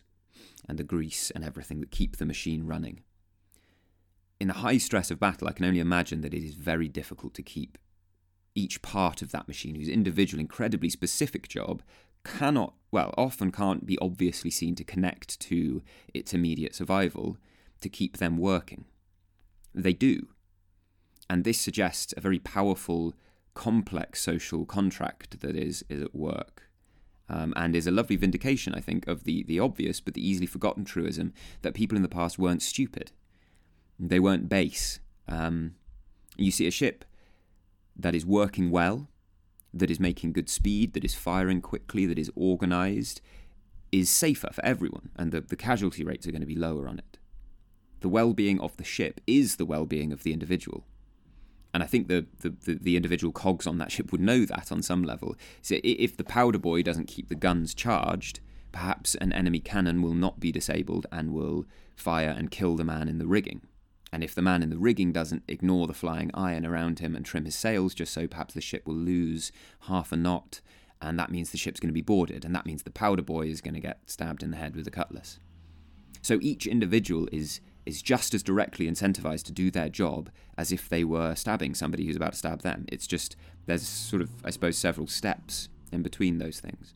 [0.68, 3.02] and the grease and everything that keep the machine running.
[4.39, 7.34] In the high stress of battle, I can only imagine that it is very difficult
[7.35, 7.77] to keep
[8.57, 11.84] each part of that machine, whose individual, incredibly specific job,
[12.25, 15.81] cannot, well, often can't be obviously seen to connect to
[16.13, 17.38] its immediate survival
[17.81, 18.85] to keep them working.
[19.73, 20.27] They do.
[21.29, 23.13] And this suggests a very powerful,
[23.53, 26.63] complex social contract that is, is at work.
[27.29, 30.47] Um, and is a lovely vindication, I think, of the, the obvious but the easily
[30.47, 33.11] forgotten truism that people in the past weren't stupid.
[33.99, 35.01] They weren't base.
[35.27, 35.75] Um,
[36.38, 37.03] you see a ship
[37.98, 39.10] that is working well,
[39.74, 43.22] that is making good speed, that is firing quickly, that is organized,
[43.91, 46.99] is safer for everyone, and the, the casualty rates are going to be lower on
[46.99, 47.18] it.
[48.02, 50.86] The well being of the ship is the well being of the individual.
[51.74, 54.72] And I think the, the, the, the, individual cogs on that ship would know that
[54.72, 55.36] on some level.
[55.61, 58.40] So if the powder boy doesn't keep the guns charged,
[58.72, 61.65] perhaps an enemy cannon will not be disabled and will
[61.95, 63.61] fire and kill the man in the rigging.
[64.11, 67.25] And if the man in the rigging doesn't ignore the flying iron around him and
[67.25, 69.51] trim his sails just so, perhaps the ship will lose
[69.81, 70.61] half a knot,
[71.01, 73.47] and that means the ship's going to be boarded, and that means the powder boy
[73.47, 75.39] is going to get stabbed in the head with a cutlass.
[76.21, 80.89] So each individual is is just as directly incentivized to do their job as if
[80.89, 82.85] they were stabbing somebody who's about to stab them.
[82.89, 86.93] It's just, there's sort of, I suppose, several steps in between those things.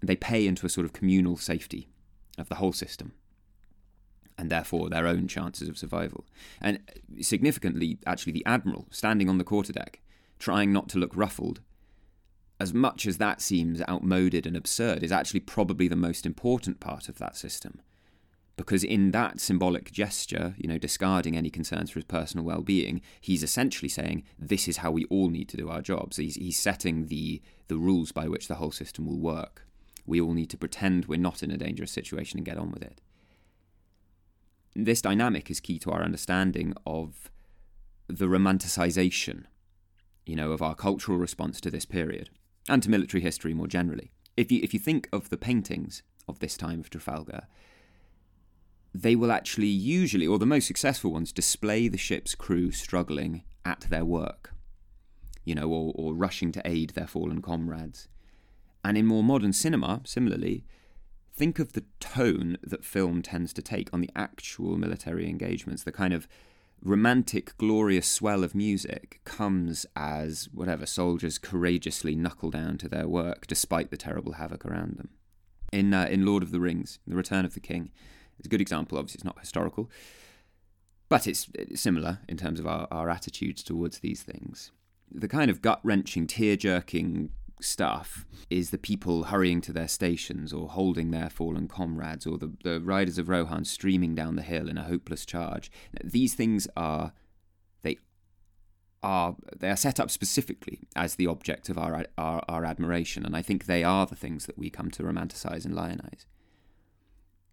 [0.00, 1.88] They pay into a sort of communal safety
[2.38, 3.12] of the whole system
[4.36, 6.24] and therefore their own chances of survival.
[6.60, 6.80] And
[7.20, 9.96] significantly, actually, the admiral standing on the quarterdeck,
[10.38, 11.60] trying not to look ruffled,
[12.60, 17.08] as much as that seems outmoded and absurd, is actually probably the most important part
[17.08, 17.80] of that system.
[18.56, 23.02] Because in that symbolic gesture, you know, discarding any concerns for his personal well being,
[23.20, 26.18] he's essentially saying, this is how we all need to do our jobs.
[26.18, 29.66] He's, he's setting the, the rules by which the whole system will work.
[30.06, 32.82] We all need to pretend we're not in a dangerous situation and get on with
[32.82, 33.00] it.
[34.74, 37.30] This dynamic is key to our understanding of
[38.08, 39.44] the romanticization,
[40.26, 42.30] you know, of our cultural response to this period
[42.68, 44.10] and to military history more generally.
[44.36, 47.46] If you if you think of the paintings of this time of Trafalgar,
[48.92, 53.80] they will actually usually, or the most successful ones, display the ship's crew struggling at
[53.90, 54.54] their work,
[55.44, 58.08] you know, or, or rushing to aid their fallen comrades.
[58.84, 60.64] And in more modern cinema, similarly,
[61.36, 65.82] think of the tone that film tends to take on the actual military engagements.
[65.82, 66.28] The kind of
[66.82, 73.46] romantic, glorious swell of music comes as whatever soldiers courageously knuckle down to their work
[73.46, 75.08] despite the terrible havoc around them.
[75.72, 77.90] In uh, in Lord of the Rings, The Return of the King,
[78.38, 78.98] it's a good example.
[78.98, 79.90] Obviously, it's not historical,
[81.08, 84.70] but it's, it's similar in terms of our, our attitudes towards these things.
[85.10, 87.30] The kind of gut wrenching, tear jerking
[87.64, 92.52] stuff is the people hurrying to their stations or holding their fallen comrades or the,
[92.62, 95.70] the riders of Rohan streaming down the hill in a hopeless charge.
[96.02, 97.12] These things are
[97.82, 97.98] they
[99.02, 103.36] are they are set up specifically as the object of our, our, our admiration, and
[103.36, 106.26] I think they are the things that we come to romanticize and lionize.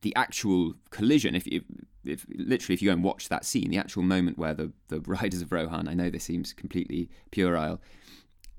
[0.01, 1.63] The actual collision, if, if,
[2.03, 4.99] if literally if you go and watch that scene, the actual moment where the, the
[5.05, 7.79] riders of Rohan, I know this seems completely puerile,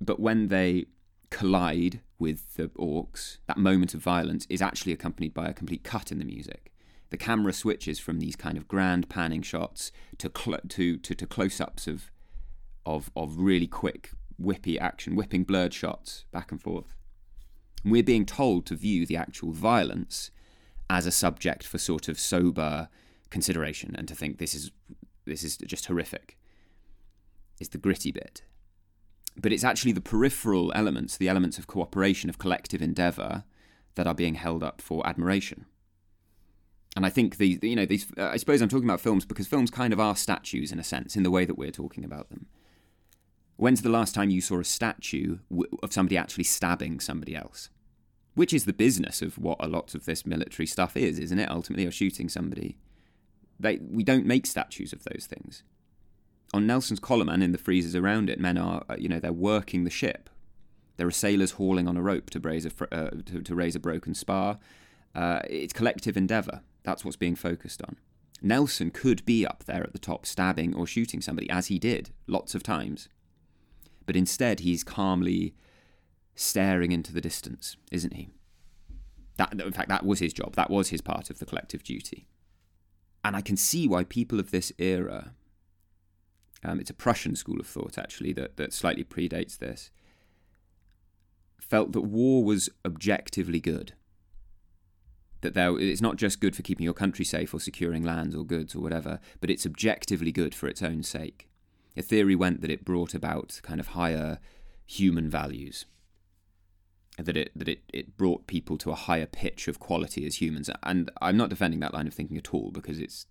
[0.01, 0.87] but when they
[1.33, 6.13] collide with the orcs, that moment of violence is actually accompanied by a complete cut
[6.13, 6.71] in the music.
[7.09, 11.27] The camera switches from these kind of grand panning shots to cl- to, to, to
[11.27, 12.11] close-ups of
[12.85, 14.11] of of really quick
[14.41, 16.95] whippy action, whipping blurred shots back and forth.
[17.83, 20.31] And we're being told to view the actual violence
[20.91, 22.89] as a subject for sort of sober
[23.31, 24.71] consideration and to think this is
[25.25, 26.39] this is just horrific.
[27.59, 28.43] Is the gritty bit
[29.37, 33.45] but it's actually the peripheral elements, the elements of cooperation, of collective endeavour,
[33.95, 35.67] that are being held up for admiration.
[36.95, 38.07] And I think these, you know, these.
[38.19, 40.85] Uh, I suppose I'm talking about films because films kind of are statues in a
[40.85, 42.47] sense, in the way that we're talking about them.
[43.57, 45.39] When's the last time you saw a statue
[45.83, 47.71] of somebody actually stabbing somebody else?
[48.35, 51.51] Which is the business of what a lot of this military stuff is, isn't it?
[51.51, 52.77] Ultimately, or shooting somebody.
[53.61, 55.63] They, we don't make statues of those things
[56.53, 59.33] on Nelson's column and in the friezes around it, men are, uh, you know, they're
[59.33, 60.29] working the ship.
[60.97, 63.81] There are sailors hauling on a rope to raise a, uh, to, to, raise a
[63.81, 64.59] broken spar.
[65.15, 66.61] Uh, it's collective endeavour.
[66.83, 67.97] That's what's being focused on.
[68.43, 72.11] Nelson could be up there at the top stabbing or shooting somebody, as he did
[72.27, 73.09] lots of times.
[74.05, 75.55] But instead, he's calmly
[76.35, 78.31] staring into the distance, isn't he?
[79.37, 80.57] That, in fact, that was his job.
[80.57, 82.27] That was his part of the collective duty.
[83.25, 85.33] And I can see why people of this era
[86.65, 89.91] um, it's a Prussian school of thought, actually, that, that slightly predates this,
[91.59, 93.95] felt that war was objectively good.
[95.41, 98.45] That there, it's not just good for keeping your country safe or securing lands or
[98.45, 101.49] goods or whatever, but it's objectively good for its own sake.
[101.97, 104.39] A theory went that it brought about kind of higher
[104.87, 105.87] human values,
[107.19, 110.71] that it that it, it brought people to a higher pitch of quality as humans.
[110.83, 113.27] And I'm not defending that line of thinking at all because it's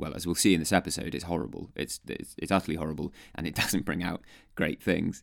[0.00, 1.70] well, as we'll see in this episode, it's horrible.
[1.76, 4.22] It's it's, it's utterly horrible, and it doesn't bring out
[4.54, 5.22] great things.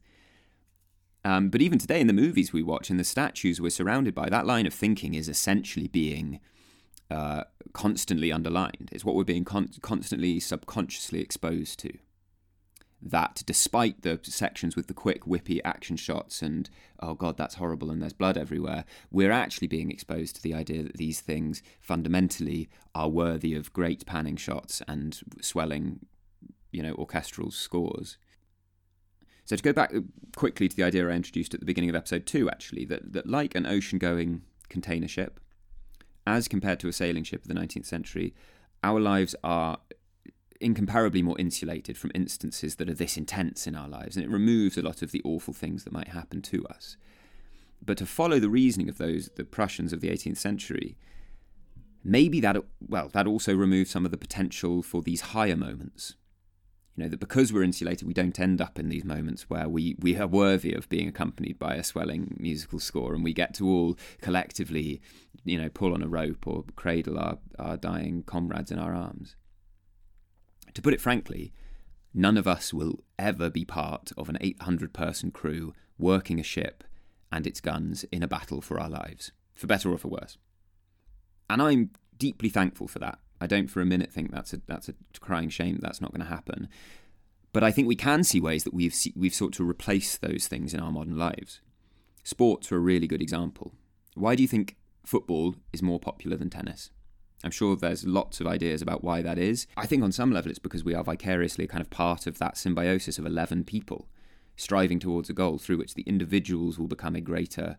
[1.25, 4.29] Um, but even today, in the movies we watch and the statues we're surrounded by,
[4.29, 6.39] that line of thinking is essentially being
[7.11, 7.43] uh,
[7.73, 8.89] constantly underlined.
[8.91, 11.97] It's what we're being con- constantly subconsciously exposed to
[13.01, 16.69] that despite the sections with the quick whippy action shots and
[16.99, 20.81] oh god that's horrible and there's blood everywhere we're actually being exposed to the idea
[20.81, 25.99] that these things fundamentally are worthy of great panning shots and swelling
[26.71, 28.17] you know orchestral scores.
[29.45, 30.01] So to go back uh,
[30.35, 33.27] quickly to the idea I introduced at the beginning of episode 2 actually that that
[33.27, 35.39] like an ocean going container ship
[36.25, 38.33] as compared to a sailing ship of the 19th century
[38.83, 39.79] our lives are
[40.59, 44.77] incomparably more insulated from instances that are this intense in our lives, and it removes
[44.77, 46.97] a lot of the awful things that might happen to us.
[47.85, 50.97] But to follow the reasoning of those, the Prussians of the 18th century,
[52.03, 52.57] maybe that
[52.87, 56.15] well that also removes some of the potential for these higher moments
[56.95, 59.95] you know that because we're insulated we don't end up in these moments where we
[59.99, 63.67] we are worthy of being accompanied by a swelling musical score and we get to
[63.67, 65.01] all collectively
[65.43, 69.35] you know pull on a rope or cradle our, our dying comrades in our arms
[70.77, 71.51] to put it frankly
[72.13, 76.83] none of us will ever be part of an 800 person crew working a ship
[77.31, 80.37] and its guns in a battle for our lives for better or for worse
[81.49, 83.19] and I'm deeply thankful for that.
[83.39, 86.21] I don't for a minute think that's a that's a crying shame that's not going
[86.21, 86.67] to happen.
[87.53, 90.73] But I think we can see ways that we've we've sought to replace those things
[90.73, 91.61] in our modern lives.
[92.23, 93.73] Sports are a really good example.
[94.15, 94.75] Why do you think
[95.05, 96.89] football is more popular than tennis?
[97.43, 99.67] I'm sure there's lots of ideas about why that is.
[99.77, 102.57] I think on some level it's because we are vicariously kind of part of that
[102.57, 104.07] symbiosis of 11 people
[104.55, 107.77] striving towards a goal through which the individuals will become a greater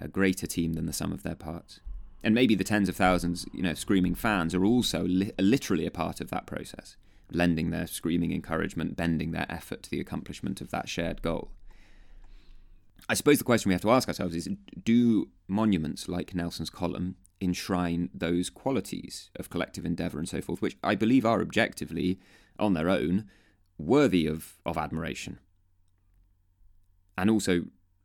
[0.00, 1.80] a greater team than the sum of their parts
[2.22, 5.90] and maybe the tens of thousands, you know, screaming fans are also li- literally a
[5.90, 6.96] part of that process,
[7.32, 11.50] lending their screaming encouragement, bending their effort to the accomplishment of that shared goal.
[13.08, 14.48] I suppose the question we have to ask ourselves is
[14.84, 20.76] do monuments like Nelson's column enshrine those qualities of collective endeavour and so forth, which
[20.82, 22.18] I believe are objectively,
[22.58, 23.28] on their own,
[23.78, 25.38] worthy of, of admiration?
[27.16, 27.64] And also,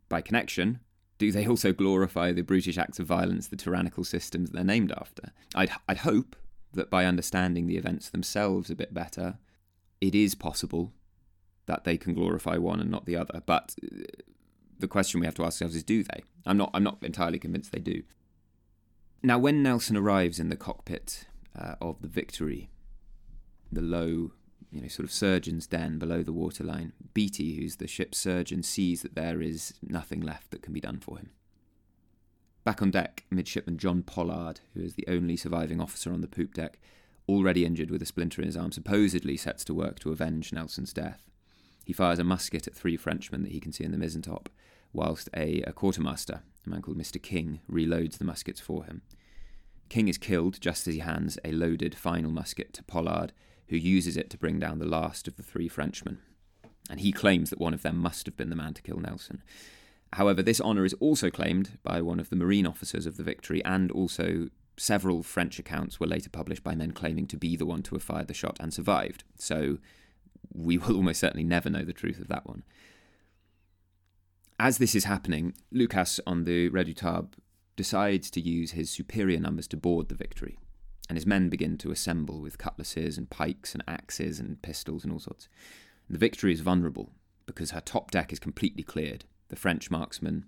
[0.10, 0.80] by connection,
[1.18, 5.32] do they also glorify the brutish acts of violence, the tyrannical systems they're named after?
[5.54, 6.36] I'd, I'd hope
[6.74, 9.38] that by understanding the events themselves a bit better,
[10.02, 10.94] it is possible
[11.66, 13.42] that they can glorify one and not the other.
[13.46, 14.04] But uh,
[14.78, 16.24] the question we have to ask ourselves is do they?
[16.46, 18.04] I'm not, I'm not entirely convinced they do.
[19.26, 21.26] Now, when Nelson arrives in the cockpit
[21.60, 22.70] uh, of the Victory,
[23.72, 24.34] the low
[24.72, 29.02] you know, sort of surgeon's den below the waterline, Beatty, who's the ship's surgeon, sees
[29.02, 31.32] that there is nothing left that can be done for him.
[32.64, 36.54] Back on deck, midshipman John Pollard, who is the only surviving officer on the poop
[36.54, 36.78] deck,
[37.28, 40.94] already injured with a splinter in his arm, supposedly sets to work to avenge Nelson's
[40.94, 41.32] death.
[41.84, 44.50] He fires a musket at three Frenchmen that he can see in the mizzen top,
[44.94, 47.20] whilst a, a quartermaster, a man called Mr.
[47.20, 49.02] King, reloads the muskets for him.
[49.90, 53.34] King is killed just as he hands a loaded final musket to Pollard,
[53.68, 56.20] who uses it to bring down the last of the three Frenchmen.
[56.90, 59.42] And he claims that one of them must have been the man to kill Nelson.
[60.14, 63.64] However, this honour is also claimed by one of the Marine officers of the victory,
[63.66, 67.82] and also several French accounts were later published by men claiming to be the one
[67.84, 69.24] to have fired the shot and survived.
[69.38, 69.78] So
[70.54, 72.64] we will almost certainly never know the truth of that one.
[74.60, 77.34] As this is happening, Lucas on the Redoutable
[77.76, 80.58] decides to use his superior numbers to board the victory
[81.08, 85.14] and his men begin to assemble with cutlasses and pikes and axes and pistols and
[85.14, 85.48] all sorts.
[86.10, 87.12] The victory is vulnerable
[87.46, 89.26] because her top deck is completely cleared.
[89.50, 90.46] The French marksmen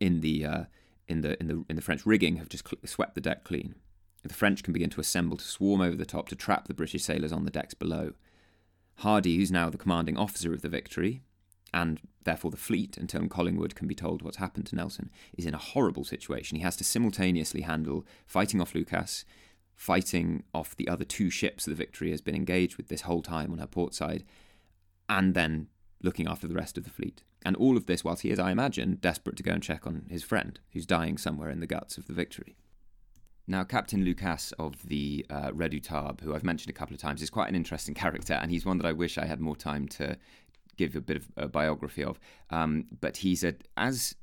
[0.00, 0.64] in the uh,
[1.06, 3.74] in the in the in the French rigging have just cl- swept the deck clean.
[4.22, 7.04] The French can begin to assemble to swarm over the top to trap the British
[7.04, 8.12] sailors on the decks below.
[8.96, 11.22] Hardy, who's now the commanding officer of the Victory,
[11.72, 15.54] and therefore the fleet, until Collingwood can be told what's happened to Nelson, is in
[15.54, 16.56] a horrible situation.
[16.56, 19.24] He has to simultaneously handle fighting off Lucas,
[19.74, 23.52] fighting off the other two ships the Victory has been engaged with this whole time
[23.52, 24.24] on her port side,
[25.08, 25.68] and then
[26.02, 27.22] looking after the rest of the fleet.
[27.44, 30.06] And all of this whilst he is, I imagine, desperate to go and check on
[30.10, 32.56] his friend, who's dying somewhere in the guts of the Victory.
[33.46, 37.48] Now, Captain Lucas of the uh, who I've mentioned a couple of times, is quite
[37.48, 40.18] an interesting character, and he's one that I wish I had more time to
[40.78, 42.18] give a bit of a biography of.
[42.48, 44.14] Um, but he's a, as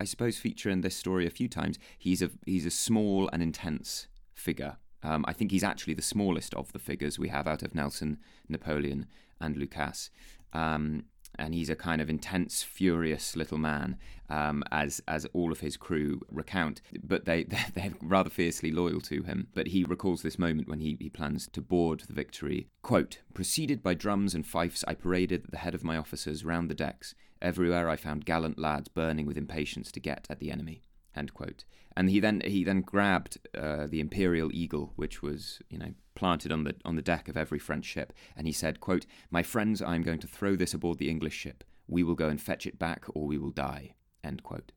[0.00, 1.78] I suppose, feature in this story a few times.
[1.96, 6.54] He's a he's a small and intense figure um, I think he's actually the smallest
[6.54, 8.18] of the figures we have out of Nelson,
[8.48, 9.06] Napoleon,
[9.40, 10.10] and Lucas.
[10.52, 11.04] Um,
[11.38, 13.96] and he's a kind of intense, furious little man,
[14.28, 16.80] um, as as all of his crew recount.
[17.02, 17.44] But they
[17.74, 19.48] they're rather fiercely loyal to him.
[19.54, 22.68] But he recalls this moment when he, he plans to board the Victory.
[22.82, 26.70] Quote: Preceded by drums and fifes, I paraded at the head of my officers round
[26.70, 27.14] the decks.
[27.40, 30.82] Everywhere I found gallant lads burning with impatience to get at the enemy.
[31.14, 31.64] End quote.
[31.98, 36.52] And he then he then grabbed uh, the imperial eagle, which was you know planted
[36.52, 39.82] on the on the deck of every French ship, and he said, "quote My friends,
[39.82, 41.64] I am going to throw this aboard the English ship.
[41.88, 44.70] We will go and fetch it back, or we will die." End quote.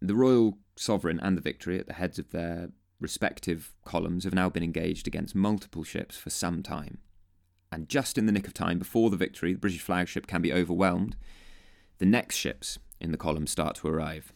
[0.00, 4.48] The royal sovereign and the victory at the heads of their respective columns have now
[4.48, 7.00] been engaged against multiple ships for some time.
[7.70, 10.54] And just in the nick of time, before the victory, the British flagship can be
[10.54, 11.16] overwhelmed,
[11.98, 14.32] the next ships in the column start to arrive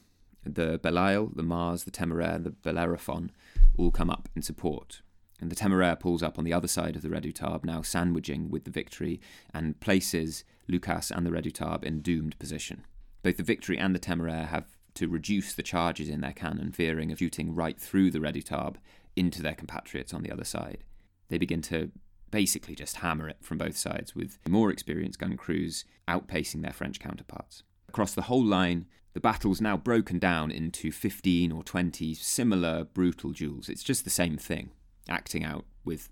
[0.54, 3.30] the Belleisle, the Mars, the Temeraire, the Bellerophon
[3.76, 5.02] all come up in support.
[5.40, 8.64] And the Temeraire pulls up on the other side of the Redoutable, now sandwiching with
[8.64, 9.20] the Victory,
[9.52, 12.86] and places Lucas and the Redoutable in doomed position.
[13.22, 17.12] Both the Victory and the Temeraire have to reduce the charges in their cannon, fearing
[17.12, 18.76] of shooting right through the Redoutable
[19.14, 20.84] into their compatriots on the other side.
[21.28, 21.90] They begin to
[22.30, 26.98] basically just hammer it from both sides, with more experienced gun crews outpacing their French
[26.98, 27.62] counterparts.
[27.88, 28.86] Across the whole line,
[29.16, 33.70] the battle's now broken down into 15 or 20 similar brutal duels.
[33.70, 34.72] It's just the same thing,
[35.08, 36.10] acting out with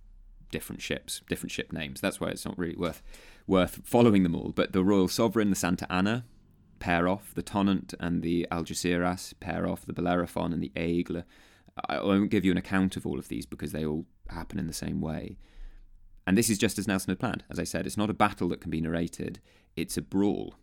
[0.51, 2.01] different ships, different ship names.
[2.01, 3.03] That's why it's not really worth
[3.47, 4.53] worth following them all.
[4.57, 6.25] But the Royal Sovereign, the Santa Ana,
[6.79, 7.35] pair off.
[7.35, 9.85] The Tonnant and the Algeciras pair off.
[9.85, 11.25] The Bellerophon and the Aigle.
[11.87, 14.67] I won't give you an account of all of these because they all happen in
[14.67, 15.37] the same way.
[16.27, 17.45] And this is just as Nelson had planned.
[17.51, 19.41] As I said, it's not a battle that can be narrated,
[19.77, 20.55] it's a brawl.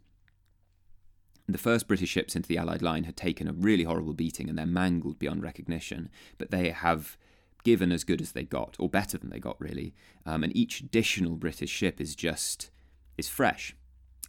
[1.51, 4.57] The first British ships into the Allied line had taken a really horrible beating and
[4.57, 7.17] they're mangled beyond recognition, but they have
[7.63, 9.93] given as good as they got, or better than they got, really.
[10.25, 12.71] Um, and each additional British ship is just
[13.17, 13.75] is fresh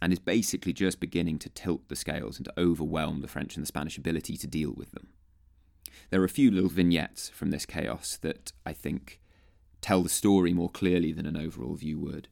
[0.01, 3.63] and is basically just beginning to tilt the scales and to overwhelm the French and
[3.63, 5.07] the Spanish ability to deal with them.
[6.09, 9.21] There are a few little vignettes from this chaos that I think
[9.81, 12.27] tell the story more clearly than an overall view would.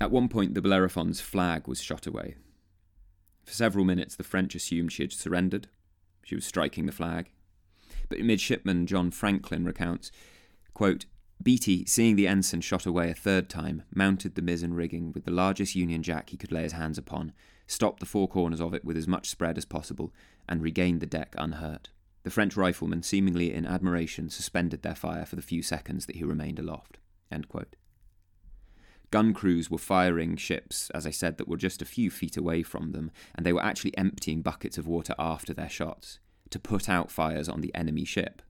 [0.00, 2.34] At one point, the Bellerophon's flag was shot away.
[3.44, 5.68] For several minutes, the French assumed she had surrendered.
[6.24, 7.30] She was striking the flag.
[8.08, 10.10] But midshipman John Franklin recounts,
[10.72, 11.06] quote,
[11.42, 15.30] Beatty, seeing the ensign shot away a third time, mounted the mizzen rigging with the
[15.30, 17.32] largest Union Jack he could lay his hands upon,
[17.66, 20.12] stopped the four corners of it with as much spread as possible,
[20.48, 21.90] and regained the deck unhurt.
[22.22, 26.24] The French riflemen, seemingly in admiration, suspended their fire for the few seconds that he
[26.24, 26.98] remained aloft.
[29.14, 32.64] Gun crews were firing ships, as I said, that were just a few feet away
[32.64, 36.18] from them, and they were actually emptying buckets of water after their shots
[36.50, 38.42] to put out fires on the enemy ship.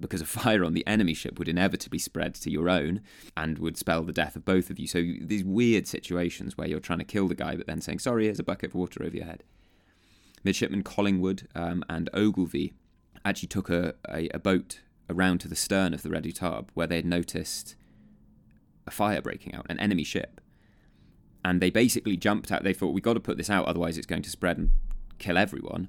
[0.00, 3.02] Because a fire on the enemy ship would inevitably spread to your own
[3.36, 4.88] and would spell the death of both of you.
[4.88, 8.24] So, these weird situations where you're trying to kill the guy but then saying, sorry,
[8.24, 9.44] here's a bucket of water over your head.
[10.42, 12.72] Midshipman Collingwood um, and Ogilvy
[13.24, 16.96] actually took a, a, a boat around to the stern of the Redoutable where they
[16.96, 17.76] had noticed
[18.90, 20.40] a fire breaking out, an enemy ship.
[21.44, 22.64] And they basically jumped out.
[22.64, 24.70] They thought, we've got to put this out, otherwise it's going to spread and
[25.18, 25.88] kill everyone.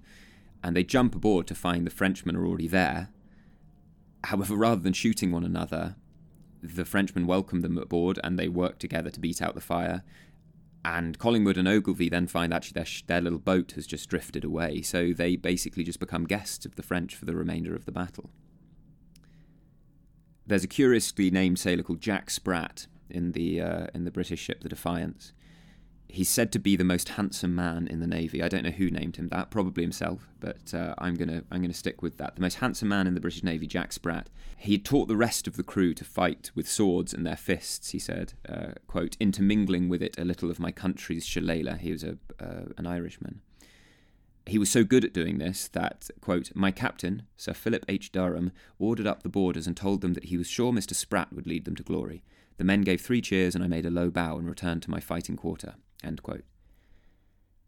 [0.63, 3.09] And they jump aboard to find the Frenchmen are already there.
[4.25, 5.95] However, rather than shooting one another,
[6.61, 10.03] the Frenchmen welcome them aboard and they work together to beat out the fire.
[10.85, 14.43] And Collingwood and Ogilvy then find actually their, sh- their little boat has just drifted
[14.43, 17.91] away, so they basically just become guests of the French for the remainder of the
[17.91, 18.29] battle.
[20.51, 24.61] There's a curiously named sailor called Jack Spratt in the uh, in the British ship
[24.61, 25.31] the Defiance.
[26.09, 28.43] He's said to be the most handsome man in the navy.
[28.43, 31.73] I don't know who named him that, probably himself, but uh, I'm gonna I'm gonna
[31.73, 32.35] stick with that.
[32.35, 34.29] The most handsome man in the British Navy, Jack Spratt.
[34.57, 37.91] He had taught the rest of the crew to fight with swords and their fists.
[37.91, 42.03] He said, uh, "quote intermingling with it a little of my country's shillelagh." He was
[42.03, 43.39] a uh, an Irishman.
[44.47, 48.11] He was so good at doing this that, quote, my captain, Sir Philip H.
[48.11, 50.95] Durham, ordered up the boarders and told them that he was sure Mr.
[50.95, 52.23] Spratt would lead them to glory.
[52.57, 54.99] The men gave three cheers, and I made a low bow and returned to my
[54.99, 55.75] fighting quarter.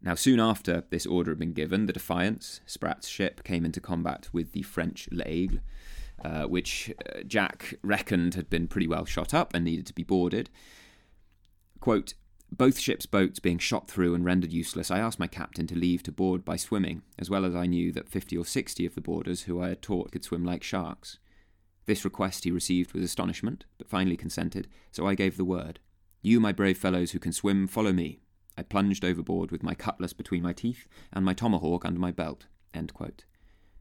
[0.02, 4.28] Now, soon after this order had been given, the Defiance, Spratt's ship, came into combat
[4.34, 5.60] with the French L'Aigle,
[6.24, 10.04] uh, which uh, Jack reckoned had been pretty well shot up and needed to be
[10.04, 10.50] boarded.
[11.80, 12.16] Quote,
[12.58, 16.04] both ships' boats being shot through and rendered useless, I asked my captain to leave
[16.04, 19.02] to board by swimming, as well as I knew that fifty or sixty of the
[19.02, 21.20] boarders who I had taught could swim like sharks.
[21.86, 25.80] This request he received with astonishment, but finally consented, so I gave the word.
[26.22, 28.22] You, my brave fellows who can swim, follow me.
[28.58, 32.46] I plunged overboard with my cutlass between my teeth and my tomahawk under my belt.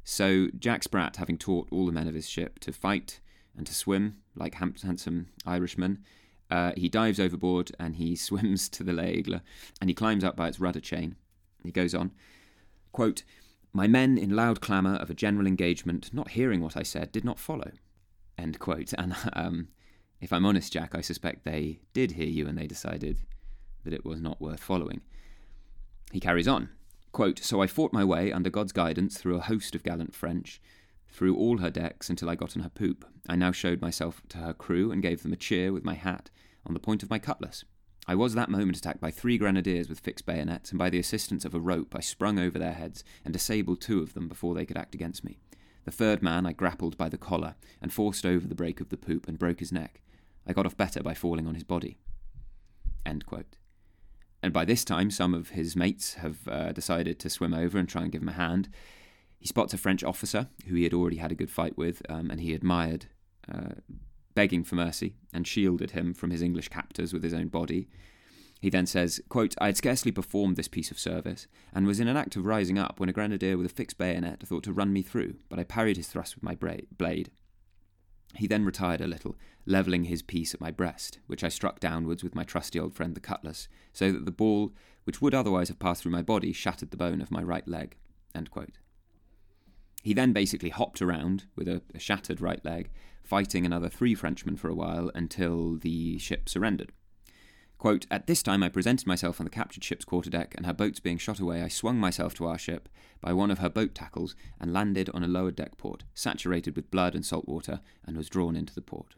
[0.04, 3.20] So Jack Spratt, having taught all the men of his ship to fight
[3.56, 5.98] and to swim like handsome Irishmen,
[6.52, 9.40] uh, he dives overboard and he swims to the L'Aigle
[9.80, 11.16] and he climbs up by its rudder chain.
[11.64, 12.12] He goes on,
[12.92, 13.22] quote,
[13.72, 17.24] My men, in loud clamour of a general engagement, not hearing what I said, did
[17.24, 17.72] not follow.
[18.36, 18.92] End quote.
[18.98, 19.68] And um,
[20.20, 23.20] if I'm honest, Jack, I suspect they did hear you and they decided
[23.84, 25.00] that it was not worth following.
[26.12, 26.68] He carries on.
[27.12, 30.60] Quote, so I fought my way, under God's guidance, through a host of gallant French,
[31.12, 33.04] through all her decks until I got on her poop.
[33.28, 36.30] I now showed myself to her crew and gave them a cheer with my hat
[36.66, 37.64] on the point of my cutlass.
[38.08, 41.44] I was that moment attacked by three grenadiers with fixed bayonets, and by the assistance
[41.44, 44.66] of a rope I sprung over their heads and disabled two of them before they
[44.66, 45.38] could act against me.
[45.84, 48.96] The third man I grappled by the collar and forced over the break of the
[48.96, 50.00] poop and broke his neck.
[50.46, 51.98] I got off better by falling on his body.
[54.42, 57.88] And by this time, some of his mates have uh, decided to swim over and
[57.88, 58.68] try and give him a hand.
[59.42, 62.30] He spots a French officer who he had already had a good fight with, um,
[62.30, 63.06] and he admired,
[63.52, 63.80] uh,
[64.36, 67.88] begging for mercy, and shielded him from his English captors with his own body.
[68.60, 72.06] He then says, quote, I had scarcely performed this piece of service, and was in
[72.06, 74.92] an act of rising up when a grenadier with a fixed bayonet thought to run
[74.92, 77.32] me through, but I parried his thrust with my bra- blade.
[78.36, 79.34] He then retired a little,
[79.66, 83.16] levelling his piece at my breast, which I struck downwards with my trusty old friend
[83.16, 86.92] the cutlass, so that the ball, which would otherwise have passed through my body, shattered
[86.92, 87.96] the bone of my right leg.
[90.02, 92.90] He then basically hopped around with a, a shattered right leg,
[93.22, 96.92] fighting another three Frenchmen for a while until the ship surrendered.
[97.78, 101.00] Quote, At this time I presented myself on the captured ship's quarterdeck, and her boats
[101.00, 102.88] being shot away, I swung myself to our ship
[103.20, 106.90] by one of her boat tackles and landed on a lower deck port, saturated with
[106.90, 109.14] blood and salt water, and was drawn into the port.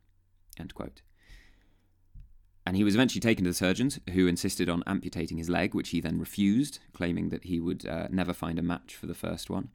[2.67, 5.91] And he was eventually taken to the surgeons, who insisted on amputating his leg, which
[5.91, 9.51] he then refused, claiming that he would uh, never find a match for the first
[9.51, 9.69] one.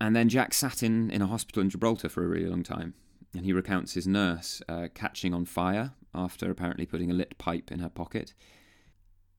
[0.00, 2.94] And then Jack sat in, in a hospital in Gibraltar for a really long time.
[3.34, 7.70] And he recounts his nurse uh, catching on fire after apparently putting a lit pipe
[7.70, 8.34] in her pocket.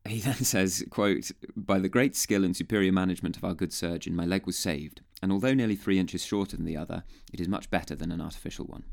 [0.08, 4.16] He then says, quote, By the great skill and superior management of our good surgeon,
[4.16, 7.04] my leg was saved, and although nearly three inches shorter than the other,
[7.34, 8.84] it is much better than an artificial one.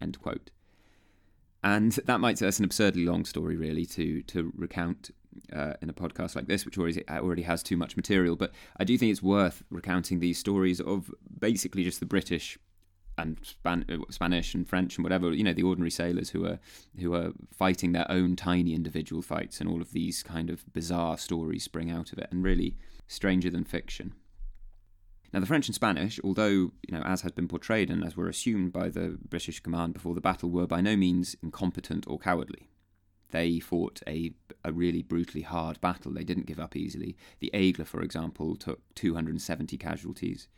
[0.00, 0.50] End quote.
[1.62, 5.10] And that might that's an absurdly long story, really, to to recount
[5.52, 8.36] uh, in a podcast like this, which already already has too much material.
[8.36, 12.58] But I do think it's worth recounting these stories of basically just the British
[13.18, 16.58] and Span- uh, Spanish and French and whatever you know the ordinary sailors who are
[16.98, 21.18] who are fighting their own tiny individual fights, and all of these kind of bizarre
[21.18, 22.76] stories spring out of it, and really
[23.08, 24.14] stranger than fiction.
[25.32, 28.28] Now, the French and Spanish, although, you know, as has been portrayed and as were
[28.28, 32.70] assumed by the British command before the battle, were by no means incompetent or cowardly.
[33.32, 34.32] They fought a,
[34.66, 36.12] a really brutally hard battle.
[36.12, 37.16] They didn't give up easily.
[37.38, 40.48] The Aigle, for example, took 270 casualties.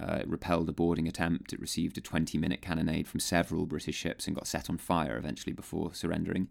[0.00, 1.52] Uh, it repelled a boarding attempt.
[1.52, 5.16] It received a 20 minute cannonade from several British ships and got set on fire
[5.16, 6.48] eventually before surrendering.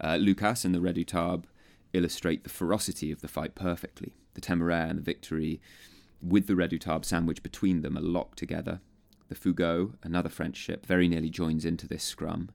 [0.00, 1.44] Uh, Lucas and the Redoutable
[1.92, 4.14] illustrate the ferocity of the fight perfectly.
[4.34, 5.60] The Temeraire and the Victory
[6.22, 8.80] with the Redoutable sandwiched between them are locked together.
[9.28, 12.50] The Fougueux, another French ship, very nearly joins into this scrum.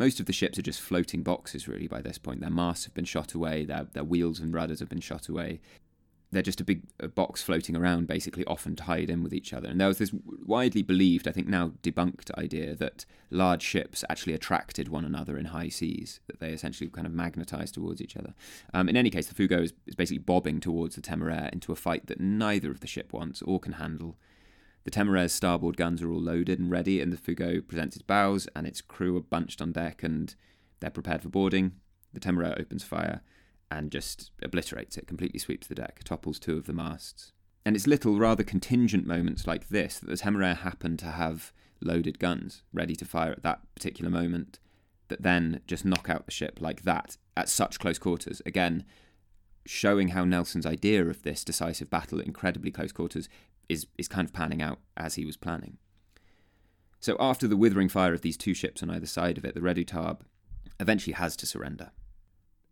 [0.00, 2.40] Most of the ships are just floating boxes, really, by this point.
[2.40, 5.60] Their masts have been shot away, their, their wheels and rudders have been shot away
[6.32, 9.68] they're just a big a box floating around, basically, often tied in with each other.
[9.68, 10.12] And there was this
[10.46, 15.46] widely believed, I think now debunked idea that large ships actually attracted one another in
[15.46, 18.34] high seas, that they essentially kind of magnetized towards each other.
[18.72, 21.76] Um, in any case, the Fougueux is, is basically bobbing towards the Temeraire into a
[21.76, 24.16] fight that neither of the ship wants or can handle.
[24.84, 28.48] The Temeraire's starboard guns are all loaded and ready, and the Fougueux presents its bows,
[28.56, 30.34] and its crew are bunched on deck and
[30.80, 31.72] they're prepared for boarding.
[32.12, 33.20] The Temeraire opens fire
[33.70, 37.32] and just obliterates it, completely sweeps the deck, topples two of the masts.
[37.64, 41.52] And it's little, rather contingent moments like this that the Temeraire happen to have
[41.82, 44.58] loaded guns ready to fire at that particular moment
[45.08, 48.40] that then just knock out the ship like that at such close quarters.
[48.46, 48.84] Again,
[49.66, 53.28] showing how Nelson's idea of this decisive battle at incredibly close quarters
[53.70, 55.78] is, is kind of panning out as he was planning.
[56.98, 59.60] So after the withering fire of these two ships on either side of it, the
[59.60, 60.20] Redoutable
[60.78, 61.92] eventually has to surrender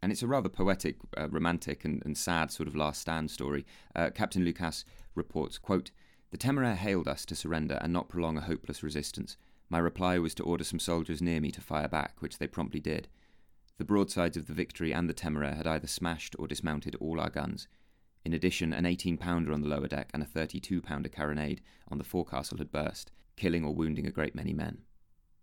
[0.03, 3.67] and it's a rather poetic, uh, romantic, and, and, sad sort of last stand story.
[3.97, 4.85] Uh, Captain Lucas
[5.15, 5.91] reports, quote,
[6.31, 9.37] The Temeraire hailed us to surrender and not prolong a hopeless resistance.
[9.69, 12.81] My reply was to order some soldiers near me to fire back, which they promptly
[12.81, 13.09] did.
[13.79, 17.31] The broadsides of the Victory and the Temeraire had either smashed or dismounted all our
[17.31, 17.69] guns.
[18.25, 21.99] In addition, an 18 pounder on the lower deck and a 32 pounder carronade on
[21.99, 24.83] the forecastle had burst, killing or wounding a great many men.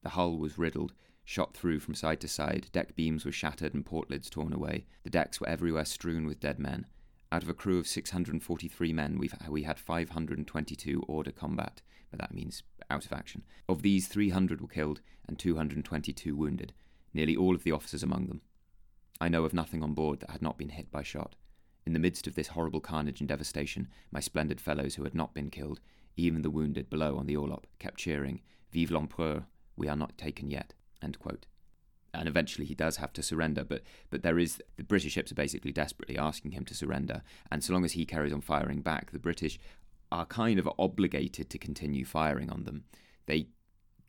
[0.04, 0.94] The hull was riddled,
[1.24, 4.86] shot through from side to side, deck beams were shattered and portlids torn away.
[5.04, 6.86] The decks were everywhere strewn with dead men.
[7.32, 11.82] Out of a crew of 643 men, we've, we had 522 hors de combat,
[12.12, 13.44] but that means out of action.
[13.68, 16.74] Of these, 300 were killed and 222 wounded,
[17.14, 18.42] nearly all of the officers among them.
[19.20, 21.36] I know of nothing on board that had not been hit by shot.
[21.86, 25.34] In the midst of this horrible carnage and devastation, my splendid fellows who had not
[25.34, 25.80] been killed,
[26.18, 28.42] even the wounded below on the orlop, kept cheering,
[28.72, 29.46] Vive l'Empereur,
[29.76, 30.74] we are not taken yet.
[31.02, 31.18] And
[32.28, 35.72] eventually he does have to surrender, but but there is the British ships are basically
[35.72, 37.22] desperately asking him to surrender,
[37.52, 39.60] and so long as he carries on firing back, the British
[40.12, 42.86] are kind of obligated to continue firing on them.
[43.28, 43.50] They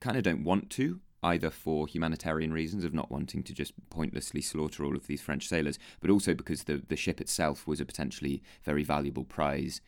[0.00, 4.40] kind of don't want to, either for humanitarian reasons of not wanting to just pointlessly
[4.40, 7.84] slaughter all of these French sailors, but also because the, the ship itself was a
[7.84, 9.80] potentially very valuable prize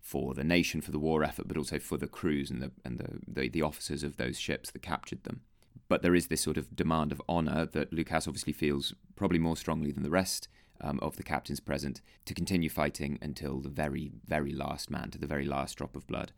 [0.00, 2.98] for the nation, for the war effort, but also for the crews and the and
[2.98, 5.40] the, the, the officers of those ships that captured them
[5.88, 9.56] but there is this sort of demand of honour that Lucas obviously feels probably more
[9.56, 10.48] strongly than the rest
[10.80, 15.18] um, of the captains present to continue fighting until the very, very last man, to
[15.18, 16.32] the very last drop of blood.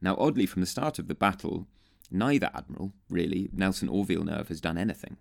[0.00, 1.66] Now, oddly, from the start of the battle,
[2.10, 5.16] neither admiral, really, Nelson or Villeneuve, has done anything.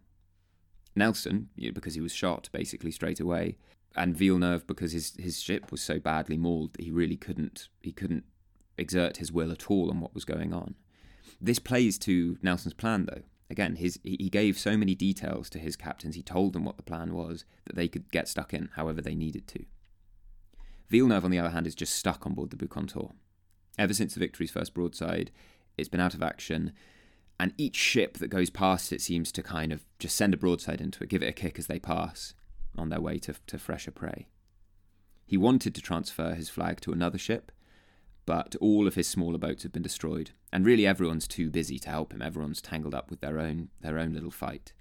[0.95, 3.57] Nelson, because he was shot basically straight away,
[3.95, 7.91] and Villeneuve because his, his ship was so badly mauled that he really couldn't he
[7.91, 8.26] couldn't
[8.77, 10.76] exert his will at all on what was going on.
[11.41, 15.77] This plays to Nelson's plan, though Again, his he gave so many details to his
[15.77, 16.15] captains.
[16.15, 19.15] He told them what the plan was that they could get stuck in however they
[19.15, 19.65] needed to.
[20.89, 23.14] Villeneuve, on the other hand, is just stuck on board the Bucentaur.
[23.77, 25.31] Ever since the Victory's first broadside,
[25.77, 26.73] it's been out of action,
[27.39, 30.81] and each ship that goes past it seems to kind of just send a broadside
[30.81, 32.33] into it, give it a kick as they pass
[32.77, 34.27] on their way to, to fresher prey.
[35.25, 37.51] He wanted to transfer his flag to another ship,
[38.25, 41.89] but all of his smaller boats have been destroyed, and really everyone's too busy to
[41.89, 42.21] help him.
[42.21, 44.73] Everyone's tangled up with their own their own little fight,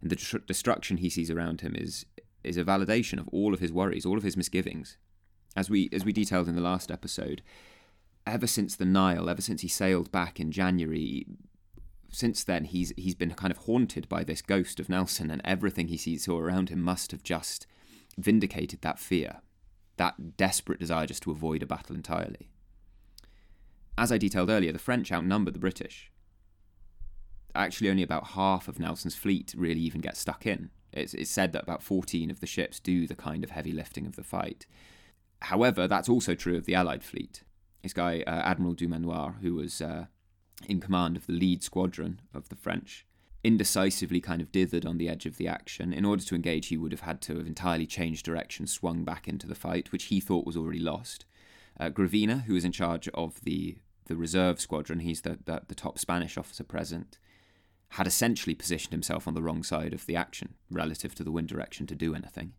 [0.00, 2.06] and the dest- destruction he sees around him is
[2.42, 4.96] is a validation of all of his worries, all of his misgivings.
[5.56, 7.42] As we as we detailed in the last episode,
[8.26, 11.26] ever since the Nile, ever since he sailed back in January,
[12.10, 15.88] since then he's he's been kind of haunted by this ghost of Nelson, and everything
[15.88, 17.66] he sees all around him must have just
[18.16, 19.40] vindicated that fear,
[19.96, 22.50] that desperate desire just to avoid a battle entirely.
[23.96, 26.10] As I detailed earlier, the French outnumber the British.
[27.54, 30.70] Actually, only about half of Nelson's fleet really even gets stuck in.
[30.92, 34.06] It's, it's said that about 14 of the ships do the kind of heavy lifting
[34.06, 34.66] of the fight.
[35.42, 37.42] However, that's also true of the Allied fleet.
[37.84, 40.06] This guy, uh, Admiral Dumanoir, who was uh,
[40.66, 43.06] in command of the lead squadron of the French,
[43.44, 45.92] indecisively kind of dithered on the edge of the action.
[45.92, 49.28] In order to engage, he would have had to have entirely changed direction, swung back
[49.28, 51.26] into the fight, which he thought was already lost.
[51.78, 55.74] Uh, Gravina, who was in charge of the the reserve squadron, he's the, the, the
[55.74, 57.18] top Spanish officer present,
[57.90, 61.48] had essentially positioned himself on the wrong side of the action relative to the wind
[61.48, 62.52] direction to do anything.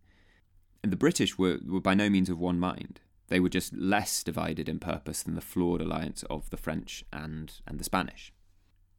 [0.83, 2.99] And the British were, were by no means of one mind.
[3.27, 7.51] They were just less divided in purpose than the flawed alliance of the French and,
[7.67, 8.31] and the Spanish.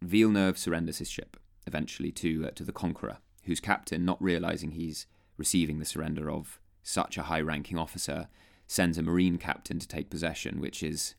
[0.03, 1.37] Villeneuve surrenders his ship,
[1.67, 6.61] eventually to, uh, to the Conqueror, whose captain, not realizing he's receiving the surrender of
[6.83, 8.29] such a high ranking officer,
[8.67, 11.15] sends a marine captain to take possession, which is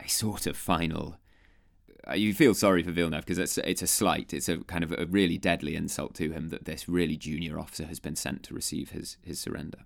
[0.00, 1.16] a sort of final.
[2.08, 4.92] Uh, you feel sorry for Villeneuve because it's it's a slight, it's a kind of
[4.92, 8.54] a really deadly insult to him that this really junior officer has been sent to
[8.54, 9.80] receive his his surrender.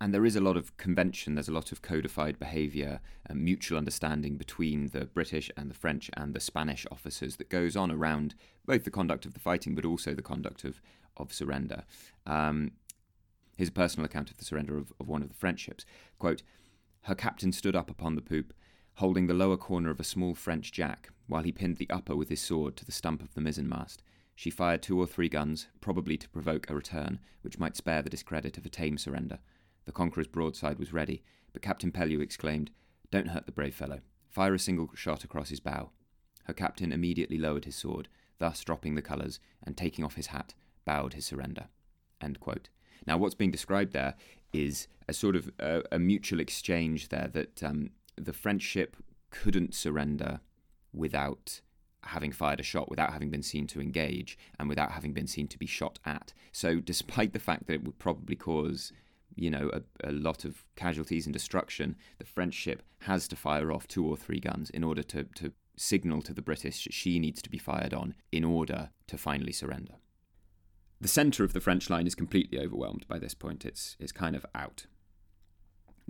[0.00, 3.78] And there is a lot of convention, there's a lot of codified behaviour, and mutual
[3.78, 8.34] understanding between the British and the French and the Spanish officers that goes on around
[8.66, 10.82] both the conduct of the fighting but also the conduct of,
[11.16, 11.84] of surrender.
[12.26, 12.72] Um,
[13.56, 15.86] here's a personal account of the surrender of, of one of the French ships.
[16.18, 16.42] Quote,
[17.02, 18.52] Her captain stood up upon the poop
[18.96, 22.30] holding the lower corner of a small French jack, while he pinned the upper with
[22.30, 23.98] his sword to the stump of the mizzenmast.
[24.34, 28.10] She fired two or three guns, probably to provoke a return, which might spare the
[28.10, 29.38] discredit of a tame surrender.
[29.86, 31.22] The Conqueror's broadside was ready,
[31.52, 32.70] but Captain Pellew exclaimed,
[33.10, 34.00] Don't hurt the brave fellow.
[34.28, 35.90] Fire a single shot across his bow.
[36.44, 38.08] Her captain immediately lowered his sword,
[38.38, 40.54] thus dropping the colours, and taking off his hat,
[40.84, 41.68] bowed his surrender.
[43.06, 44.14] Now, what's being described there
[44.52, 48.96] is a sort of a, a mutual exchange there that um, the French ship
[49.30, 50.40] couldn't surrender
[50.92, 51.60] without
[52.02, 55.48] having fired a shot, without having been seen to engage, and without having been seen
[55.48, 56.32] to be shot at.
[56.52, 58.92] So, despite the fact that it would probably cause
[59.36, 63.70] you know, a, a, lot of casualties and destruction, the French ship has to fire
[63.70, 67.42] off two or three guns in order to, to signal to the British she needs
[67.42, 69.94] to be fired on in order to finally surrender.
[71.00, 73.66] The centre of the French line is completely overwhelmed by this point.
[73.66, 74.86] It's, it's kind of out.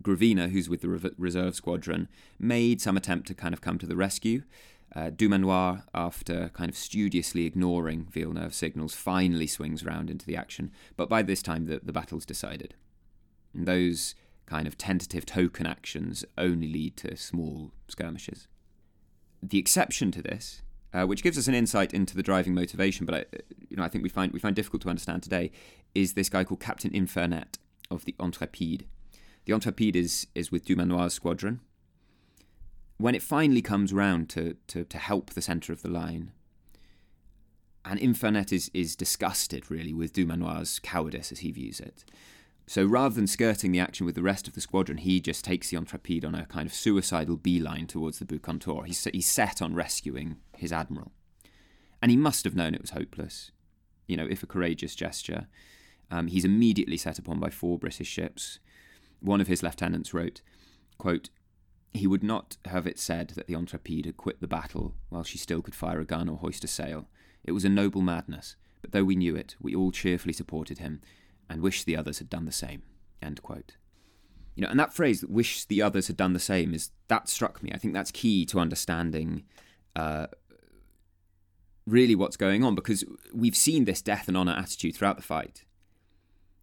[0.00, 2.08] Gravina, who's with the reserve squadron,
[2.38, 4.42] made some attempt to kind of come to the rescue.
[4.94, 10.70] Uh, Dumanoir, after kind of studiously ignoring Villeneuve signals, finally swings round into the action,
[10.96, 12.74] but by this time the, the battle's decided.
[13.56, 14.14] And those
[14.44, 18.46] kind of tentative token actions only lead to small skirmishes.
[19.42, 20.62] The exception to this,
[20.92, 23.24] uh, which gives us an insight into the driving motivation, but I,
[23.68, 25.50] you know, I think we find we find difficult to understand today,
[25.94, 27.56] is this guy called Captain Infernet
[27.90, 28.84] of the Intrépide.
[29.46, 31.60] The Intrépide is, is with Dumanoir's squadron.
[32.98, 36.32] When it finally comes round to, to, to help the centre of the line,
[37.84, 42.04] and Infernet is, is disgusted, really, with Dumanoir's cowardice as he views it.
[42.68, 45.70] So rather than skirting the action with the rest of the squadron, he just takes
[45.70, 48.84] the Intrépide on a kind of suicidal beeline towards the Bucentaur.
[48.86, 51.12] He's, he's set on rescuing his admiral.
[52.02, 53.52] And he must have known it was hopeless,
[54.08, 55.46] you know, if a courageous gesture.
[56.10, 58.58] Um, he's immediately set upon by four British ships.
[59.20, 60.42] One of his lieutenants wrote,
[60.98, 61.30] quote,
[61.94, 65.38] He would not have it said that the Intrépide had quit the battle while she
[65.38, 67.08] still could fire a gun or hoist a sail.
[67.44, 71.00] It was a noble madness, but though we knew it, we all cheerfully supported him
[71.48, 72.82] and wish the others had done the same.
[73.22, 73.76] End quote.
[74.54, 77.62] You know, and that phrase, "wish the others had done the same," is that struck
[77.62, 77.70] me.
[77.72, 79.44] I think that's key to understanding
[79.94, 80.28] uh,
[81.86, 85.64] really what's going on because we've seen this death and honor attitude throughout the fight.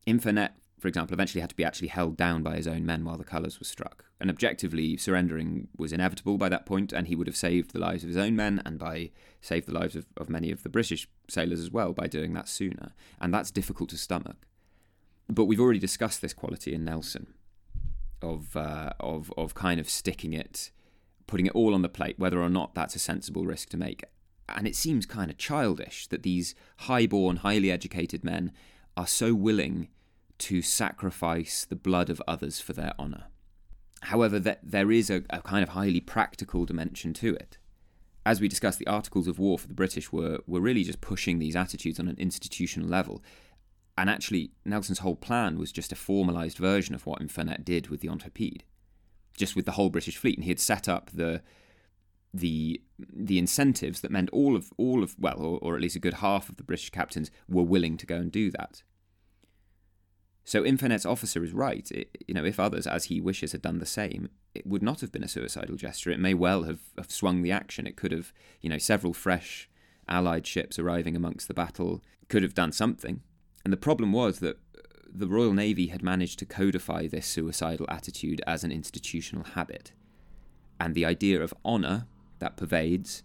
[0.08, 0.54] Infernet
[0.84, 3.24] for example, eventually had to be actually held down by his own men while the
[3.24, 4.04] colours were struck.
[4.20, 8.04] And objectively, surrendering was inevitable by that point, and he would have saved the lives
[8.04, 11.08] of his own men and by saved the lives of, of many of the British
[11.30, 12.92] sailors as well by doing that sooner.
[13.22, 14.46] And that's difficult to stomach.
[15.34, 17.34] But we've already discussed this quality in Nelson
[18.22, 20.72] of uh, of of kind of sticking it,
[21.26, 24.04] putting it all on the plate, whether or not that's a sensible risk to make.
[24.48, 28.52] And it seems kind of childish that these high-born, highly educated men
[28.96, 29.88] are so willing
[30.38, 33.26] to sacrifice the blood of others for their honour.
[34.02, 37.58] However, that there is a, a kind of highly practical dimension to it.
[38.26, 41.40] As we discussed, the Articles of War for the British were, were really just pushing
[41.40, 43.24] these attitudes on an institutional level.
[43.98, 48.02] And actually, Nelson's whole plan was just a formalised version of what Infernet did with
[48.02, 48.62] the Intrépide,
[49.38, 50.38] just with the whole British fleet.
[50.38, 51.42] And he had set up the
[52.34, 56.00] the the incentives that meant all of all of well, or, or at least a
[56.00, 58.82] good half of the British captains were willing to go and do that.
[60.44, 61.90] So Infernet's officer is right.
[61.92, 65.00] It, you know, if others, as he wishes, had done the same, it would not
[65.02, 66.12] have been a suicidal gesture.
[66.12, 67.88] It may well have, have swung the action.
[67.88, 69.70] It could have, you know, several fresh
[70.10, 73.22] Allied ships arriving amongst the battle could have done something.
[73.64, 74.82] And the problem was that uh,
[75.14, 79.94] the Royal Navy had managed to codify this suicidal attitude as an institutional habit.
[80.80, 82.08] And the idea of honour
[82.40, 83.24] that pervades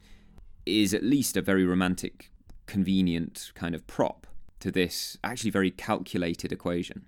[0.65, 2.31] is at least a very romantic,
[2.67, 4.27] convenient kind of prop
[4.61, 7.07] to this actually very calculated equation.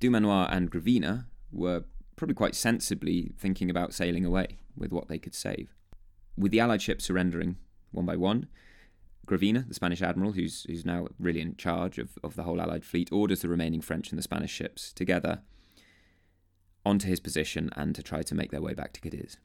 [0.00, 1.84] Dumanoir and Gravina were
[2.16, 5.74] probably quite sensibly thinking about sailing away with what they could save.
[6.36, 7.56] With the Allied ships surrendering
[7.90, 8.48] one by one,
[9.24, 12.84] Gravina, the Spanish admiral, who's, who's now really in charge of, of the whole Allied
[12.84, 15.42] fleet, orders the remaining French and the Spanish ships together
[16.84, 19.38] onto his position and to try to make their way back to Cadiz.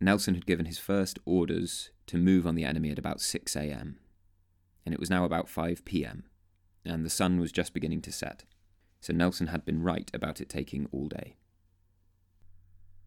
[0.00, 3.98] Nelson had given his first orders to move on the enemy at about 6 a.m.,
[4.84, 6.24] and it was now about 5 p.m
[6.84, 8.44] and the sun was just beginning to set,
[9.00, 11.36] so Nelson had been right about it taking all day.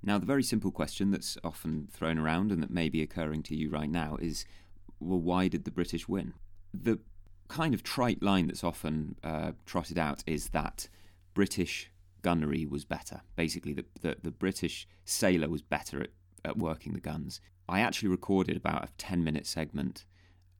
[0.03, 3.55] Now, the very simple question that's often thrown around and that may be occurring to
[3.55, 4.45] you right now is
[4.99, 6.33] well, why did the British win?
[6.73, 6.99] The
[7.47, 10.89] kind of trite line that's often uh, trotted out is that
[11.33, 11.91] British
[12.21, 13.21] gunnery was better.
[13.35, 16.09] Basically, the, the, the British sailor was better at,
[16.43, 17.39] at working the guns.
[17.69, 20.05] I actually recorded about a 10 minute segment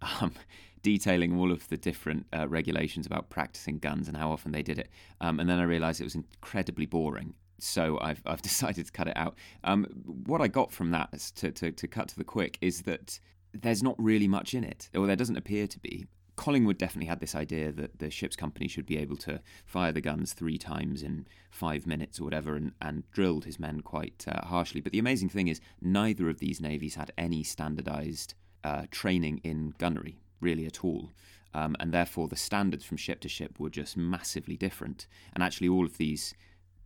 [0.02, 0.34] um,
[0.82, 4.80] detailing all of the different uh, regulations about practicing guns and how often they did
[4.80, 4.90] it.
[5.20, 7.34] Um, and then I realised it was incredibly boring.
[7.60, 9.36] So I've, I've decided to cut it out.
[9.64, 13.20] Um, what I got from that, to, to, to cut to the quick, is that
[13.54, 16.08] there's not really much in it, or there doesn't appear to be.
[16.36, 20.02] Collingwood definitely had this idea that the ship's company should be able to fire the
[20.02, 24.46] guns three times in five minutes or whatever and, and drilled his men quite uh,
[24.46, 24.80] harshly.
[24.80, 29.74] But the amazing thing is, neither of these navies had any standardized uh, training in
[29.80, 31.12] gunnery really at all.
[31.54, 35.08] Um, and therefore, the standards from ship to ship were just massively different.
[35.34, 36.36] And actually, all of these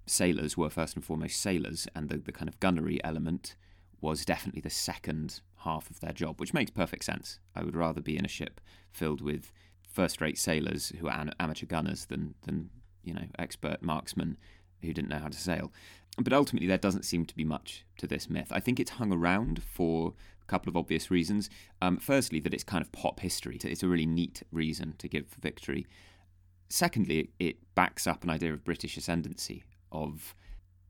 [0.06, 3.56] sailors were first and foremost sailors, and the, the kind of gunnery element
[4.00, 7.40] was definitely the second half of their job, which makes perfect sense.
[7.56, 8.62] I would rather be in a ship
[8.92, 9.52] filled with
[9.88, 12.70] first-rate sailors who are amateur gunners than than
[13.04, 14.38] you know expert marksmen
[14.82, 15.72] who didn't know how to sail.
[16.18, 18.48] But ultimately, there doesn't seem to be much to this myth.
[18.52, 21.50] I think it's hung around for a couple of obvious reasons.
[21.82, 23.58] Um, firstly, that it's kind of pop history.
[23.64, 25.88] It's a really neat reason to give victory.
[26.70, 30.36] Secondly, it backs up an idea of British ascendancy, of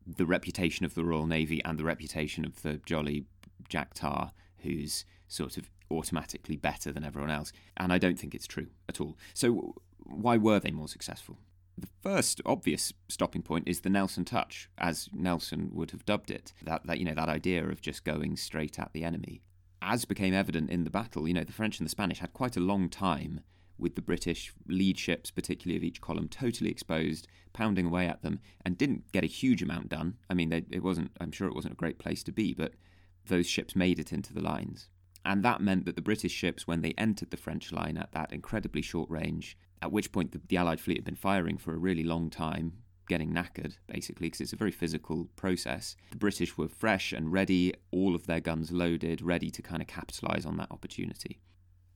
[0.08, 3.26] the reputation of the Royal Navy and the reputation of the jolly
[3.70, 4.32] Jack Tar,
[4.64, 7.52] who's sort of automatically better than everyone else.
[7.78, 9.18] And I don't think it's true at all.
[9.34, 11.38] So, why were they more successful?
[11.78, 16.54] The first obvious stopping point is the Nelson touch, as Nelson would have dubbed it.
[16.64, 19.42] That, that you know that idea of just going straight at the enemy
[19.82, 22.56] as became evident in the battle, you know, the French and the Spanish had quite
[22.56, 23.42] a long time
[23.80, 28.40] with the British lead ships, particularly of each column, totally exposed, pounding away at them,
[28.64, 30.18] and didn't get a huge amount done.
[30.30, 31.12] I mean, they, it wasn't.
[31.20, 32.74] I'm sure it wasn't a great place to be, but
[33.28, 34.90] those ships made it into the lines,
[35.24, 38.34] and that meant that the British ships, when they entered the French line at that
[38.34, 41.78] incredibly short range, at which point the, the Allied fleet had been firing for a
[41.78, 42.74] really long time,
[43.08, 45.96] getting knackered, basically, because it's a very physical process.
[46.12, 49.88] The British were fresh and ready, all of their guns loaded, ready to kind of
[49.88, 51.40] capitalise on that opportunity.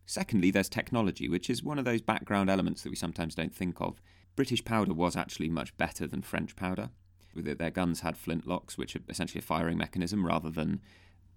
[0.06, 3.82] Secondly, there's technology, which is one of those background elements that we sometimes don't think
[3.82, 4.02] of.
[4.36, 6.90] British powder was actually much better than French powder.
[7.34, 10.82] Their guns had flintlocks, which are essentially a firing mechanism, rather than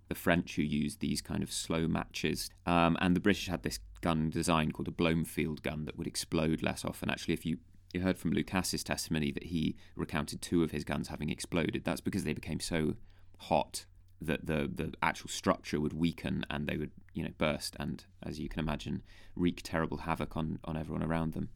[0.09, 2.51] the French who used these kind of slow matches.
[2.67, 6.63] Um, and the British had this gun design called a Blomefield gun that would explode
[6.63, 7.11] less often.
[7.11, 7.59] Actually, if you
[7.95, 11.85] you heard from Lucas's testimony that he recounted two of his guns having exploded.
[11.85, 12.97] That's because they became so
[13.39, 13.87] hot
[14.21, 18.41] that the the actual structure would weaken and they would you know burst and as
[18.41, 19.03] you can imagine
[19.37, 21.49] wreak terrible havoc on on everyone around them.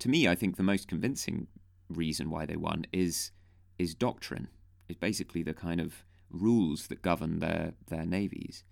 [0.00, 1.48] To me, I think the most convincing
[1.88, 3.32] reason why they won is
[3.78, 4.48] is doctrine.
[4.88, 6.04] It's basically the kind of
[6.34, 8.64] rules that govern their their navies.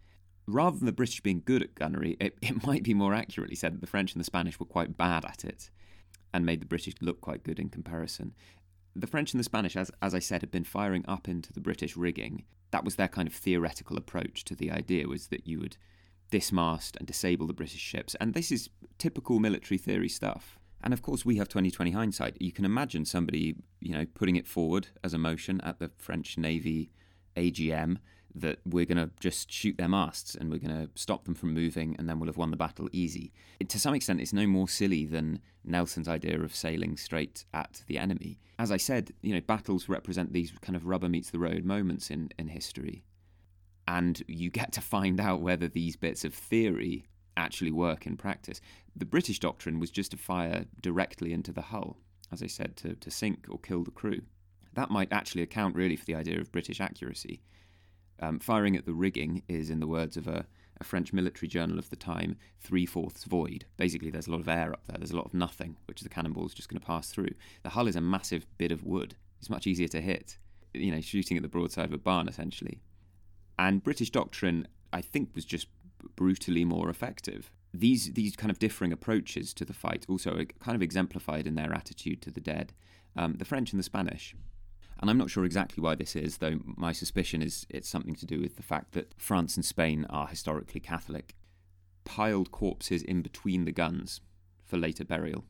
[0.47, 3.75] Rather than the British being good at gunnery, it, it might be more accurately said
[3.75, 5.71] that the French and the Spanish were quite bad at it
[6.35, 8.35] and made the British look quite good in comparison.
[8.95, 11.61] The French and the Spanish, as, as I said, had been firing up into the
[11.61, 12.45] British rigging.
[12.73, 15.77] That was their kind of theoretical approach to the idea, was that you would
[16.31, 18.15] dismast and disable the British ships.
[18.21, 20.59] And this is typical military theory stuff.
[20.83, 22.41] And of course, we have 2020 hindsight.
[22.41, 26.37] You can imagine somebody, you know, putting it forward as a motion at the French
[26.37, 26.91] Navy
[27.37, 27.99] AGM
[28.35, 31.53] that we're going to just shoot their masts and we're going to stop them from
[31.53, 33.33] moving and then we'll have won the battle easy.
[33.61, 37.83] It, to some extent, it's no more silly than Nelson's idea of sailing straight at
[37.87, 38.39] the enemy.
[38.59, 42.11] As I said, you know, battles represent these kind of rubber meets the road moments
[42.11, 43.05] in, in history.
[43.87, 47.07] And you get to find out whether these bits of theory
[47.37, 48.61] actually work in practice.
[48.95, 51.99] The British doctrine was just to fire directly into the hull,
[52.31, 54.23] as I said, to, to sink or kill the crew.
[54.75, 57.43] That might actually account really for the idea of British accuracy.
[58.21, 60.47] Um, firing at the rigging is, in the words of a,
[60.81, 63.67] a French military journal of the time, three fourths void.
[63.77, 66.09] Basically, there's a lot of air up there, there's a lot of nothing, which the
[66.09, 67.35] cannonball is just going to pass through.
[67.63, 70.39] The hull is a massive bit of wood, it's much easier to hit.
[70.73, 72.81] You know, shooting at the broadside of a barn, essentially.
[73.59, 75.67] And British doctrine, I think, was just
[76.17, 77.51] brutally more effective.
[77.75, 81.57] These these kind of differing approaches to the fight also are kind of exemplified in
[81.57, 82.73] their attitude to the dead.
[83.17, 84.35] Um, the French and the Spanish.
[85.03, 88.25] And I'm not sure exactly why this is, though my suspicion is it's something to
[88.25, 91.35] do with the fact that France and Spain are historically Catholic.
[92.05, 94.21] Piled corpses in between the guns
[94.65, 95.45] for later burial,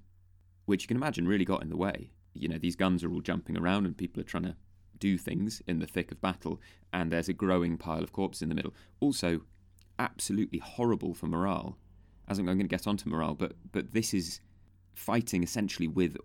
[0.64, 2.12] which you can imagine really got in the way.
[2.32, 4.56] You know, these guns are all jumping around and people are trying to
[4.98, 6.58] do things in the thick of battle,
[6.90, 8.72] and there's a growing pile of corpses in the middle.
[9.00, 9.42] Also,
[9.98, 11.76] absolutely horrible for morale.
[12.26, 14.40] As I'm going to get onto morale, but but this is
[14.94, 16.16] fighting essentially with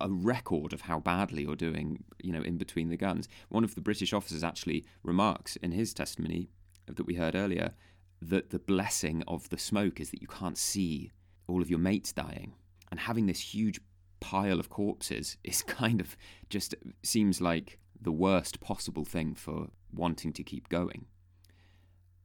[0.00, 3.28] a record of how badly you're doing, you know, in between the guns.
[3.48, 6.50] One of the British officers actually remarks in his testimony
[6.86, 7.72] that we heard earlier
[8.20, 11.12] that the blessing of the smoke is that you can't see
[11.46, 12.54] all of your mates dying.
[12.90, 13.80] And having this huge
[14.20, 16.16] pile of corpses is kind of
[16.50, 21.06] just seems like the worst possible thing for wanting to keep going.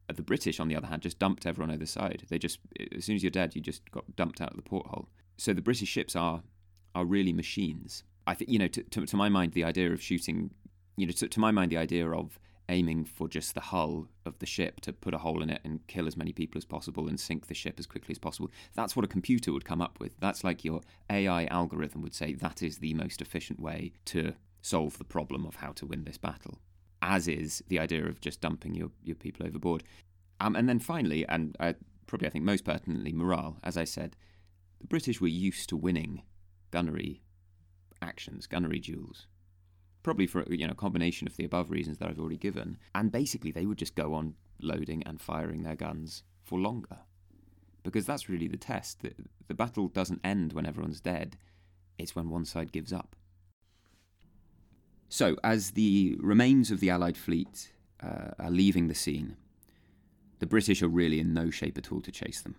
[0.10, 2.24] Uh, the British, on the other hand, just dumped everyone over the side.
[2.30, 2.60] They just,
[2.96, 5.08] as soon as you're dead, you just got dumped out of the porthole.
[5.38, 6.44] So the British ships are
[6.96, 8.04] are really machines.
[8.28, 10.52] I think you know, to, to, to my mind, the idea of shooting,
[10.96, 12.40] you know, to, to my mind, the idea of
[12.70, 15.86] aiming for just the hull of the ship to put a hole in it and
[15.88, 18.50] kill as many people as possible and sink the ship as quickly as possible.
[18.76, 20.18] That's what a computer would come up with.
[20.20, 24.98] That's like your AI algorithm would say that is the most efficient way to solve
[24.98, 26.60] the problem of how to win this battle.
[27.02, 29.84] As is the idea of just dumping your, your people overboard.
[30.40, 31.74] Um, and then finally, and uh,
[32.08, 33.58] probably I think most pertinently, morale.
[33.64, 34.16] As I said,
[34.80, 36.22] the British were used to winning
[36.72, 37.22] gunnery
[38.02, 39.28] actions, gunnery duels.
[40.04, 42.78] Probably for you know a combination of the above reasons that I've already given.
[42.96, 47.00] And basically they would just go on loading and firing their guns for longer.
[47.84, 49.02] Because that's really the test.
[49.02, 49.14] The,
[49.48, 51.38] the battle doesn't end when everyone's dead.
[51.98, 53.16] It's when one side gives up.
[55.10, 59.36] So, as the remains of the Allied fleet uh, are leaving the scene,
[60.40, 62.56] the British are really in no shape at all to chase them.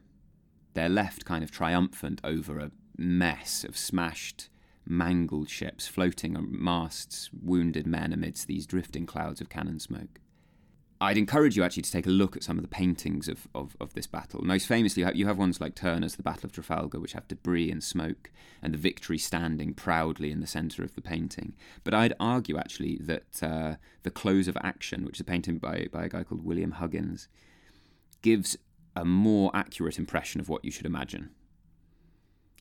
[0.75, 4.49] They're left kind of triumphant over a mess of smashed,
[4.87, 10.21] mangled ships floating on masts, wounded men amidst these drifting clouds of cannon smoke.
[11.01, 13.77] I'd encourage you actually to take a look at some of the paintings of, of,
[13.81, 14.41] of, this battle.
[14.45, 17.83] Most famously, you have ones like Turner's The Battle of Trafalgar, which have debris and
[17.83, 18.31] smoke,
[18.63, 21.55] and the victory standing proudly in the centre of the painting.
[21.83, 25.89] But I'd argue actually that uh, The Close of Action, which is a painting by,
[25.91, 27.27] by a guy called William Huggins,
[28.23, 28.57] gives
[28.95, 31.31] a more accurate impression of what you should imagine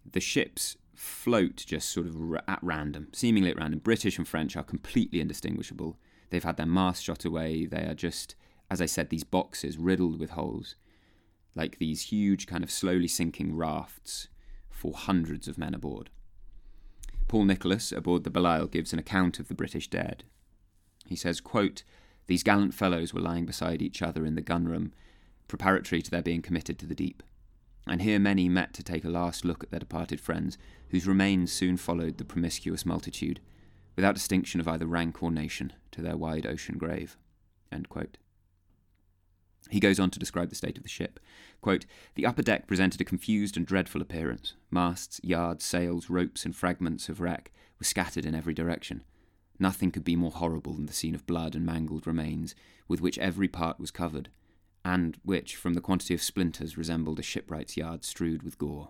[0.09, 2.15] the ships float just sort of
[2.47, 3.79] at random, seemingly at random.
[3.79, 5.97] British and French are completely indistinguishable.
[6.29, 7.65] They've had their masts shot away.
[7.65, 8.35] They are just,
[8.69, 10.75] as I said, these boxes riddled with holes,
[11.55, 14.27] like these huge, kind of slowly sinking rafts
[14.69, 16.09] for hundreds of men aboard.
[17.27, 20.23] Paul Nicolas, aboard the Belleisle, gives an account of the British dead.
[21.05, 21.83] He says, quote,
[22.27, 24.91] These gallant fellows were lying beside each other in the gunroom,
[25.47, 27.23] preparatory to their being committed to the deep
[27.87, 30.57] and here many met to take a last look at their departed friends,
[30.89, 33.39] whose remains soon followed the promiscuous multitude,
[33.95, 37.17] without distinction of either rank or nation, to their wide ocean grave.
[39.69, 41.19] He goes on to describe the state of the ship.
[41.61, 41.85] Quote,
[42.15, 44.55] the upper deck presented a confused and dreadful appearance.
[44.69, 49.03] Masts, yards, sails, ropes, and fragments of wreck were scattered in every direction.
[49.59, 52.55] Nothing could be more horrible than the scene of blood and mangled remains,
[52.87, 54.29] with which every part was covered,
[54.83, 58.89] and which, from the quantity of splinters, resembled a shipwright's yard strewed with gore.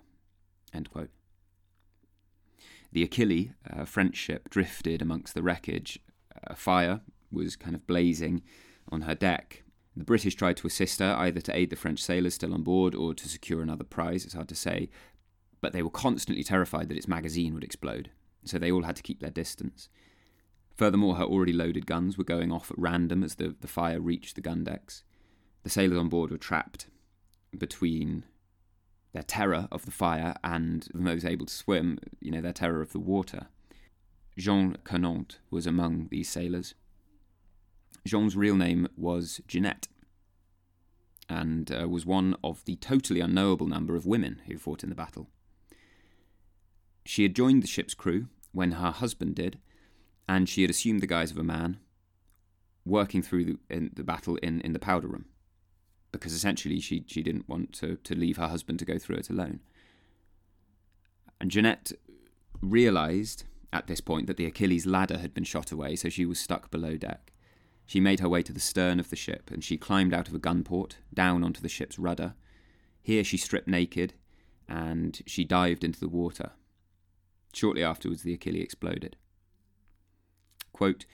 [2.91, 5.99] The Achille, a French ship, drifted amongst the wreckage.
[6.43, 8.41] A fire was kind of blazing
[8.89, 9.63] on her deck.
[9.95, 12.95] The British tried to assist her, either to aid the French sailors still on board
[12.95, 14.89] or to secure another prize, it's hard to say,
[15.59, 18.09] but they were constantly terrified that its magazine would explode,
[18.43, 19.89] so they all had to keep their distance.
[20.75, 24.35] Furthermore, her already loaded guns were going off at random as the, the fire reached
[24.35, 25.03] the gun decks.
[25.63, 26.87] The sailors on board were trapped
[27.57, 28.25] between
[29.13, 32.93] their terror of the fire and those able to swim, you know, their terror of
[32.93, 33.47] the water.
[34.37, 36.73] Jean Cernant was among these sailors.
[38.05, 39.87] Jean's real name was Jeanette
[41.29, 44.95] and uh, was one of the totally unknowable number of women who fought in the
[44.95, 45.29] battle.
[47.05, 49.57] She had joined the ship's crew when her husband did,
[50.27, 51.79] and she had assumed the guise of a man,
[52.85, 55.25] working through the, the battle in, in the powder room,
[56.11, 59.29] because essentially she, she didn't want to, to leave her husband to go through it
[59.29, 59.61] alone.
[61.39, 61.91] And Jeanette
[62.61, 66.39] realised at this point that the Achille's ladder had been shot away, so she was
[66.39, 67.31] stuck below deck.
[67.85, 70.35] She made her way to the stern of the ship, and she climbed out of
[70.35, 72.35] a gun port, down onto the ship's rudder.
[73.01, 74.13] Here she stripped naked,
[74.67, 76.51] and she dived into the water.
[77.53, 79.17] Shortly afterwards, the Achilles exploded.
[80.71, 81.05] Quote,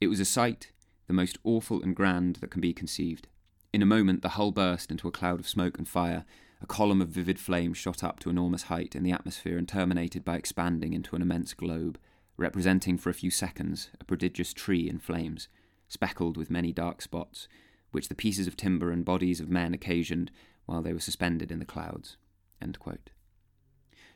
[0.00, 0.72] it was a sight,
[1.06, 3.28] the most awful and grand that can be conceived.
[3.76, 6.24] In a moment, the hull burst into a cloud of smoke and fire.
[6.62, 10.24] A column of vivid flame shot up to enormous height in the atmosphere and terminated
[10.24, 11.98] by expanding into an immense globe,
[12.38, 15.48] representing for a few seconds a prodigious tree in flames,
[15.88, 17.48] speckled with many dark spots,
[17.90, 20.30] which the pieces of timber and bodies of men occasioned
[20.64, 22.16] while they were suspended in the clouds.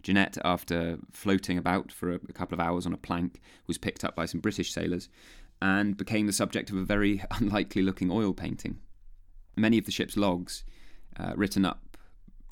[0.03, 4.05] Jeanette, after floating about for a, a couple of hours on a plank, was picked
[4.05, 5.11] up by some British sailors
[5.61, 8.79] and became the subject of a very unlikely looking oil painting.
[9.57, 10.65] Many of the ship's logs,
[11.19, 11.97] uh, written up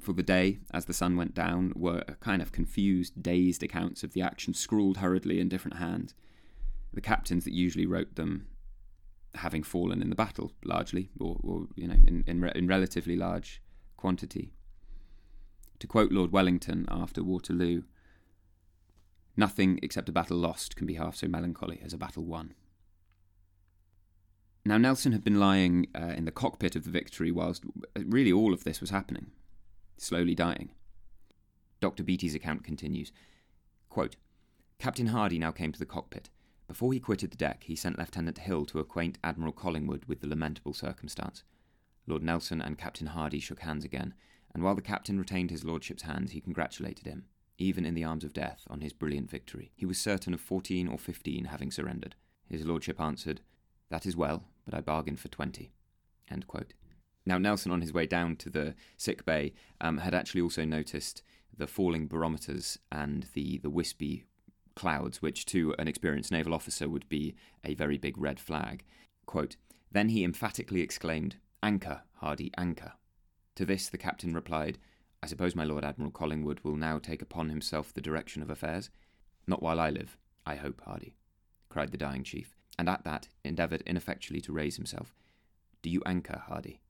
[0.01, 4.13] for the day as the sun went down, were kind of confused, dazed accounts of
[4.13, 6.15] the action, scrawled hurriedly in different hands.
[6.93, 8.47] The captains that usually wrote them
[9.35, 13.17] having fallen in the battle, largely, or, or you know, in, in, re- in relatively
[13.17, 13.63] large
[13.97, 14.53] quantity.
[15.81, 17.83] To quote Lord Wellington after Waterloo,
[19.37, 22.55] nothing except a battle lost can be half so melancholy as a battle won.
[24.65, 27.65] Now, Nelson had been lying uh, in the cockpit of the Victory whilst
[27.97, 29.31] really all of this was happening,
[29.97, 30.71] slowly dying.
[31.81, 32.03] Dr.
[32.03, 33.13] Beatty's account continues
[33.89, 34.17] quote,
[34.79, 36.31] Captain Hardy now came to the cockpit.
[36.69, 40.29] Before he quitted the deck, he sent Lieutenant Hill to acquaint Admiral Collingwood with the
[40.29, 41.43] lamentable circumstance.
[42.07, 44.15] Lord Nelson and Captain Hardy shook hands again,
[44.55, 47.25] and while the captain retained his lordship's hand, he congratulated him,
[47.59, 49.73] even in the arms of death, on his brilliant victory.
[49.75, 52.15] He was certain of fourteen or fifteen having surrendered.
[52.49, 53.41] His lordship answered,
[53.91, 55.73] That is well, but I bargained for twenty.
[57.25, 61.23] Now, Nelson, on his way down to the sick bay, um, had actually also noticed
[61.57, 64.25] the falling barometers and the, the wispy
[64.75, 67.35] clouds, which to an experienced naval officer would be
[67.65, 68.85] a very big red flag.
[69.27, 69.57] Quote,
[69.91, 72.93] then he emphatically exclaimed, Anchor, Hardy, anchor.
[73.57, 74.79] To this the captain replied,
[75.23, 78.91] I suppose my Lord Admiral Collingwood will now take upon himself the direction of affairs?
[79.47, 81.17] Not while I live, I hope, Hardy,
[81.69, 85.15] cried the dying chief, and at that endeavoured ineffectually to raise himself.
[85.83, 86.81] Do you anchor, Hardy?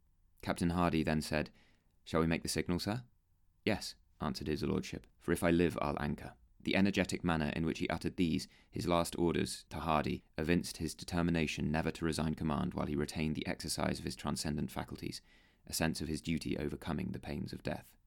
[0.43, 1.51] Captain Hardy then said,
[2.05, 3.03] Shall we make the signal, sir?
[3.65, 6.33] Yes, answered his lordship, for if I live, I'll anchor.
[6.63, 10.95] The energetic manner in which he uttered these, his last orders, to Hardy, evinced his
[10.95, 15.23] determination never to resign command while he retained the exercise of his transcendent faculties
[15.69, 17.98] a sense of his duty overcoming the pains of death.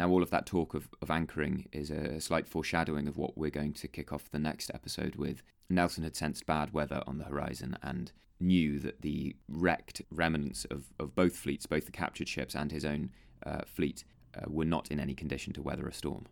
[0.00, 3.50] Now, all of that talk of, of anchoring is a slight foreshadowing of what we're
[3.50, 5.42] going to kick off the next episode with.
[5.68, 8.10] Nelson had sensed bad weather on the horizon and
[8.40, 12.86] knew that the wrecked remnants of, of both fleets, both the captured ships and his
[12.86, 13.10] own
[13.44, 16.24] uh, fleet, uh, were not in any condition to weather a storm.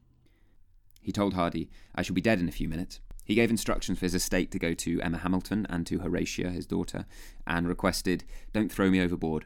[1.02, 3.00] He told Hardy, I shall be dead in a few minutes.
[3.22, 6.64] He gave instructions for his estate to go to Emma Hamilton and to Horatia, his
[6.64, 7.04] daughter,
[7.46, 9.44] and requested, Don't throw me overboard.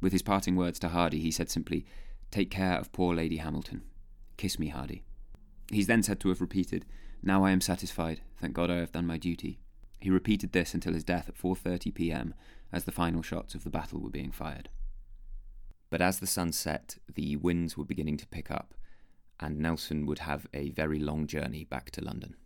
[0.00, 1.84] With his parting words to Hardy, he said simply,
[2.30, 3.82] Take care of poor Lady Hamilton.
[4.36, 5.02] Kiss me, Hardy.
[5.70, 6.84] He's then said to have repeated,
[7.22, 8.20] Now I am satisfied.
[8.40, 9.58] Thank God I have done my duty.
[10.00, 12.34] He repeated this until his death at 4:30 p.m.
[12.72, 14.68] as the final shots of the battle were being fired.
[15.90, 18.74] But as the sun set, the winds were beginning to pick up,
[19.40, 22.36] and Nelson would have a very long journey back to London.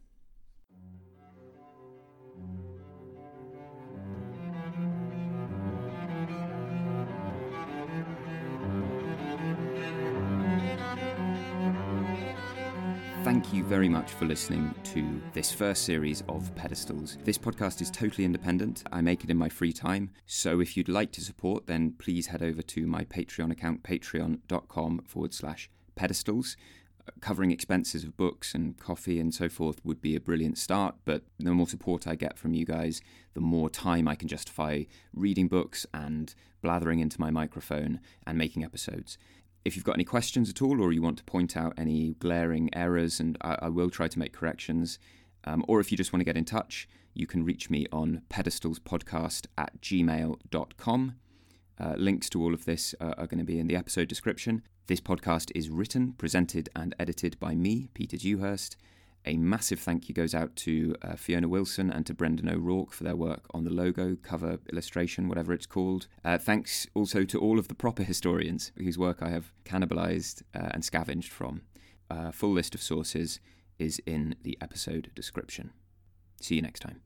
[13.53, 17.19] Thank you very much for listening to this first series of Pedestals.
[17.23, 18.83] This podcast is totally independent.
[18.91, 20.09] I make it in my free time.
[20.25, 25.03] So if you'd like to support, then please head over to my Patreon account, patreon.com
[25.07, 26.57] forward slash pedestals.
[27.21, 31.25] Covering expenses of books and coffee and so forth would be a brilliant start, but
[31.39, 33.03] the more support I get from you guys,
[33.35, 38.65] the more time I can justify reading books and blathering into my microphone and making
[38.65, 39.19] episodes.
[39.65, 42.69] If you've got any questions at all, or you want to point out any glaring
[42.75, 44.99] errors, and I, I will try to make corrections,
[45.45, 48.23] um, or if you just want to get in touch, you can reach me on
[48.31, 51.15] pedestalspodcast at gmail.com.
[51.79, 54.63] Uh, links to all of this uh, are going to be in the episode description.
[54.87, 58.77] This podcast is written, presented, and edited by me, Peter Dewhurst.
[59.25, 63.05] A massive thank you goes out to uh, Fiona Wilson and to Brendan O'Rourke for
[63.05, 66.09] their work on the logo, cover, illustration, whatever it's called.
[66.25, 70.71] Uh, thanks also to all of the proper historians whose work I have cannibalized uh,
[70.73, 71.63] and scavenged from.
[72.11, 73.39] A full list of sources
[73.79, 75.71] is in the episode description.
[76.41, 77.01] See you next time.